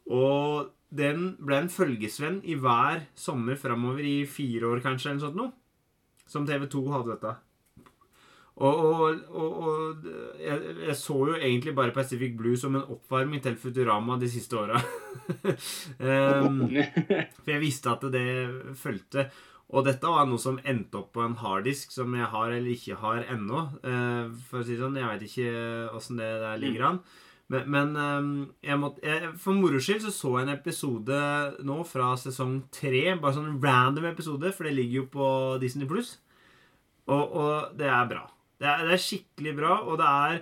[0.06, 5.26] Og den ble en følgesvenn i hver sommer framover i fire år, kanskje, eller noe
[5.26, 5.52] sånt noe.
[6.30, 7.34] Som TV2 hadde dette.
[8.54, 10.04] Og, og, og, og
[10.38, 14.58] jeg, jeg så jo egentlig bare Pacific Blue som en oppvarming til Futurama de siste
[14.60, 14.78] åra.
[16.44, 16.60] um,
[17.42, 18.28] for jeg visste at det
[18.78, 19.26] fulgte.
[19.74, 23.00] Og dette var noe som endte opp på en harddisk som jeg har eller ikke
[23.02, 23.66] har ennå.
[23.82, 25.52] Uh, for å si det sånn, jeg veit ikke
[25.98, 27.02] åssen det der ligger an.
[27.52, 28.30] Men, men ehm,
[28.64, 31.18] jeg måtte, jeg, for moro skyld så så jeg en episode
[31.68, 33.02] nå fra sesong tre.
[33.20, 35.28] Bare sånn random episode, for det ligger jo på
[35.62, 36.16] Disney Pluss.
[37.04, 38.24] Og, og det er bra.
[38.60, 40.40] Det er, det er skikkelig bra, og det er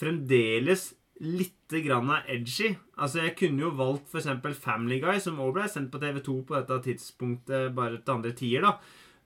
[0.00, 0.88] fremdeles
[1.22, 2.72] lite grann av edgy.
[2.98, 6.58] Altså, jeg kunne jo valgt eksempel Family Guy, som også ble sendt på TV2 på
[6.58, 8.74] dette tidspunktet bare til andre tider, da.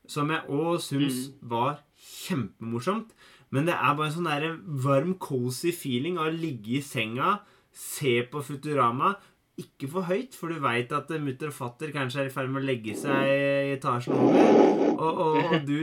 [0.08, 3.10] Som jeg òg syns var kjempemorsomt.
[3.54, 7.38] Men det er bare en sånn der varm, cozy feeling av å ligge i senga,
[7.72, 9.14] se på Futurama.
[9.58, 12.62] Ikke for høyt, for du veit at mutter og fatter kanskje er i ferd med
[12.62, 14.52] å legge seg i etasjen over.
[14.92, 15.78] Og, og, og du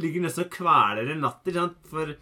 [0.00, 1.58] ligger nesten og kveler en natter.
[1.58, 1.82] Sant?
[1.90, 2.14] For,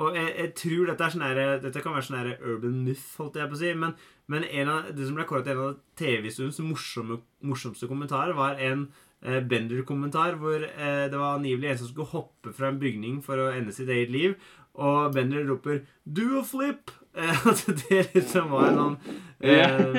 [0.00, 3.10] og jeg, jeg tror dette er sånn her, Dette kan være sånn her urban myth,
[3.20, 3.72] holdt jeg på å si.
[3.82, 3.96] Men,
[4.32, 5.50] men en av, det som ble kåret
[5.98, 8.88] til en av morsomme, morsomste kommentarer, var en
[9.24, 13.50] Bender-kommentar hvor eh, det var angivelig en som skulle hoppe fra en bygning for å
[13.54, 14.36] ende sitt eget liv.
[14.74, 16.92] Og Bender roper 'do a flip'!
[17.14, 18.94] Eh, at det liksom var en sånn
[19.46, 19.98] eh,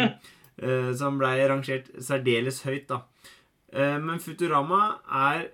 [0.59, 2.97] eh, Som blei rangert særdeles høyt, da.
[3.71, 5.45] Eh, men Futurama er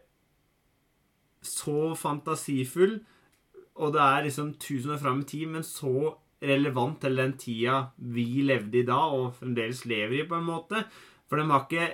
[1.45, 2.97] så fantasifull,
[3.77, 7.91] og det er liksom tusen år fram i tid, men så relevant til den tida
[7.97, 10.81] vi levde i da, og fremdeles lever i, på en måte.
[11.29, 11.89] For de har ikke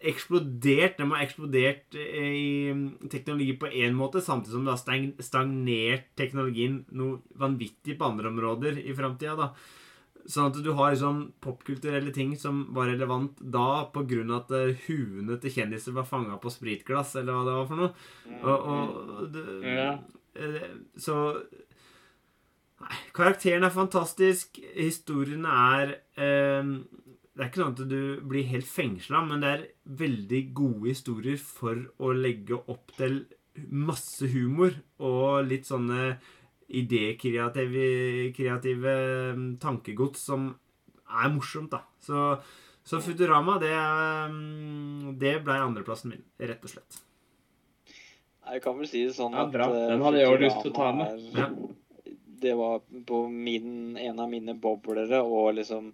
[0.00, 0.96] eksplodert.
[0.98, 6.80] De har eksplodert eh, i teknologi på én måte, samtidig som det har stagnert teknologien
[6.96, 9.50] noe vanvittig på andre områder i framtida.
[10.30, 14.22] Sånn at du har liksom popkulturelle ting som var relevant da pga.
[14.36, 17.92] at eh, huene til kjendiser var fanga på spritglass, eller hva det var for noe.
[18.40, 19.46] Og, og det,
[19.76, 19.98] Ja.
[20.36, 21.16] eh, Så
[22.80, 24.56] Nei, karakteren er fantastisk.
[24.74, 26.70] Historiene er eh,
[27.36, 29.66] Det er ikke sånn at du blir helt fengsla, men det er
[30.00, 33.22] veldig gode historier for å legge opp til
[33.70, 36.16] masse humor og litt sånne
[36.70, 38.94] idékreative kreative
[39.36, 40.50] mm, tankegods som
[41.10, 41.80] er morsomt, da.
[42.02, 42.24] Så,
[42.86, 47.00] så Futurama, det, mm, det ble andreplassen min, rett og slett.
[48.50, 49.66] Jeg kan vel si det sånn Ja, at bra.
[49.70, 51.28] eh, Den hadde jeg òg lyst til å ta med.
[51.38, 51.76] er-
[52.40, 55.90] Det var på min, en av mine boblere, og liksom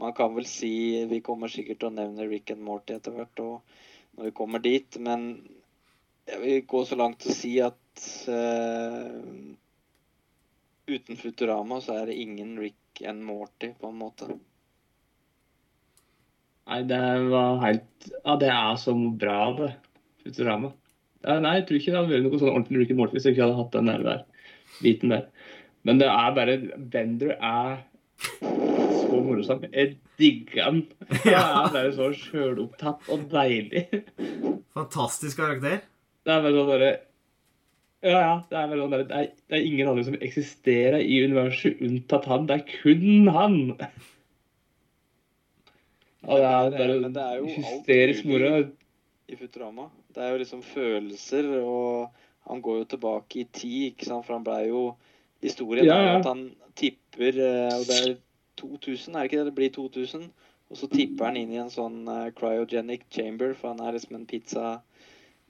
[0.00, 0.72] Man kan vel si
[1.10, 4.96] Vi kommer sikkert til å nevne Rick and Morty etter hvert når vi kommer dit,
[5.00, 5.22] men
[6.28, 9.22] jeg vil gå så langt til å si at uh,
[10.92, 14.28] uten Futurama så er det ingen Rick and Morty, på en måte.
[16.68, 17.00] Nei, det
[17.32, 19.72] var helt Ja, det er så bra, det.
[20.22, 20.74] Futurama.
[21.22, 23.26] Ja, nei, jeg tror ikke det hadde vært noe sånn ordentlig Rick and Morty hvis
[23.26, 25.26] jeg ikke hadde hatt den der, der biten der.
[25.86, 26.60] Men det er bare
[26.92, 27.80] Bender er
[28.42, 29.64] så morsom.
[29.72, 30.82] Jeg digger han.
[31.24, 33.86] Han er så sjølopptatt og deilig.
[34.76, 35.82] Fantastisk karakter.
[36.22, 36.92] Det er bare sånn bare
[38.02, 38.36] Ja, ja.
[38.50, 42.48] Det er, sånn det, er, det er ingen andre som eksisterer i universet unntatt han.
[42.48, 43.58] Det er kun han.
[46.22, 48.52] Og det er bare Men det er jo hysterisk moro.
[49.32, 49.88] i Futurama.
[50.12, 52.10] Det er jo liksom følelser, og
[52.50, 54.92] han går jo tilbake i tid, ikke sant, for han blei jo
[55.42, 56.44] Historien Ja, er at han
[57.12, 58.16] tipper, eh, og det er
[58.56, 59.46] 2000, er det ikke det?
[59.46, 60.32] Det blir 2000.
[60.70, 64.16] Og så tipper han inn i en sånn eh, cryogenic chamber, for han er liksom
[64.16, 64.80] en pizza,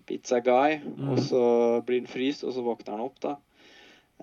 [0.06, 0.80] pizza guy.
[0.82, 1.12] Mm.
[1.12, 1.44] Og så
[1.86, 3.36] blir han fryst, og så våkner han opp, da.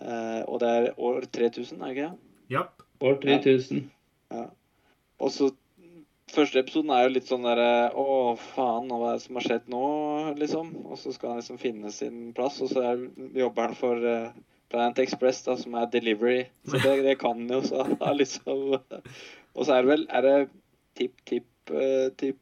[0.01, 2.35] Eh, og det er år 3000, er det ikke det?
[2.57, 2.85] Yep.
[3.01, 3.89] År 3000.
[4.31, 4.45] Ja,
[5.19, 5.51] Og så
[6.29, 9.71] Første episoden er jo litt sånn derre Å, faen, hva er det som har skjedd
[9.73, 9.85] nå,
[10.37, 10.67] liksom?
[10.85, 13.01] Og så skal han liksom finne sin plass, og så er,
[13.33, 14.05] jobber han for
[14.69, 16.43] Planet Express, da, som er delivery.
[16.67, 20.25] Så det, det kan han jo, så da liksom Og så er det vel Er
[20.25, 20.35] det
[20.99, 22.37] tipp, tipp, uh, tipp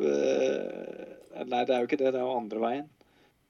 [0.00, 2.12] uh, Nei, det er jo ikke det.
[2.14, 2.86] Det er jo andre veien.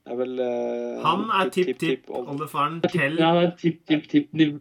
[0.02, 4.58] Det er vel uh, Han er tipp, tipp-tipp-oldefaren til Ja, det er tipp, tipp, tipp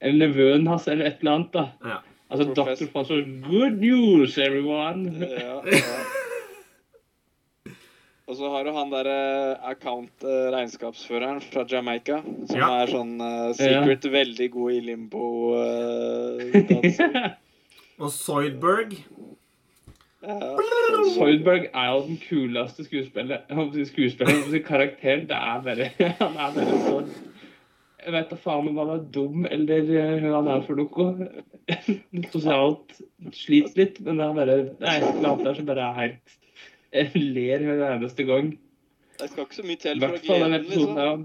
[0.00, 1.66] Eller nevøen hans, eller et eller annet, da.
[1.94, 2.02] Ja.
[2.26, 2.86] Altså doktor Dr.
[2.90, 5.12] Sponsor Good news, everyone!
[5.22, 5.98] Ja, ja.
[8.26, 12.16] Og så har du han derre account-regnskapsføreren fra Jamaica,
[12.50, 12.70] som Ja.
[12.82, 17.38] er sånn uh, secret veldig god i limbo-danser.
[18.02, 18.96] Og Soydberg.
[20.26, 20.56] Ja.
[21.14, 23.70] Soydberg er jo den kuleste skuespilleren.
[23.86, 25.28] Skuespilleren, karakteren.
[25.30, 25.86] Det er bare
[26.18, 26.98] Han er bare så
[28.06, 31.04] Jeg vet da faen om han er dum eller eh, hva han er for noe.
[32.34, 32.88] Sosialt
[33.34, 34.96] sliter litt, men det er bare Nei,
[35.30, 36.26] alt der som bare er helt
[37.14, 38.52] ler hver eneste gang.
[39.16, 41.24] Det skal ikke så mye til for å glede den liksom.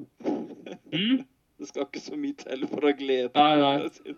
[0.93, 1.19] Mm?
[1.61, 3.73] Det skal ikke så mye til for å glede Nei, nei.
[3.83, 4.15] den.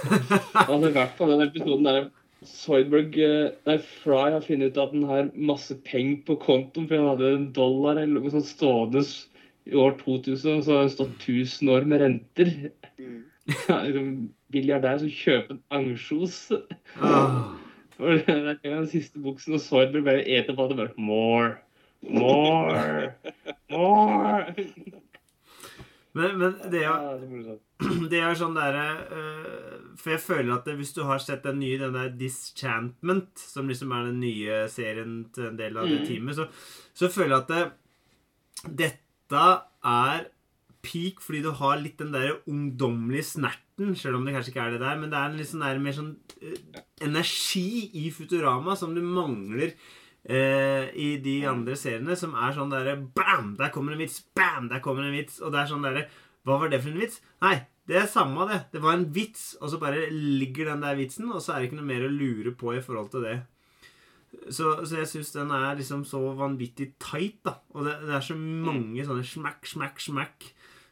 [0.64, 2.08] Altså, I hvert fall den episoden der
[2.50, 6.96] Soydberg eh, Nei, Fry har funnet ut at han har masse penger på kontoen, for
[6.96, 9.04] han hadde en dollar eller noe sånt stående
[9.68, 12.54] i år 2000, og så har det stått 1000 år med renter.
[12.98, 13.18] Mm.
[13.68, 14.10] Ja, liksom,
[14.54, 16.36] Milliardær som kjøper en ansjos.
[18.64, 21.50] Er den siste buksen, og Soydberg bare eter på det bare More.
[22.02, 23.12] More.
[23.70, 24.54] More.
[26.16, 26.94] Men, men det er Ja,
[28.12, 31.60] det er sånn derre øh, For jeg føler at det, hvis du har sett den
[31.62, 36.00] nye, den der Dischantment, som liksom er den nye serien til en del av det
[36.02, 36.06] Mm.
[36.08, 36.48] teamet, så,
[36.96, 37.62] så føler jeg at det,
[38.82, 39.44] dette
[39.86, 40.26] er
[40.84, 44.76] peak fordi du har litt den der ungdommelige snerten, selv om det kanskje ikke er
[44.76, 46.12] det der, men det er en litt sånn der, mer sånn
[46.44, 52.72] uh, energi i Futurama som du mangler uh, i de andre seriene, som er sånn
[52.72, 53.54] derre Bam!
[53.60, 54.20] Der kommer en vits!
[54.36, 54.68] Bam!
[54.72, 55.40] Der kommer en vits!
[55.40, 56.08] Og det er sånn derre
[56.48, 57.20] Hva var det for en vits?
[57.44, 57.58] Nei,
[57.90, 58.60] det er samme det.
[58.72, 61.70] Det var en vits, og så bare ligger den der vitsen, og så er det
[61.70, 63.40] ikke noe mer å lure på i forhold til det.
[64.54, 67.56] Så, så jeg syns den er liksom så vanvittig tight, da.
[67.74, 70.46] Og det, det er så mange sånne smack, smack, smack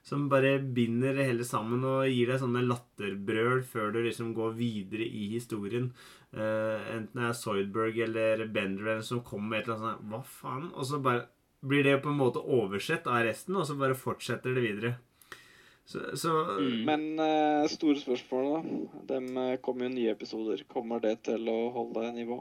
[0.09, 4.55] som bare binder det hele sammen og gir deg sånne latterbrøl før du liksom går
[4.57, 5.91] videre i historien.
[6.33, 10.11] Uh, enten det er Soydberg eller Bender eller som kommer med et eller annet sånt
[10.13, 10.71] Hva faen?
[10.75, 11.27] Og så bare
[11.61, 14.95] blir det på en måte oversett av resten, og så bare fortsetter det videre.
[15.89, 16.85] Så, så Mm.
[16.85, 19.05] Men uh, store spørsmål, da.
[19.15, 20.63] Dem eh, kommer jo nye episoder.
[20.69, 22.39] Kommer det til å holde nivå?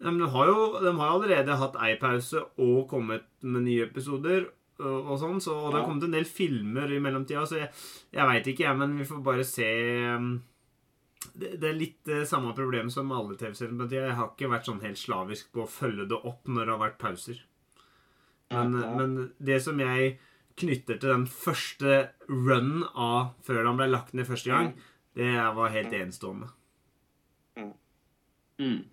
[0.00, 3.84] Ja, men de har jo de har allerede hatt ei pause og kommet med nye
[3.84, 4.48] episoder.
[4.82, 7.68] Og, sånn, så, og det har kommet en del filmer i mellomtida, så jeg,
[8.16, 9.68] jeg veit ikke, jeg, men vi får bare se
[10.16, 10.32] um,
[11.32, 13.72] det, det er litt det samme problem som alle TV-serier.
[13.78, 16.74] men Jeg har ikke vært sånn helt slavisk på å følge det opp når det
[16.74, 17.44] har vært pauser.
[18.50, 18.90] Men, Ja.
[18.98, 20.18] men det som jeg
[20.60, 24.74] knytter til den første run av før han ble lagt ned første gang,
[25.14, 26.50] det var helt enestående.
[28.58, 28.84] Mm.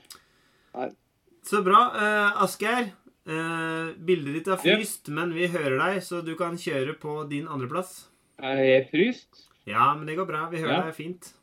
[1.45, 1.82] Så bra.
[1.94, 2.91] Uh, Asgeir,
[3.32, 7.16] eh, bildet ditt er fryst, fryst, men vi hører deg, så du kan kjøre på
[7.30, 8.08] din andreplass.
[8.41, 9.48] Er jeg fryst?
[9.70, 10.45] Ja, men det går bra.
[10.52, 10.86] Vi hører Ja.
[10.90, 11.34] deg fint.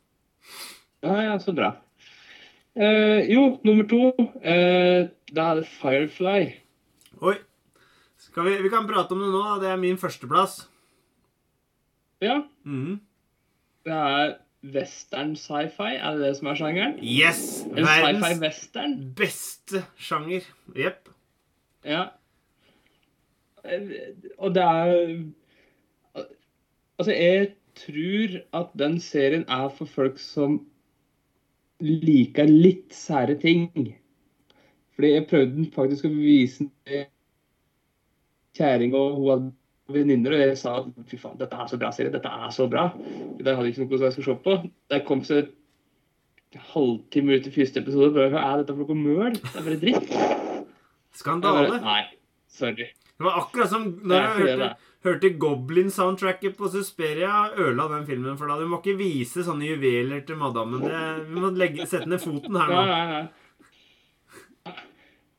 [1.03, 1.73] Ja, ja, så bra.
[2.75, 4.13] Eh, jo, nummer to.
[4.43, 6.53] eh, da er det Firefly.
[7.21, 7.35] Oi.
[8.39, 9.59] Vi, vi kan prate om det nå.
[9.59, 10.67] Det er min førsteplass.
[12.21, 12.99] Ja, Mhm.
[13.85, 15.95] det er western sci-fi.
[15.97, 16.99] Er det det som er sjangeren?
[17.01, 17.63] Yes!
[17.63, 18.69] En Verdens
[19.15, 20.43] beste sjanger.
[20.75, 21.07] Jepp.
[21.85, 22.03] Ja.
[23.63, 25.25] Eh, Og det er
[26.99, 30.57] Altså, jeg tror at den serien er for folk som
[31.79, 33.69] liker litt sære ting.
[34.95, 37.05] Fordi jeg prøvde faktisk å vise den til
[38.59, 39.53] kjæring og hun hadde
[39.95, 40.73] venninner, og jeg sa
[41.07, 42.89] fy faen, dette er så bra serie, dette er så bra.
[43.39, 44.57] De hadde ikke noe jeg skulle se på.
[44.91, 48.99] Det kom så en halvtime ut i første episode og Hva er dette for noe
[49.07, 49.39] møl?
[49.39, 50.48] Det er bare dritt.
[51.19, 51.67] Skandale.
[51.75, 52.03] bare, Nei,
[52.47, 52.87] sorry.
[53.19, 54.69] Det var akkurat som når er jeg hørte,
[55.03, 57.33] hørte Goblin-soundtracket på Susperia.
[57.59, 58.55] Ødela den filmen for da.
[58.61, 60.79] Du må ikke vise sånne juveler til madammen.
[60.85, 62.79] Det, vi må legge, sette ned foten her nå.
[62.87, 63.23] nei, nei.
[64.69, 64.75] Nei,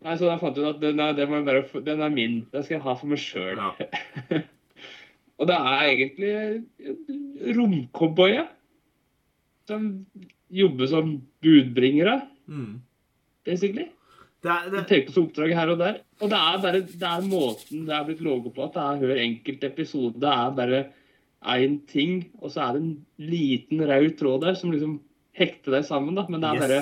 [0.01, 2.39] Nei, så da fant jeg ut at den er, den jeg bare, den er min.
[2.52, 3.59] Den skal jeg ha for meg sjøl.
[3.61, 4.39] Ja.
[5.40, 6.31] Og det er egentlig
[7.57, 8.47] romcowboyer
[9.69, 9.85] som
[10.51, 11.12] jobber som
[11.44, 12.20] budbringere,
[12.51, 12.81] Mm.
[13.47, 13.85] basically.
[14.43, 15.99] Det er, det, Tenker på oppdrag her og der.
[16.23, 19.03] Og det er bare det er måten det er blitt logo på, at det er
[19.11, 20.81] hver enkelt episode er bare
[21.45, 24.99] én ting, og så er det en liten rød tråd der som liksom
[25.37, 26.15] hekter deg sammen.
[26.15, 26.27] da.
[26.29, 26.65] Men det er Yes.
[26.67, 26.81] bare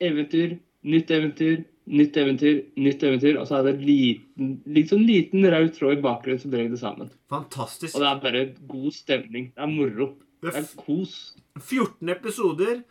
[0.00, 3.38] eventyr, nytt eventyr, nytt eventyr, nytt eventyr.
[3.40, 6.78] Og så er det en liten, sånn liten rød tråd i bakgrunnen som drar det
[6.80, 7.10] sammen.
[7.30, 7.94] fantastisk.
[7.94, 9.52] Og det er bare god stemning.
[9.54, 10.14] Det er moro.
[10.42, 11.34] Det Det er kos.
[11.58, 12.82] 14 episoder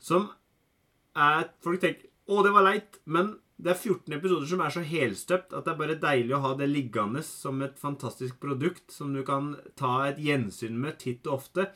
[0.00, 0.30] som
[1.16, 4.82] er Folk tenker 'Å, det var leit', men det er 14 episoder som er så
[4.86, 9.12] helstøpt at det er bare deilig å ha det liggende som et fantastisk produkt som
[9.14, 11.68] du kan ta et gjensyn med titt og ofte.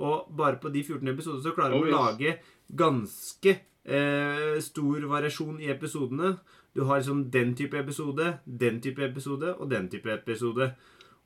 [0.00, 1.92] Og bare på de 14 episodene så klarer Oh, yes.
[1.92, 2.32] å lage
[2.80, 3.52] ganske
[3.84, 6.38] eh, stor variasjon i episodene.
[6.72, 10.72] Du har liksom den type episode, den type episode og den type episode.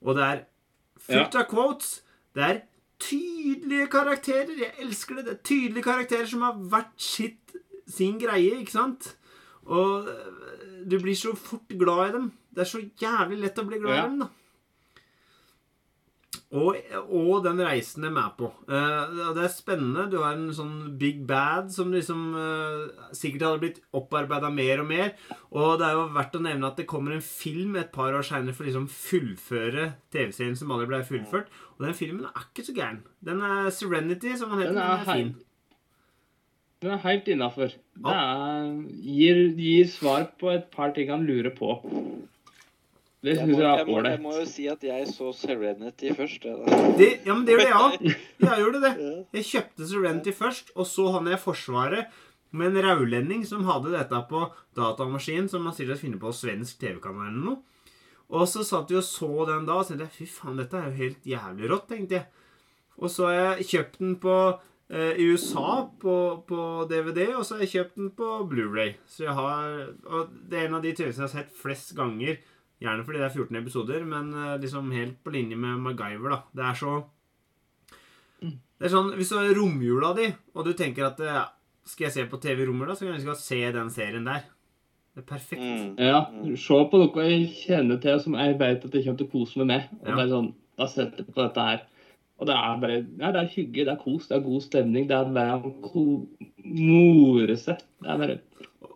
[0.02, 0.44] Og det er
[1.06, 2.00] fullt av quotes.
[2.34, 2.62] Det er
[3.04, 4.56] tydelige karakterer.
[4.58, 5.24] Jeg elsker det.
[5.28, 7.54] Det er tydelige karakterer som har vært sitt,
[7.86, 9.14] sin greie, ikke sant?
[9.66, 12.32] Og eh, du blir så fort glad i dem.
[12.54, 14.32] Det er så jævlig lett å bli glad i dem, da.
[16.54, 16.76] Og,
[17.10, 18.46] og den reisen de er på.
[18.68, 20.04] Uh, det er spennende.
[20.12, 24.86] Du har en sånn big bad som liksom uh, sikkert hadde blitt opparbeida mer og
[24.86, 25.10] mer.
[25.50, 28.26] Og det er jo verdt å nevne at det kommer en film et par år
[28.26, 31.50] seinere for å liksom fullføre TV-serien som aldri ble fullført.
[31.74, 33.02] Og den filmen er ikke så gæren.
[33.24, 34.76] Den er Serenity, som den heter.
[34.76, 35.34] Den Den er er, fin.
[36.84, 37.74] Den er helt innafor.
[37.94, 38.70] Det er,
[39.06, 41.76] gir, gir svar på et par ting han lurer på.
[43.24, 44.12] Det Jeg syns må, jeg jeg, er ålreit.
[44.12, 46.42] jeg må jo si at jeg så Serenity først.
[46.98, 47.94] Det, ja, men det gjorde jeg òg.
[48.44, 48.90] Jeg gjorde det.
[49.38, 52.18] Jeg kjøpte Serenity først, og så havnet jeg i Forsvaret
[52.54, 54.42] med en raulending som hadde dette på
[54.76, 57.56] datamaskin, som man sikkert finner på svensk TV-kanal eller noe.
[58.34, 60.76] Og så satt vi og så den da, og så tenkte jeg fy faen, dette
[60.78, 62.28] er jo helt jævlig rått, tenkte jeg.
[63.00, 64.36] Og så har jeg kjøpt den på
[64.90, 66.14] i USA på,
[66.46, 68.90] på DVD, og så har jeg kjøpt den på Blu-ray.
[69.08, 72.36] Så jeg har Og det er en av de TV-seriene jeg har sett flest ganger.
[72.84, 76.40] Gjerne fordi det er 14 episoder, men eh, liksom helt på linje med MacGyver, da.
[76.52, 76.94] Det er så
[78.44, 81.40] Det er sånn Hvis du har romjula di, og du tenker at eh,
[81.88, 84.44] Skal jeg se på TV i romjula, så kan jeg godt se den serien der.
[85.14, 85.62] Det er perfekt.
[85.62, 85.90] Mm.
[86.00, 86.20] Ja,
[86.58, 89.60] se på noe jeg kjenner til som jeg vet at jeg kommer til å kose
[89.60, 89.90] meg med.
[90.02, 90.16] Og Ja.
[90.16, 91.82] bare sånn, Da setter jeg på dette her.
[92.44, 95.06] Og det er bare ja, det er hyggelig, det er kos, det er god stemning.
[95.08, 96.02] Det er bare å
[96.64, 97.80] more seg.
[98.04, 98.42] Det er bare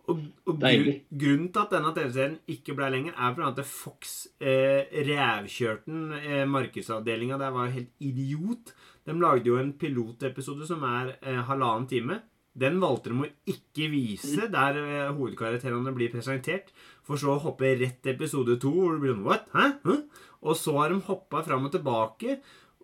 [0.09, 4.13] Og, og gru, grunnen til at denne TV-serien ikke ble lenger, er fordi at Fox
[4.41, 6.07] eh, revkjørte den.
[6.17, 8.73] Eh, Markedsavdelinga der var jo helt idiot.
[9.05, 12.21] De lagde jo en pilotepisode som er eh, halvannen time.
[12.59, 16.73] Den valgte de å ikke vise der eh, hovedkarakterene blir presentert.
[17.05, 19.45] For så å hoppe rett til episode to, hvor det blir sånn What?
[19.53, 19.67] Hæ?
[19.85, 19.99] Hæ?
[20.41, 22.39] Og så har de hoppa fram og tilbake.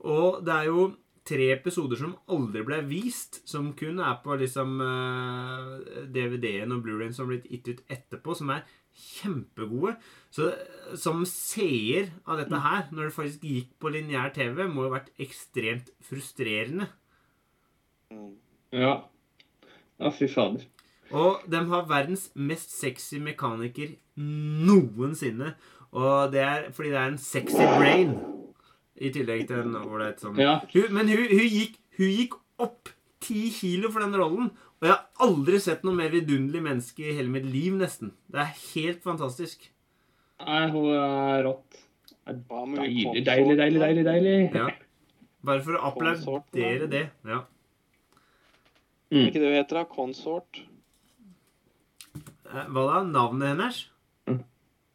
[0.05, 0.87] Og det er jo
[1.25, 5.71] tre episoder som aldri ble vist, som kun er på liksom eh,
[6.13, 8.65] DVD-en og Blu-rayen som har blitt gitt ut etterpå, som er
[8.95, 9.95] kjempegode.
[10.33, 10.51] Så
[11.01, 14.99] som seer av dette her, når det faktisk gikk på lineær TV, må jo ha
[14.99, 16.91] vært ekstremt frustrerende.
[18.13, 18.31] Mm.
[18.75, 18.95] Ja.
[19.97, 20.65] Ja, fy fader.
[21.15, 25.55] Og de har verdens mest sexy mekaniker noensinne.
[25.95, 28.17] Og det er fordi det er en sexy brain.
[29.01, 30.59] I tillegg til en ålreit sånn Ja.
[30.73, 32.89] hun, Men hun, hun, gikk, hun gikk opp
[33.19, 34.51] ti kilo for den rollen.
[34.81, 38.11] Og jeg har aldri sett noe mer vidunderlig menneske i hele mitt liv, nesten.
[38.31, 39.69] Det er helt fantastisk.
[40.45, 41.81] Nei, hun er rått.
[42.25, 44.05] Deilig, deilig, deilig, deilig.
[44.05, 44.55] deilig.
[44.55, 44.67] Ja.
[45.45, 47.09] Bare for å applaudere det.
[47.25, 47.43] Ja.
[49.11, 49.27] Er Mm.
[49.29, 49.83] ikke det hun heter, da?
[49.85, 50.61] Consort?
[52.49, 53.03] Eh, Hva da?
[53.03, 53.85] Navnet hennes?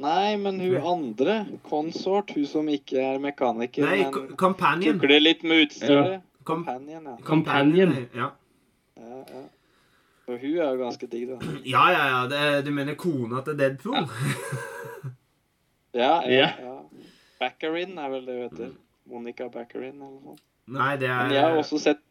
[0.01, 1.37] Nei, men hun andre.
[1.69, 2.33] Consort.
[2.37, 4.99] Hun som ikke er mekaniker, Nei, men Co- Companion.
[5.01, 6.23] tukler litt med utstyret.
[6.45, 7.17] Com Companion, ja.
[7.27, 7.95] Companion.
[8.17, 8.31] Ja.
[8.97, 9.43] ja, ja.
[10.31, 11.39] Og hun er jo ganske digg, da.
[11.75, 12.05] ja, ja.
[12.15, 12.21] ja.
[12.33, 14.07] Det, du mener kona til Deadpool?
[15.93, 16.31] Ja, ja.
[16.31, 16.51] Ja.
[16.65, 16.77] ja.
[17.41, 18.73] Baccarin er vel det hun heter.
[19.11, 20.43] Monica Baccarin eller noe sånt.
[20.71, 22.07] Nei, det er Men jeg har også sett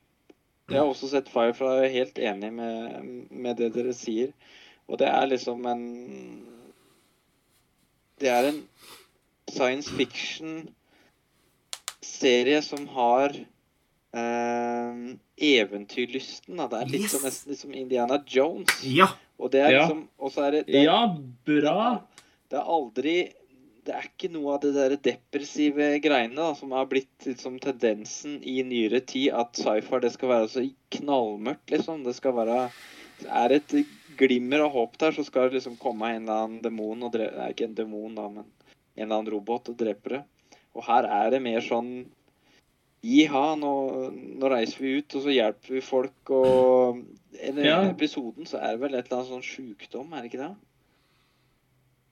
[0.69, 4.33] jeg har også sett Firefly og er helt enig med, med det dere sier.
[4.85, 5.79] Og det er liksom en
[8.19, 8.59] Det er en
[9.49, 13.29] science fiction-serie som har
[14.13, 14.95] eh,
[15.39, 16.57] eventyrlysten.
[16.59, 16.65] Da.
[16.71, 17.11] Det er litt Yes!
[17.15, 18.73] som, nesten litt som Indiana Jones.
[18.83, 19.07] Ja.
[19.39, 20.99] Og det er liksom Og så er det, det Ja,
[21.47, 22.03] bra.
[22.51, 23.13] det er aldri
[23.87, 28.33] Det er ikke noe av det der depressive greiene da, som har blitt liksom tendensen
[28.43, 30.61] i nyere tid, at sci-fi det skal være så
[30.93, 32.03] knallmørkt, liksom.
[32.05, 32.57] Det skal være
[33.27, 33.73] Er et
[34.19, 37.37] glimmer av håp der, så skal det liksom komme en eller annen demon og drepe
[37.39, 40.23] Nei, ikke en demon, da, men en eller annen robot og drepe det.
[40.75, 41.91] Og her er det mer sånn
[42.99, 43.73] Jiha, nå,
[44.11, 46.97] nå reiser vi ut, og så hjelper vi folk, og
[47.39, 47.77] I den Ja.
[47.87, 50.55] episoden så er det vel et eller annet sånn sjukdom, er det ikke det?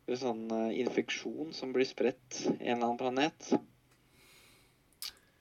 [0.07, 3.49] En sånn eh, infeksjon som blir spredt en eller annen planet.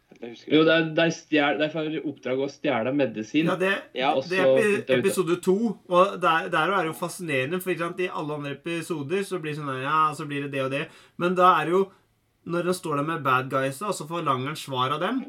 [0.06, 3.50] Jeg det Jo, det er, stjel, de får i oppdrag å stjele medisin.
[3.50, 5.56] Ja, det, Ja, det er episode to.
[5.90, 9.40] Og der, der er det jo fascinerende, for ikke sant, i alle andre episoder så
[9.42, 10.84] blir det sånn Ja, så blir det det og det.
[11.20, 11.86] Men da er det jo
[12.46, 15.24] Når han står der med bad guysa, og så forlanger han svar av dem,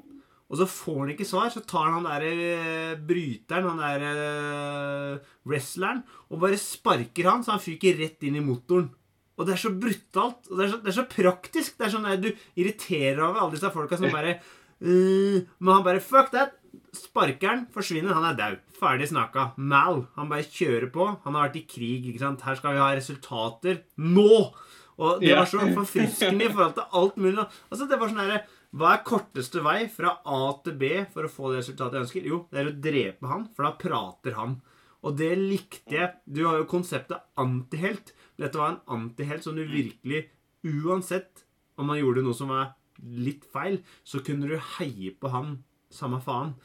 [0.48, 4.06] og så får han ikke svar, så tar han han der eh, bryteren, han der
[4.06, 8.91] eh, wrestleren, og bare sparker han, så han fyker rett inn i motoren.
[9.38, 10.45] Og det er så brutalt.
[10.49, 11.76] Og det er så, det er så praktisk.
[11.78, 14.38] Det er sånn der Du irriterer over alle disse folka som bare
[14.82, 16.52] «Øh», Men han bare Fuck that!
[16.94, 18.14] Sparkeren forsvinner.
[18.14, 18.58] Han er daud.
[18.80, 19.52] Ferdig snakka.
[19.58, 20.06] Mal.
[20.16, 21.06] Han bare kjører på.
[21.24, 22.06] Han har vært i krig.
[22.08, 22.41] ikke sant?
[22.41, 24.54] Her skal vi ha resultater nå!
[24.98, 27.45] Og det var så forfriskende i forhold til alt mulig.
[27.70, 28.40] Altså, det var sånn herre
[28.78, 32.26] Hva er korteste vei fra A til B for å få det resultatet jeg ønsker?
[32.32, 34.58] Jo, det er å drepe han, for da prater han.
[35.06, 36.10] Og det likte jeg.
[36.26, 38.12] Du har jo konseptet antihelt.
[38.38, 40.28] Dette var en antihelt som du virkelig
[40.68, 41.45] Uansett
[41.78, 45.57] om han gjorde noe som var litt feil, så kunne du heie på han
[45.94, 46.56] samme faen.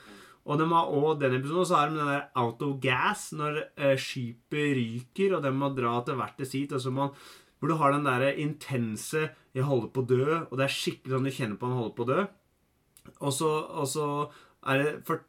[0.43, 3.61] Og de har også denne episoden, så har de den der out of gas når
[3.77, 6.75] eh, skipet ryker, og de må dra til hvert til sitt.
[6.75, 7.13] Og så man,
[7.61, 11.15] hvor du har den der intense 'jeg holder på å dø', og det er skikkelig
[11.15, 12.21] sånn du kjenner på han holder på å dø.
[13.21, 14.09] Og så,
[14.67, 15.23] er det for,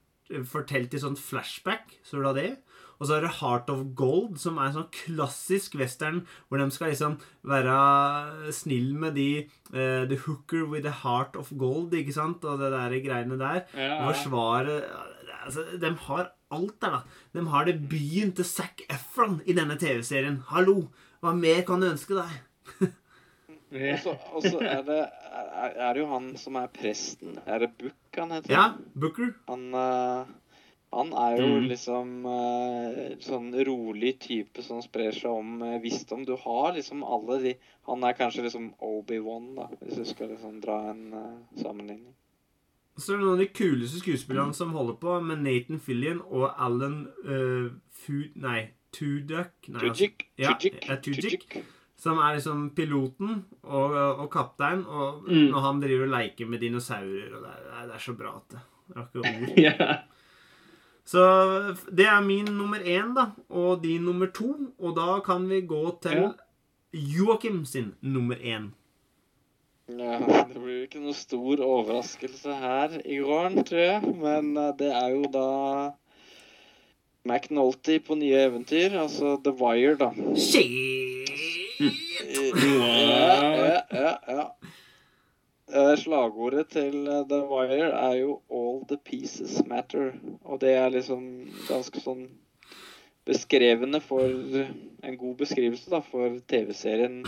[0.46, 2.63] fortalt i sånn flashback, så du har det.
[3.00, 6.68] Og så er det Heart of Gold, som er en sånn klassisk western hvor de
[6.74, 7.18] skal liksom
[7.50, 9.28] være snill med de
[9.74, 12.46] uh, The hooker with the heart of gold, ikke sant?
[12.46, 13.64] Og det der greiene der.
[13.74, 14.00] Ja, ja.
[14.04, 14.80] Og forsvare
[15.44, 17.02] altså, De har alt der, da.
[17.34, 20.44] De har det byen til Zac Efron i denne TV-serien.
[20.54, 20.88] Hallo!
[21.24, 22.42] Hva mer kan du ønske deg?
[23.74, 27.40] Og så, er det er, er det jo han som er presten.
[27.50, 28.54] Er det Book han heter?
[28.54, 29.32] Ja, Booker.
[29.50, 30.34] Han, eh,
[30.96, 31.68] han er jo Mm.
[31.70, 36.26] liksom eh, sånn rolig type som sprer seg om eh, visdom.
[36.26, 37.54] Du har liksom alle de
[37.88, 42.14] Han er kanskje liksom Obi-Wan, da, hvis du skal liksom dra en uh, sammenligning.
[42.96, 46.46] Så er det noen av de kuleste skuespillerne som holder på, med Nathan Fillion og
[46.58, 48.38] Alan uh, Food...
[48.40, 49.68] Nei, Tudyk.
[49.74, 50.08] Nei, altså,
[50.40, 51.44] ja, Tujik, ja, Tujik.
[51.50, 51.64] Tujik.
[52.00, 53.94] Som er liksom piloten og,
[54.24, 54.86] og kaptein.
[54.88, 55.50] Og Mm.
[55.52, 58.56] når han driver og leker med dinosaurer og det er, det er så bra at
[58.56, 58.64] det
[58.94, 59.58] Jeg har ikke ord.
[59.60, 59.98] ja.
[61.06, 61.24] Så
[61.92, 63.28] det er min nummer én, da.
[63.50, 64.54] Og din nummer to.
[64.80, 66.32] Og da kan vi gå til Ja.
[66.94, 68.72] Joakim sin nummer én.
[69.90, 74.14] Ja, det blir ikke noe stor overraskelse her i gården, tror jeg.
[74.22, 75.48] Men eh, det er jo da
[77.26, 80.12] McNulty på nye eventyr, altså The Wire, da.
[80.40, 81.34] Shit!
[81.80, 84.46] Ja, ja, ja, ja.
[85.74, 90.14] Eh, Slagordet til eh, The Wire er jo 'All the pieces matter'.
[90.46, 91.24] Og det er liksom
[91.68, 92.28] ganske sånn
[93.26, 94.28] beskrevende for
[95.04, 97.24] En god beskrivelse da, for TV-serien.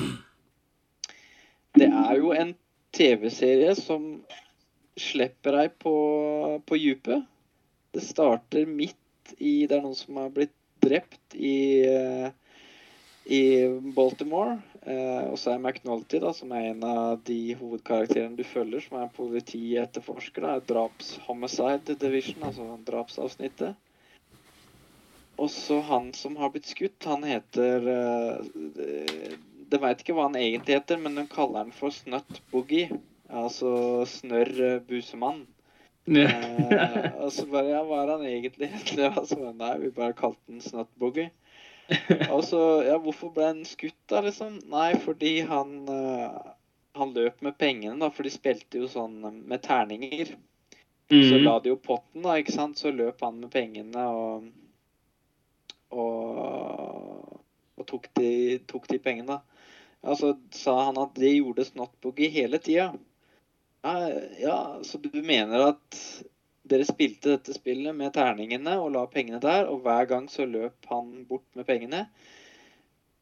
[1.76, 2.54] Det er jo en
[2.94, 4.24] TV-serie som
[4.98, 5.96] slipper deg på,
[6.66, 7.26] på djupet.
[7.92, 10.56] Det starter midt i Det er noen som har blitt
[10.86, 12.30] drept i eh,
[13.26, 13.42] i
[13.96, 14.60] Baltimore.
[14.86, 19.00] Eh, og så er McNulty, da, som er en av de hovedkarakterene du følger, som
[19.02, 20.46] er politietterforsker.
[20.46, 23.74] da, Draps Homicide Division, altså drapsavsnittet.
[25.42, 29.34] Og så han som har blitt skutt, han heter eh,
[29.68, 33.02] De veit ikke hva han egentlig heter, men de kaller han for Snøtt Boogie.
[33.26, 35.44] Altså snørr eh, busemann.
[36.06, 40.14] Eh, og så bare Ja, hva er han egentlig Det var sånn, nei, vi bare
[40.14, 41.32] kalte han Snøtt Boogie.
[42.34, 44.58] Og så, ja, hvorfor ble han skutt da, liksom?
[44.72, 46.38] Nei, fordi han eh,
[46.98, 50.36] Han løp med pengene, da, for de spilte jo sånn eh, med terninger.
[51.12, 51.44] Så Mm.
[51.46, 52.80] la de jo potten, da, ikke sant?
[52.82, 54.48] Så løp han med pengene og
[55.96, 57.42] Og,
[57.78, 59.68] og tok, de, tok de pengene, da.
[60.06, 62.90] Ja, så sa han at de gjorde Snotboogie hele tida.
[63.86, 63.94] Ja,
[64.42, 66.00] ja, så du mener at
[66.66, 70.90] dere spilte dette spillet med terningene og la pengene der, og hver gang så løp
[70.90, 72.06] han bort med pengene?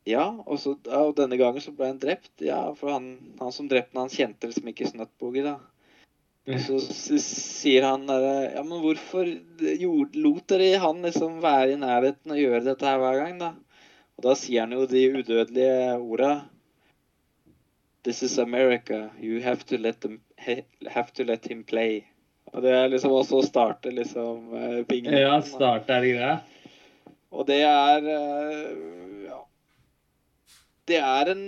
[0.08, 2.34] Ja, og, så, og denne gangen så ble han drept.
[2.44, 3.06] Ja, for han,
[3.40, 5.58] han som drepte han, kjente liksom ikke Snutboogie, da.
[6.44, 9.30] Og så s- sier han derre Ja, men hvorfor
[10.20, 13.54] lot dere han liksom være i nærheten og gjøre dette her hver gang, da?
[14.18, 16.34] Og da sier han jo de udødelige orda
[18.04, 19.12] This is America.
[19.22, 22.04] You have to let them have to let him play.
[22.54, 25.46] Og det er liksom også å starte liksom eh, Ja, da.
[25.48, 26.34] start er det greia.
[27.34, 28.74] Og det er eh,
[29.28, 29.40] Ja.
[30.86, 31.46] Det er en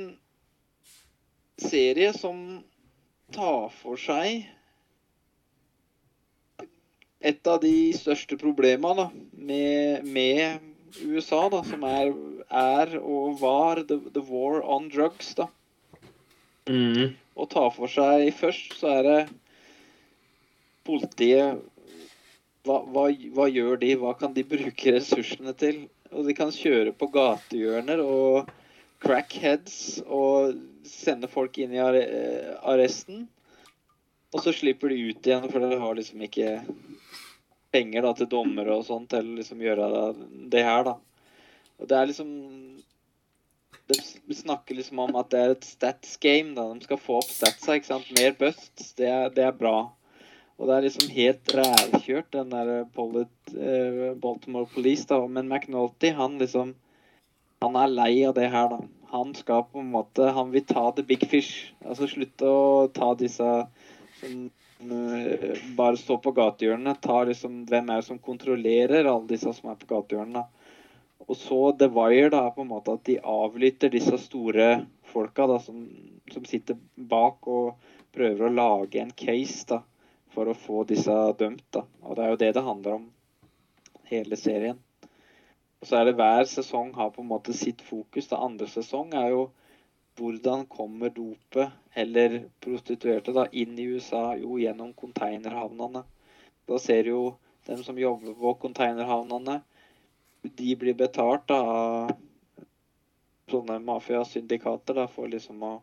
[1.61, 2.63] serie som
[3.35, 4.45] tar for seg
[7.25, 10.61] et av de største problemene med, med
[11.03, 12.11] USA, da, som er,
[12.53, 15.33] er og var the, the war on drugs.
[15.35, 15.47] da.
[16.69, 17.15] Mm.
[17.35, 19.19] Og ta for seg Først så er det
[20.85, 21.63] politiet
[22.65, 23.91] hva, hva, hva gjør de?
[24.01, 25.85] Hva kan de bruke ressursene til?
[26.15, 28.51] Og de kan kjøre på gatehjørner og
[29.03, 30.55] crackheads og
[30.87, 33.27] sende folk inn i eh, arresten.
[34.33, 36.57] Og så slipper de ut igjen, for de har liksom ikke
[37.75, 39.89] penger da, til dommere og sånt til å liksom gjøre
[40.51, 40.95] det her, da.
[41.79, 42.29] Og det er liksom
[43.85, 46.55] De snakker liksom om at det er et stats game.
[46.57, 46.65] da.
[46.73, 47.75] De skal få opp statsa.
[47.75, 48.07] ikke sant?
[48.17, 48.95] Mer busts.
[48.97, 49.91] Det det er bra.
[50.55, 55.19] Og det er liksom helt rævkjørt, den der Polit, eh, Baltimore Police, da.
[55.27, 56.75] Men McNulty, han liksom
[57.63, 58.79] Han er lei av det her, da.
[59.09, 61.73] Han skal på en måte Han vil ta the big fish.
[61.85, 63.47] Altså slutte å ta disse
[64.19, 64.49] som
[64.91, 66.95] eh, bare står på gatehjørnene.
[67.01, 70.45] Ta liksom Hvem er det som kontrollerer alle disse som er på gatehjørnene?
[71.27, 75.57] Og så The Wire da, på en måte at de avlytter disse store folka da,
[75.63, 75.87] som,
[76.31, 77.79] som sitter bak og
[78.15, 79.81] prøver å lage en case da,
[80.35, 81.65] for å få disse dømt.
[81.73, 81.85] da.
[82.03, 83.05] Og det er jo det det handler om,
[84.11, 84.81] hele serien.
[85.81, 88.27] Og så er det hver sesong har på en måte sitt fokus.
[88.29, 89.47] Det andre sesong er jo
[90.15, 94.35] hvordan kommer dopet eller prostituerte da inn i USA?
[94.39, 96.05] Jo, gjennom konteinerhavnene.
[96.65, 97.35] Da ser jo
[97.67, 99.59] dem som jobber på konteinerhavnene,
[100.45, 102.13] de blir betalt da, av
[103.51, 105.73] sånne mafiasyndikater da, for liksom å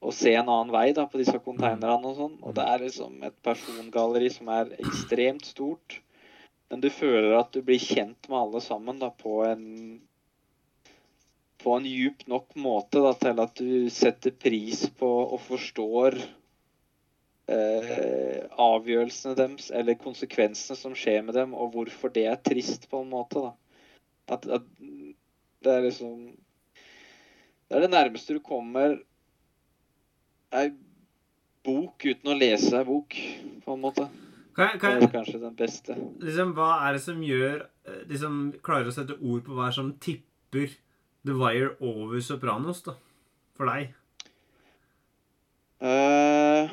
[0.00, 2.36] å se en annen vei da, på disse konteinerne og sånn.
[2.40, 6.00] Og det er liksom et persongalleri som er ekstremt stort.
[6.70, 9.66] Men du føler at du blir kjent med alle sammen da, på en
[11.60, 16.16] på en djup nok måte da, til at du setter pris på og forstår
[17.52, 23.02] eh, avgjørelsene deres, eller konsekvensene som skjer med dem, og hvorfor det er trist, på
[23.02, 23.44] en måte.
[23.44, 23.52] da.
[24.32, 24.64] At, at
[25.60, 26.30] det er liksom
[27.68, 28.96] Det er det nærmeste du kommer
[30.52, 30.70] ei
[31.64, 33.14] bok uten å lese ei bok,
[33.64, 34.08] på en måte.
[34.56, 35.94] Kan, jeg- kan, Det er kanskje den beste.
[36.20, 39.72] liksom, hva er det som gjør eh, liksom, Klarer å sette ord på hva er
[39.76, 40.74] som tipper
[41.24, 42.94] The Wire over Sopranos, da?
[43.56, 43.92] For deg?
[45.80, 46.68] Uh...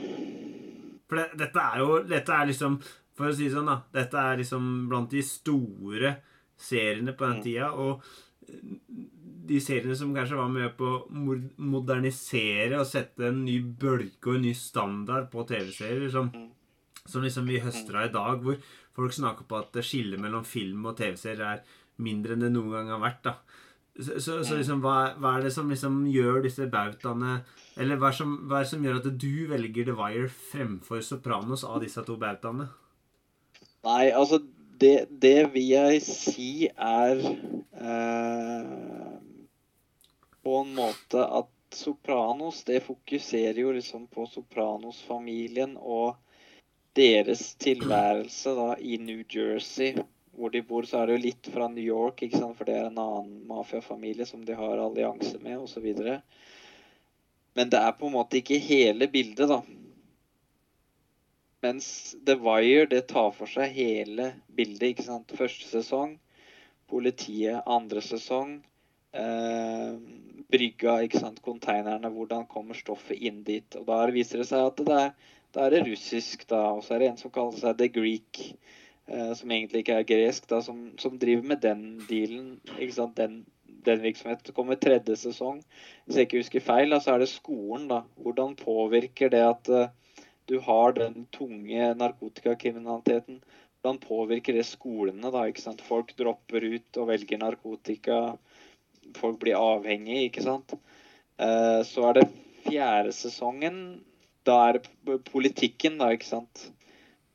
[1.07, 2.73] For det, dette er jo Dette er liksom
[3.15, 3.77] For å si det sånn, da.
[3.95, 6.17] Dette er liksom blant de store
[6.57, 7.43] seriene på den Mm.
[7.45, 7.69] tida.
[7.73, 8.01] Og
[9.47, 14.35] de seriene som kanskje var med på å modernisere og sette en ny bølge og
[14.37, 16.09] en ny standard på TV-serier.
[16.11, 16.49] Som, Mm.
[17.07, 18.57] som liksom vi høster av i dag, hvor
[18.97, 21.61] folk snakker på at skillet mellom film og TV-serier er
[21.99, 23.23] mindre enn det noen gang har vært.
[23.23, 23.35] da.
[23.97, 24.57] Så, så, så Mm.
[24.61, 27.39] liksom, hva, hva er det som liksom gjør disse bautaene
[27.77, 31.63] Eller hva som, hva er det som gjør at du velger The Wire fremfor Sopranos
[31.63, 32.67] av disse to bautaene?
[33.83, 34.37] Nei, altså
[34.79, 37.17] det, det vil jeg si er
[37.73, 39.16] eh,
[40.47, 46.15] På en måte at Sopranos det fokuserer jo liksom på Sopranos-familien og
[46.95, 49.97] deres tilværelse da i New Jersey.
[50.31, 52.55] Hvor de bor, så er det jo litt fra New York, ikke sant?
[52.55, 55.89] for det er en annen mafiafamilie som de har allianse med, osv.
[57.59, 59.59] Men det er på en måte ikke hele bildet, da.
[61.67, 64.93] Mens The Wire det tar for seg hele bildet.
[64.93, 65.35] ikke sant?
[65.43, 66.15] Første sesong,
[66.87, 67.67] politiet.
[67.67, 68.61] Andre sesong,
[70.51, 71.41] brygga, ikke sant?
[71.45, 72.11] Konteinerne.
[72.13, 73.77] Hvordan kommer stoffet inn dit?
[73.79, 75.11] Og da viser det seg at det er,
[75.55, 76.63] det er russisk, da.
[76.75, 78.41] Og så er det en som kaller seg The Greek.
[79.07, 82.57] Eh, som egentlig ikke er gresk, da, som, som driver med den dealen.
[82.75, 83.15] ikke sant?
[83.19, 83.45] Den,
[83.87, 84.55] den virksomheten.
[84.55, 85.61] Kommer tredje sesong.
[86.05, 87.87] Hvis jeg ikke husker feil, så er det skolen.
[87.91, 88.01] da.
[88.23, 89.87] Hvordan påvirker det at eh,
[90.47, 93.41] du har den tunge narkotikakriminaliteten.
[93.81, 95.31] Hvordan påvirker det skolene?
[95.31, 95.81] da, ikke sant?
[95.83, 98.19] Folk dropper ut og velger narkotika.
[99.17, 100.75] Folk blir avhengige, ikke sant.
[101.37, 102.27] Eh, så er det
[102.67, 103.79] fjerde sesongen.
[104.47, 106.69] Da er det politikken, da, ikke sant.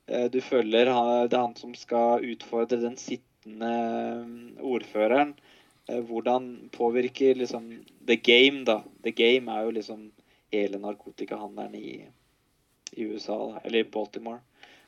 [0.09, 3.75] Eh, du følger det er han som skal utfordre den sittende
[4.25, 5.37] mm, ordføreren.
[5.89, 7.71] Eh, hvordan påvirker liksom
[8.07, 8.81] the game, da.
[9.05, 10.11] The game er jo liksom
[10.53, 11.95] hele narkotikahandelen i
[12.93, 14.41] i USA, da, eller i Baltimore.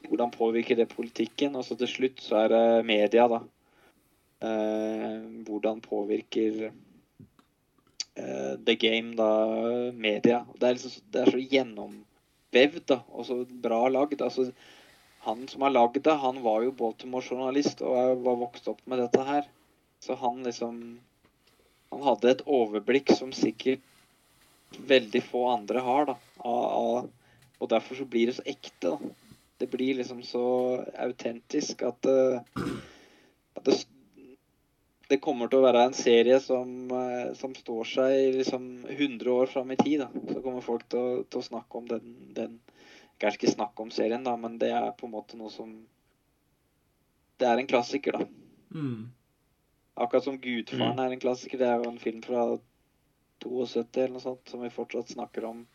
[0.08, 1.56] Hvordan påvirker det politikken?
[1.56, 3.40] Og så til slutt så er det media, da.
[4.44, 6.64] Eh, hvordan påvirker
[8.14, 9.30] eh, the game, da,
[9.92, 10.44] media?
[10.58, 14.24] Det er, liksom, det er så gjennomvevd da, og så bra lagd.
[14.24, 14.50] Altså,
[15.24, 19.24] han som har lagd det, han var jo Baltimore-journalist og var vokst opp med dette
[19.24, 19.48] her.
[20.04, 21.00] Så han liksom
[21.94, 23.84] Han hadde et overblikk som sikkert
[24.82, 26.16] veldig få andre har, da.
[26.42, 28.90] Av, av og derfor så blir det så ekte.
[28.90, 28.98] da.
[29.62, 30.46] Det blir liksom så
[30.98, 32.64] autentisk at, eh,
[33.54, 33.76] at det,
[35.08, 39.50] det kommer til å være en serie som, eh, som står seg liksom 100 år
[39.52, 40.00] fram i tid.
[40.00, 40.08] da.
[40.32, 42.60] Så kommer folk til å, til å snakke om den, den
[43.22, 45.68] Kanskje ikke snakke om serien, da, men det er på en måte noe som
[47.38, 48.26] Det er en klassiker, da.
[48.74, 49.10] Mm.
[49.94, 51.58] Akkurat som 'Gudfaren' er en klassiker.
[51.58, 52.58] Det er jo en film fra
[53.42, 55.66] 72 eller noe sånt som vi fortsatt snakker om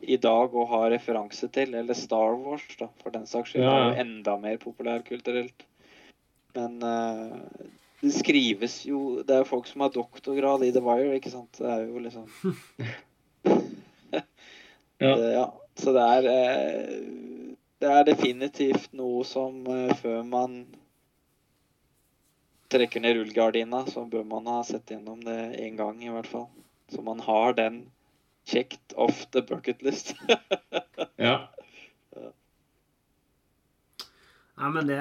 [0.00, 1.74] i dag og har referanse til.
[1.74, 3.64] Eller Star Wars, da, for den saks skyld.
[3.64, 5.66] Ja, er jo enda mer populærkulturelt.
[6.56, 7.36] Men eh,
[8.00, 11.58] det skrives jo Det er jo folk som har doktorgrad i The Wire, ikke sant.
[11.58, 12.28] Det er jo liksom
[15.00, 15.16] Ja.
[15.16, 15.46] Det, ja.
[15.80, 16.96] Så det er eh,
[17.80, 20.58] Det er definitivt noe som eh, før man
[22.70, 26.44] trekker ned rullegardina, så bør man ha sett gjennom det én gang, i hvert fall.
[26.92, 27.80] Så man har den
[28.46, 30.12] checked off the bucket list.
[31.16, 31.48] ja.
[34.60, 35.00] Nei, men det,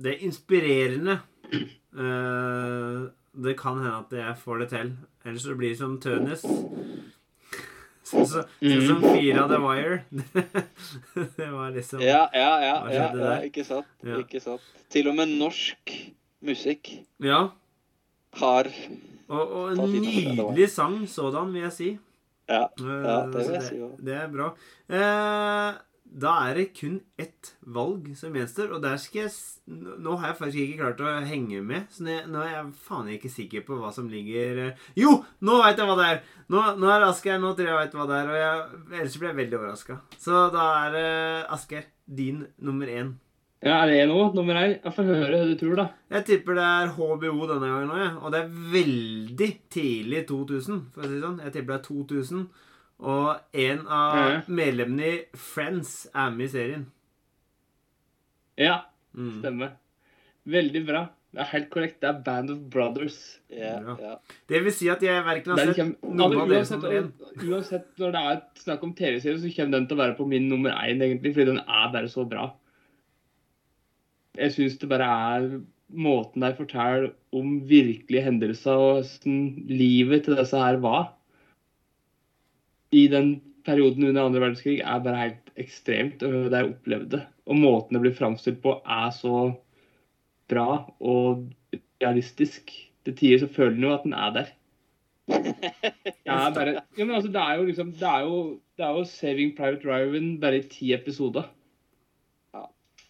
[0.00, 1.20] det er inspirerende.
[1.52, 3.02] Eh,
[3.44, 4.88] det kan hende at jeg får det til.
[5.24, 6.42] Ellers så blir det som Tønes.
[8.04, 10.00] Sånn så, sånn som fire av The Wire.
[11.38, 12.74] det var liksom Ja, ja, ja.
[12.92, 13.88] Ja, ja ikke sant.
[14.04, 14.18] Ja.
[14.20, 14.64] Ikke sant.
[14.92, 15.94] Til og med norsk
[16.44, 16.90] musikk
[17.24, 17.48] Ja.
[18.40, 18.68] har
[19.28, 21.90] Og, og en det, nydelig sang sådan, vil jeg si.
[22.48, 23.92] Ja, Eh, ja det vil jeg si òg.
[24.04, 24.50] Det er bra.
[24.92, 25.78] Eh,
[26.14, 29.32] da er det kun ett valg som gjenstår, og der skal jeg
[30.04, 33.32] Nå har jeg faktisk ikke klart å henge med, så nå er jeg faen ikke
[33.32, 35.16] sikker på hva som ligger eh, Jo!
[35.42, 36.22] Nå veit jeg hva det er!
[36.52, 37.38] Nå, nå er det Asgeir.
[37.40, 39.96] Nå tror jeg jeg veit hva det er, og jeg, ellers blir jeg veldig overraska.
[40.20, 41.08] Så da er det
[41.56, 43.14] Asgeir, din nummer én.
[43.64, 44.20] Ja, er det nå?
[44.36, 44.76] Nummer én?
[44.76, 45.88] Jeg får høre hva du tror, da.
[46.12, 48.12] Jeg tipper det er HBO denne gangen òg, jeg.
[48.20, 51.40] Og det er veldig tidlig 2000, for å si det sånn.
[51.46, 52.44] Jeg tipper det er 2000.
[53.04, 54.40] Og en av Ja.
[54.48, 56.86] medlemmene i Friends er med i serien.
[58.58, 58.82] Ja,
[59.16, 59.40] Mm.
[59.42, 59.70] stemmer.
[60.46, 61.08] Veldig bra.
[61.34, 62.00] Det er helt korrekt.
[62.00, 63.38] Det er Band of Brothers.
[63.50, 64.16] Yeah, ja.
[64.48, 67.00] Det vil si at jeg verken har sett kommer, noen altså, av dere uansett, nummer
[67.00, 67.48] én.
[67.50, 70.48] uansett når det er snakk om TV-serier, så kommer den til å være på min
[70.48, 72.52] nummer én, egentlig, fordi den er bare så bra.
[74.36, 75.60] Jeg syns det bare er
[75.94, 81.12] måten de forteller om virkelige hendelser og hvordan livet til disse her var
[82.94, 86.22] i den perioden under andre verdenskrig, er bare helt ekstremt.
[86.22, 87.22] Det jeg opplevde.
[87.48, 89.46] Og måten det blir framstilt på, er så
[90.50, 91.48] bra og
[92.02, 92.72] realistisk.
[93.04, 94.52] Til tider så føler en jo at den er der.
[96.04, 98.38] Det er bare, ja, men altså, det er jo liksom Det er jo,
[98.76, 101.46] det er jo Saving Private Ryan bare i ti episoder.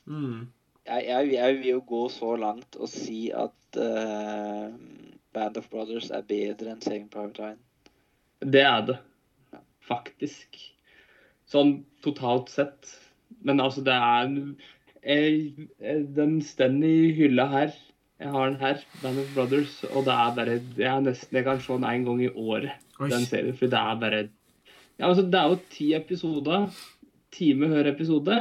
[0.04, 0.46] Mm.
[0.86, 4.74] Jeg, jeg, jeg vil jo gå så langt og si at uh,
[5.32, 7.60] Band of Brothers er bedre enn Saving Private Ryan.
[8.44, 8.98] Det er det.
[9.88, 10.60] Faktisk.
[11.50, 12.94] Sånn totalt sett.
[13.44, 14.30] Men altså, det er
[15.04, 17.74] jeg, jeg, Den står i hylla her.
[18.22, 21.44] Jeg har den her, Band of Brothers, og det er bare Jeg, er nesten, jeg
[21.44, 23.08] kan se den én gang i året, Oi.
[23.10, 23.56] den serien.
[23.58, 26.68] For det er bare ja, altså, Det er jo ti episoder.
[27.34, 28.38] Time hver episode.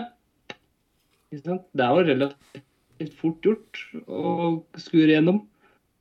[1.32, 1.66] Ikke sant?
[1.74, 4.36] Det er jo relativt fort gjort å
[4.78, 5.42] skure gjennom.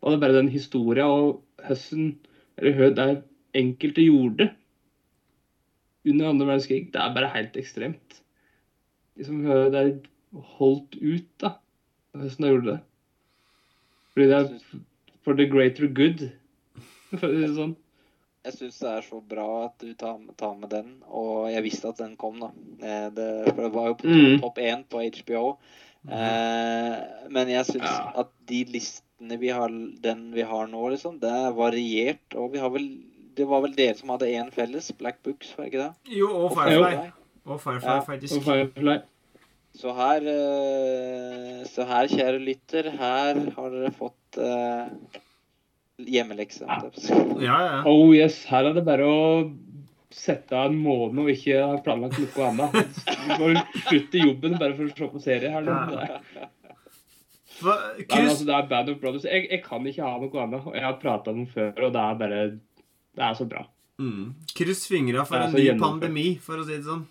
[0.02, 2.19] Og det er bare den historia og høsten
[2.59, 3.09] Eller hva det
[3.56, 4.51] enkelte gjorde
[6.07, 6.91] under andre verdenskrig.
[6.93, 8.20] Det er bare helt ekstremt.
[9.19, 9.93] Liksom det er
[10.57, 11.55] holdt ut, da.
[12.15, 12.81] Hvordan de gjorde det.
[14.12, 14.81] Fordi det er
[15.24, 16.27] for the greater good.
[17.12, 17.77] For å si det sånn.
[18.43, 21.93] Jeg syns det er så bra at du tar, tar med den, og jeg visste
[21.93, 22.49] at den kom, da.
[22.83, 24.41] Eh, Det, for det var jo på Mm.
[24.43, 25.45] topp én på HBO.
[26.11, 28.12] Eh, men jeg syns Ja.
[28.24, 32.35] at de listene vi har, den vi har nå, liksom, det er variert.
[32.35, 32.89] Og vi har vel
[33.36, 36.16] Det var vel dere som hadde én felles, Black Books, var det ikke det?
[36.18, 37.10] Jo, og Firefly.
[37.46, 38.00] Og Firefly, Ja.
[38.06, 38.36] faktisk.
[38.36, 38.98] Og Firefly.
[39.74, 44.90] Så her, eh, så her, kjære lytter, her har dere fått uh,
[45.96, 46.66] hjemmelekse.
[47.40, 47.82] Ja, ja.
[47.88, 49.22] Oh yes, her er det bare å
[50.12, 52.98] sette av en måned og ikke ha planlagt noe annet.
[53.09, 53.52] Du må
[53.86, 55.78] slutte jobben bare for å se på serie her nå.
[55.96, 56.50] Ja.
[57.62, 59.24] Hva, Nei, men altså, det er Band of Brothers.
[59.28, 60.68] Jeg, jeg kan ikke ha noe annet.
[60.76, 62.40] Jeg har prata om det før, og det er bare
[63.12, 63.66] Det er så bra.
[64.01, 64.34] mm.
[64.56, 65.89] kryss fingra for en ny gjennomført.
[65.89, 67.05] pandemi, for å si det sånn.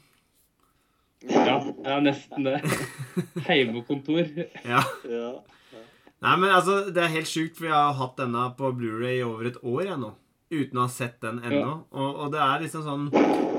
[1.30, 2.58] Ja, er nesten det.
[3.48, 4.26] Heimekontor.
[4.66, 4.82] Ja.
[5.06, 5.32] Ja.
[6.22, 9.26] Nei, men altså, det er helt sjukt, for jeg har hatt denne på Blu-ray i
[9.26, 10.12] over et år jeg nå.
[10.52, 11.62] Uten å ha sett den ennå.
[11.62, 11.76] Ja.
[11.96, 13.06] Og, og det er liksom sånn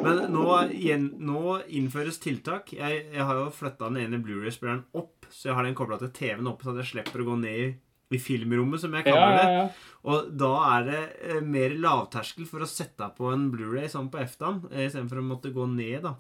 [0.05, 0.45] Men nå,
[0.77, 2.75] igjen, nå innføres tiltak.
[2.77, 6.13] Jeg, jeg har jo flytta den ene Blu-ray-spilleren opp, så jeg har den kobla til
[6.15, 7.73] TV-en oppe, så jeg slipper å gå ned i,
[8.15, 9.47] i filmrommet, som jeg kaller ja, det.
[9.57, 9.65] ja.
[10.13, 14.19] Og da er det eh, mer lavterskel for å sette på en Blu-ray sånn på
[14.25, 16.13] EFTA-en, eh, istedenfor å måtte gå ned, da.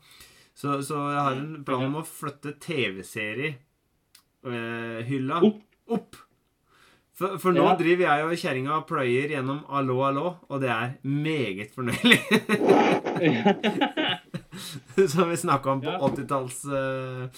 [0.54, 5.60] Så, så jeg har en plan om å flytte TV-seriehylla Opp.
[5.96, 6.12] opp.
[7.16, 7.74] For, for nå Ja.
[7.76, 12.20] driver jeg og kjerringa og pløyer gjennom Allo, allo, og det er meget fornøyelig.
[15.12, 15.98] Som vi snakka om på Ja.
[16.08, 17.28] 80-talls eh,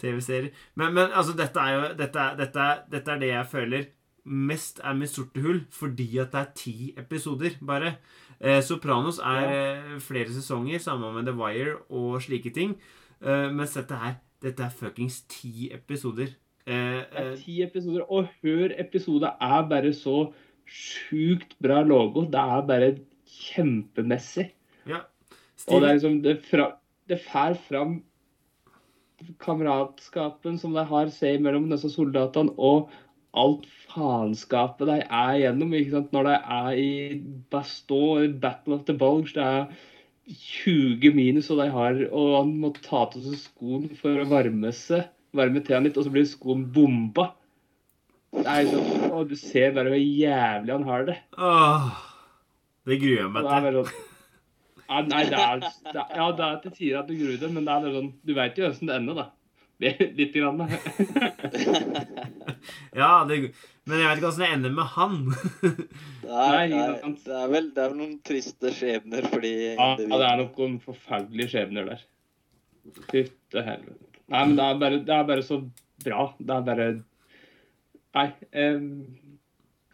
[0.00, 0.50] TV-serier.
[0.74, 3.82] Men, men altså, dette er jo dette er, dette, er, dette er det jeg føler
[4.24, 7.94] mest er med sorte hull, fordi at det er ti episoder, bare.
[8.40, 12.76] Eh, Sopranos er eh, flere sesonger, sammen med The Wire og slike ting.
[13.22, 16.30] Eh, mens dette her Dette er fuckings ti episoder.
[16.66, 20.32] Eh, Det er eh, ti episoder, og hver episode er bare så
[20.64, 22.22] sjukt bra logo.
[22.24, 22.92] Det er bare
[23.28, 24.50] kjempemessig.
[24.86, 25.02] ja.
[25.68, 26.70] Og det er liksom Det, fra,
[27.08, 27.98] det fær fram
[29.44, 32.88] kameratskapen som de har seg mellom disse soldatene, og
[33.38, 35.72] alt faenskapet de er igjennom.
[35.76, 36.12] ikke sant?
[36.14, 36.90] Når de er i
[37.52, 39.66] Bastogne, Battle of the Bulge, det er
[40.30, 44.72] 20 minus, og de har Og han må ta til seg skoen for å varme
[44.76, 47.32] seg, varme til han litt, og så blir skoen bomba.
[48.40, 51.16] Er sånn, og du ser bare hvor jævlig han har det.
[51.34, 51.90] Åh,
[52.86, 53.80] det gruer jeg meg det til.
[53.80, 54.06] sånn
[54.90, 57.66] ja, Nei, det er, det Ja, det er til tider at du gruer deg, men
[57.66, 59.26] det er sånn Du veit jo åssen det ender, da.
[60.18, 60.66] Litt grann, da.
[63.00, 63.38] Ja, det,
[63.88, 65.14] men jeg vet ikke åssen det ender med han.
[65.30, 65.70] Det
[66.28, 69.88] er, Nei, det, er, det, er vel, det er noen triste skjebner for de Ja,
[69.96, 72.04] ja, det er noen forferdelige skjebner der.
[73.10, 74.10] Fytte helvete.
[74.30, 75.58] Nei, men det er, bare, det er bare så
[76.04, 76.26] bra.
[76.38, 76.90] Det er bare
[78.10, 78.26] Nei.
[78.50, 78.78] Jeg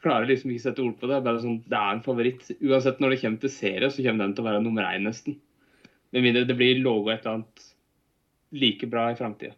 [0.05, 1.15] klarer liksom ikke sette ord på det.
[1.15, 2.51] Det er bare sånn, det er en favoritt.
[2.61, 5.39] Uansett når det kommer til serie, så kommer den til å være nummer én, nesten.
[6.15, 7.65] Med mindre det blir logo et eller annet
[8.57, 9.57] like bra i framtida.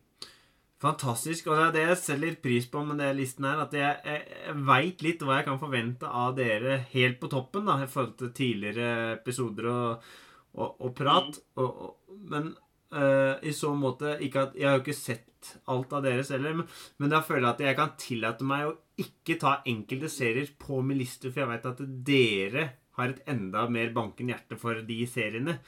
[0.83, 1.49] Fantastisk.
[1.51, 4.23] Og det er det jeg selger pris på med den listen her, at jeg, jeg,
[4.47, 8.15] jeg veit litt hva jeg kan forvente av dere helt på toppen, da, i forhold
[8.21, 10.09] til tidligere episoder og,
[10.55, 11.43] og, og prat.
[11.59, 12.55] Og, og, men
[12.89, 16.55] Uh, i så måte ikke at Jeg har jo ikke sett alt av deres heller,
[16.57, 18.71] men, men da føler jeg at jeg kan tillate meg å
[19.05, 22.65] ikke ta enkelte serier på min liste, for jeg veit at dere
[22.97, 25.59] har et enda mer bankende hjerte for de seriene,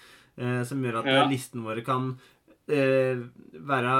[0.40, 1.26] Uh, som gjør at Ja.
[1.28, 2.14] listen våre kan
[2.72, 3.20] eh,
[3.70, 3.94] være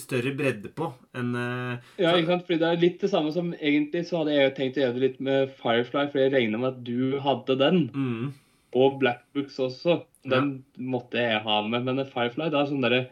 [0.00, 0.88] større bredde på
[1.18, 2.46] enn eh, Ja, ikke sant?
[2.48, 4.96] Fordi det er litt det samme som egentlig så hadde jeg jo tenkt å gjøre
[4.96, 7.82] det litt med Firefly, for jeg regna med at du hadde den.
[7.92, 8.32] mm,
[8.76, 10.00] Og Black Books også.
[10.26, 11.86] Den måtte jeg ha med.
[11.86, 13.06] Men Firefly, det er sånn derre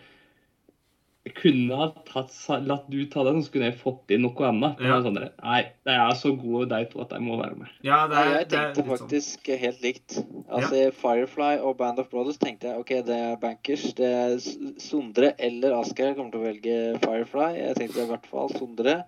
[1.24, 2.34] Jeg kunne ha tatt,
[2.68, 4.80] latt du ta den, så kunne jeg fått inn noe annet.
[4.84, 4.98] Ja.
[5.01, 7.70] sånn Nei, det er så gode, de to, at de må være med.
[7.86, 8.90] Ja, det er, jeg det er tenkte sånn.
[8.98, 10.18] faktisk helt likt.
[10.52, 10.90] Altså ja.
[10.92, 13.86] Firefly og Band of Brothers tenkte jeg OK, det er bankers.
[13.96, 14.36] Det er
[14.84, 16.76] Sondre eller Asgeir kommer til å velge
[17.06, 17.48] Firefly.
[17.56, 18.98] Jeg tenkte i hvert fall Sondre.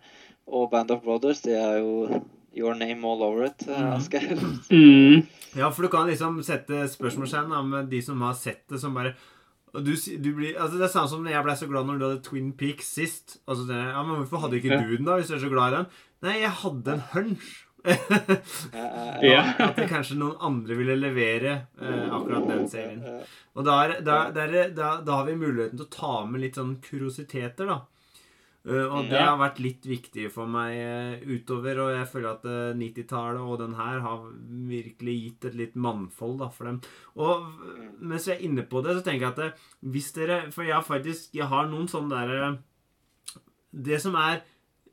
[0.48, 2.22] Og Band of Brothers, det er jo
[2.56, 3.92] your name all over it, eh, Mhm.
[3.92, 4.36] Asgeir.
[4.72, 5.26] Mm.
[5.56, 9.12] Ja, for du kan liksom sette spørsmålstegn med de som har sett det, som bare
[9.74, 12.22] du, du blir, altså Det er samme som jeg ble så glad når du hadde
[12.24, 13.38] Twin Peaks sist.
[13.46, 14.80] Og så tenkte jeg, ja, men Hvorfor hadde ikke Ja.
[14.80, 15.86] du den, da, hvis du er så glad i den?
[16.26, 17.50] Nei, jeg hadde en hunch.
[19.22, 19.42] Ja.
[19.66, 23.02] At det kanskje noen andre ville levere eh, akkurat den serien.
[23.56, 26.42] Og da, er, da, da, er, da, da har vi muligheten til å ta med
[26.42, 27.78] litt sånn kuriositeter, da.
[28.66, 32.46] Eh, og det har vært litt viktig for meg eh, utover, og jeg føler at
[32.50, 34.24] eh, 90-tallet og den her har
[34.72, 36.80] virkelig gitt et litt mannfold da, for dem.
[37.22, 37.46] Og
[38.02, 40.74] mens jeg er inne på det, så tenker jeg at eh, hvis dere For jeg
[40.74, 42.48] har faktisk Jeg har noen sånne derre
[43.70, 44.42] Det som er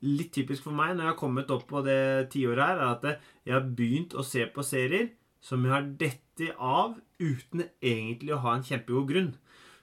[0.04, 3.06] litt typisk for meg når jeg har kommet opp på det tiåret her, er at
[3.08, 5.10] eh, jeg har begynt å se på serier
[5.44, 9.32] som jeg har dettet av uten egentlig å ha en kjempegod grunn.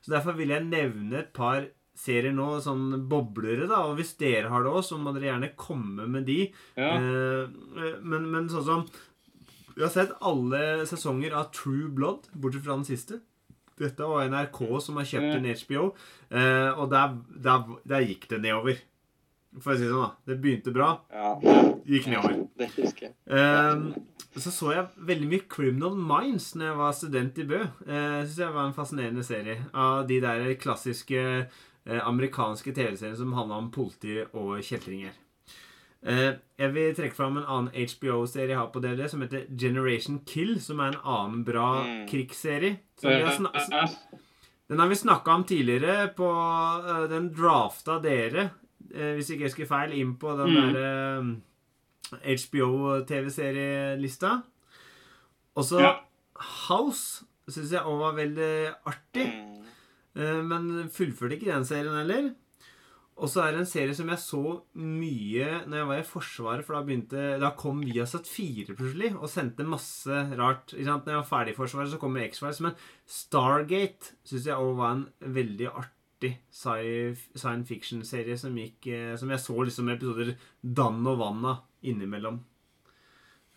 [0.01, 1.67] Så derfor vil jeg nevne et par
[2.01, 3.83] serier nå, sånn boblere, da.
[3.89, 6.43] Og hvis dere har det òg, så må dere gjerne komme med de.
[6.79, 6.93] Ja.
[6.97, 8.85] Eh, men, men sånn som
[9.71, 13.21] Vi har sett alle sesonger av True Blood, bortsett fra den siste.
[13.81, 15.85] Dette var NRK som har kjøpt en HBO,
[16.29, 17.15] eh, og der,
[17.47, 18.81] der, der gikk det nedover.
[19.59, 20.11] For å si det sånn, da.
[20.27, 21.31] Det begynte bra, ja.
[21.87, 22.37] gikk nedover.
[22.59, 23.15] Det husker jeg.
[23.35, 23.89] Ehm,
[24.31, 27.59] så så jeg veldig mye Criminal Minds når jeg var student i Bø.
[27.83, 33.33] Eh, Syns jeg var en fascinerende serie av de der klassiske eh, amerikanske TV-serier som
[33.33, 35.11] handla om politi og kjeltringer.
[36.03, 40.19] Eh, jeg vil trekke fram en annen HBO-serie jeg har på DVD, som heter Generation
[40.25, 42.07] Kill, som er en annen bra Mm.
[42.09, 42.77] krigsserie.
[43.01, 43.25] Den
[44.79, 46.07] har vi snakka om tidligere.
[46.15, 46.29] På,
[46.87, 48.51] eh, den drafta dere,
[48.93, 50.73] eh, hvis ikke jeg husker feil, inn på den Mm.
[50.73, 51.35] derre
[52.23, 54.41] HBO-TV-serielista.
[55.55, 55.99] Og så Ja.
[56.67, 59.31] House syns jeg òg var veldig artig, Mm.
[59.31, 59.50] eh,
[60.17, 62.31] men fullførte ikke den serien heller.
[63.21, 64.41] Og så er det en serie som jeg så
[64.81, 69.29] mye når jeg var i Forsvaret, for da begynte Da kom Viasat 4 plutselig og
[69.29, 70.73] sendte masse rart.
[70.73, 71.05] Ikke sant?
[71.05, 72.61] Når jeg var ferdig i Forsvaret, så kommer X-Files.
[72.65, 79.45] Men Stargate syns jeg òg var en veldig artig science fiction-serie som eh, Som jeg
[79.45, 82.41] så liksom episoder dann og vann av innimellom.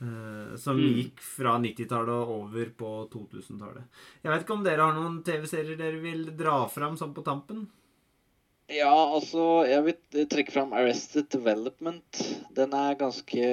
[0.05, 0.95] Eh, som Mm.
[0.99, 3.85] gikk fra 90-tallet og over på 2000-tallet.
[4.23, 7.67] Jeg vet ikke om dere har noen TV-serier dere vil dra fram sånn på tampen?
[8.69, 12.21] Ja, altså, jeg vil trekke fram Arrested Development.
[12.57, 13.49] Den er ganske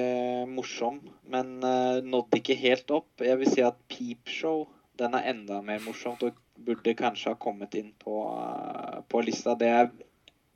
[0.47, 3.09] morsom, men uh, nådde ikke helt opp.
[3.19, 7.35] Jeg vil si at Peep Show den er enda mer morsomt og burde kanskje ha
[7.35, 9.55] kommet inn på, uh, på lista.
[9.59, 9.91] Det er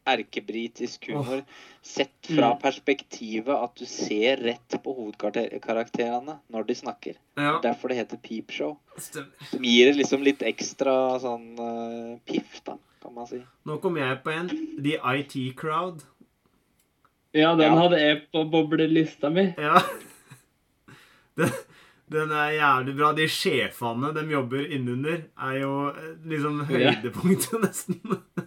[0.06, 1.42] erkebritisk humor
[1.82, 2.60] sett fra Mm.
[2.62, 7.16] perspektivet at du ser rett på hovedkarakterene når de snakker.
[7.38, 8.78] Ja, Derfor det heter Peep Show.
[8.98, 13.42] Som gir det liksom litt ekstra sånn uh, piff, da, kan man si.
[13.66, 14.50] Nå kom jeg på en.
[14.82, 16.04] The IT Crowd.
[17.34, 17.80] ja, den Ja.
[17.82, 19.54] hadde jeg på boblelista mi.
[19.58, 19.82] Ja.
[21.36, 21.50] Den,
[22.08, 23.10] den er jævlig bra.
[23.18, 26.94] De sjefene de jobber innunder, er jo eh, liksom Ja.
[26.94, 27.82] høydepunktet,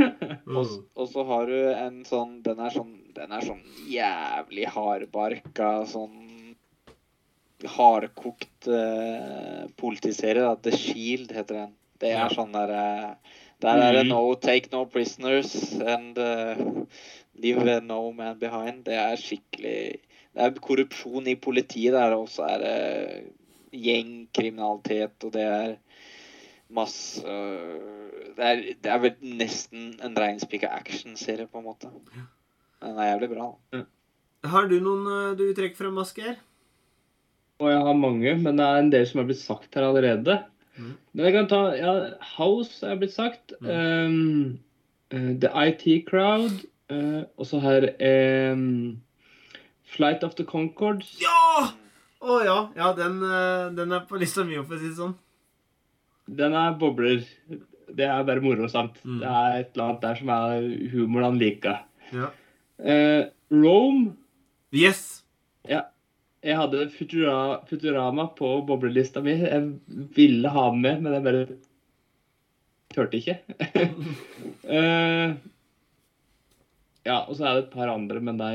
[0.00, 0.56] nesten.
[0.56, 5.70] Og, og så har du en sånn Den er sånn Den er sånn jævlig hardbarka,
[5.90, 6.16] sånn
[7.68, 10.40] hardkokt uh, politiserie.
[10.46, 10.54] Da.
[10.56, 11.72] The Shield heter den.
[12.00, 12.28] Det er Ja.
[12.32, 13.14] sånn der uh,
[13.60, 14.08] Der er det Mhm.
[14.08, 16.56] no take no prisoners and uh,
[17.36, 18.84] leave no man behind.
[18.84, 20.00] Det er skikkelig
[20.32, 23.20] Det er korrupsjon i politiet der, og så er uh,
[23.74, 25.76] gjengkriminalitet, og det er
[26.74, 31.90] masse øh, Det er, det er vel nesten en reinspikka actionserie, på en måte.
[32.80, 33.48] Den er jævlig bra.
[33.72, 33.82] da.
[34.48, 36.38] Har du noen eh, du vil trekke frem, Asgeir?
[37.60, 40.38] Og jeg har mange, men det er en del som er blitt sagt her allerede.
[40.78, 40.94] Mm.
[41.12, 41.92] Men jeg kan ta ja,
[42.38, 43.52] House er blitt sagt.
[43.60, 44.60] Um,
[45.12, 46.64] eh, The IT Crowd.
[46.90, 47.84] Uh, og så her
[48.54, 49.02] um,
[49.84, 51.18] Flight of the Concords.
[51.20, 51.74] Ja!
[52.20, 52.56] Å ja.
[52.76, 55.14] Ja, den, eh, den er på lista mi, for å si det sånn.
[56.38, 57.24] Den er bobler.
[57.90, 59.00] Det er bare morsomt.
[59.04, 59.20] Mm.
[59.22, 61.80] Det er et eller annet der som er humoren han liker.
[62.14, 62.30] Ja.
[62.78, 64.14] Eh, Rome.
[64.74, 65.24] Yes.
[65.68, 65.88] Ja.
[66.40, 69.34] Jeg hadde Futura, Futurama på boblelista mi.
[69.42, 71.46] Jeg ville ha den med, men jeg bare
[72.94, 73.40] turte ikke.
[74.70, 75.32] Eh,
[77.06, 78.50] ja, og så er det et par andre, men de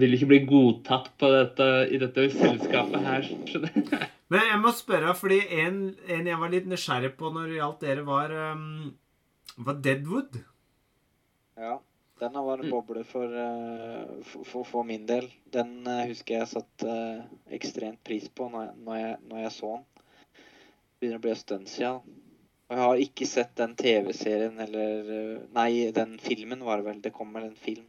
[0.00, 3.28] vil ikke bli godtatt på dette, i dette selskapet her.
[4.28, 5.76] Men jeg må spørre, fordi en,
[6.12, 8.90] en jeg var litt nysgjerrig på når det gjaldt dere, var, um,
[9.64, 10.36] var Deadwood.
[11.56, 11.78] Ja.
[12.18, 15.30] Den har vært en boble for, uh, for, for, for min del.
[15.54, 17.24] Den uh, husker jeg satte uh,
[17.54, 19.86] ekstremt pris på når jeg, når jeg, når jeg så den.
[20.98, 22.17] Begynner å bli en stund siden.
[22.68, 26.98] Jeg har ikke sett den TV-serien eller øh, Nei, den filmen var det vel.
[27.04, 27.86] Det kom vel en film.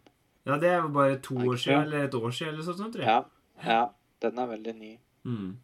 [0.48, 3.04] Ja, det er bare to er år siden, eller et år siden, eller sånt, tror
[3.04, 3.10] jeg.
[3.10, 3.24] Ja.
[3.72, 3.86] ja.
[4.22, 4.94] Den er veldig ny.
[5.24, 5.58] Mm.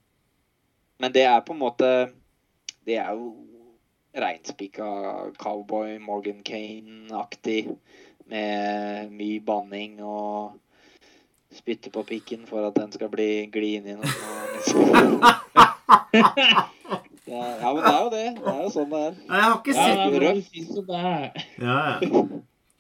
[1.00, 1.88] Men det er på en måte
[2.86, 3.34] Det er jo
[4.16, 4.84] reinspikka
[5.40, 7.78] cowboy Morgan Kane-aktig.
[8.28, 10.60] Med mye banning og
[11.56, 14.08] spytte på pikken for at den skal bli gli inn i noe.
[17.26, 18.26] Er, ja, men det er jo det.
[18.38, 19.16] Det er jo sånn det er.
[19.26, 21.48] Nei, Jeg har ikke Ja, sett er fint som det er.
[21.58, 22.26] Ja, ja.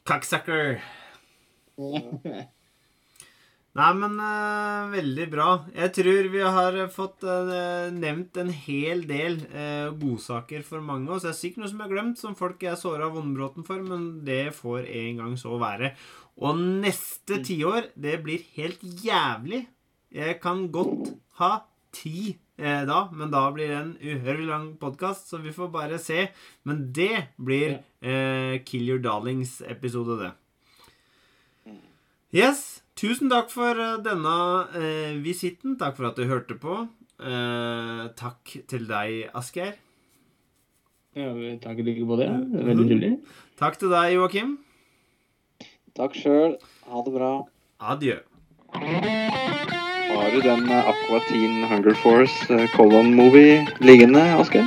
[0.05, 0.67] Cocksucker.
[3.75, 5.47] Nei, men uh, veldig bra.
[5.75, 11.09] Jeg tror vi har fått uh, nevnt en hel del uh, godsaker for mange.
[11.17, 13.81] Så er det sikkert noe som er glemt, som folk er såra av vondbråten for,
[13.83, 15.91] men det får en gang så være.
[16.45, 19.65] Og neste tiår, det blir helt jævlig.
[20.15, 21.55] Jeg kan godt ha
[21.95, 25.99] ti eh, da, men da blir det en uhørlig lang podkast, så vi får bare
[26.01, 26.27] se.
[26.63, 30.33] Men det blir eh, Kill Your Darlings-episode, det.
[32.35, 32.81] Yes.
[32.95, 34.35] Tusen takk for eh, denne
[34.75, 35.75] eh, visitten.
[35.79, 36.85] Takk for at du hørte på.
[37.19, 39.75] Eh, takk til deg, Asgeir.
[41.15, 41.31] Ja,
[41.63, 42.27] takk i like måte.
[42.27, 43.11] veldig trivelig.
[43.59, 44.57] Takk til deg, Joakim.
[45.95, 46.57] Takk sjøl.
[46.91, 47.31] Ha det bra.
[47.95, 48.19] Adjø.
[50.15, 54.65] Har du den Aqua Teen Hunger Force Colon-movie liggende, Asgeir?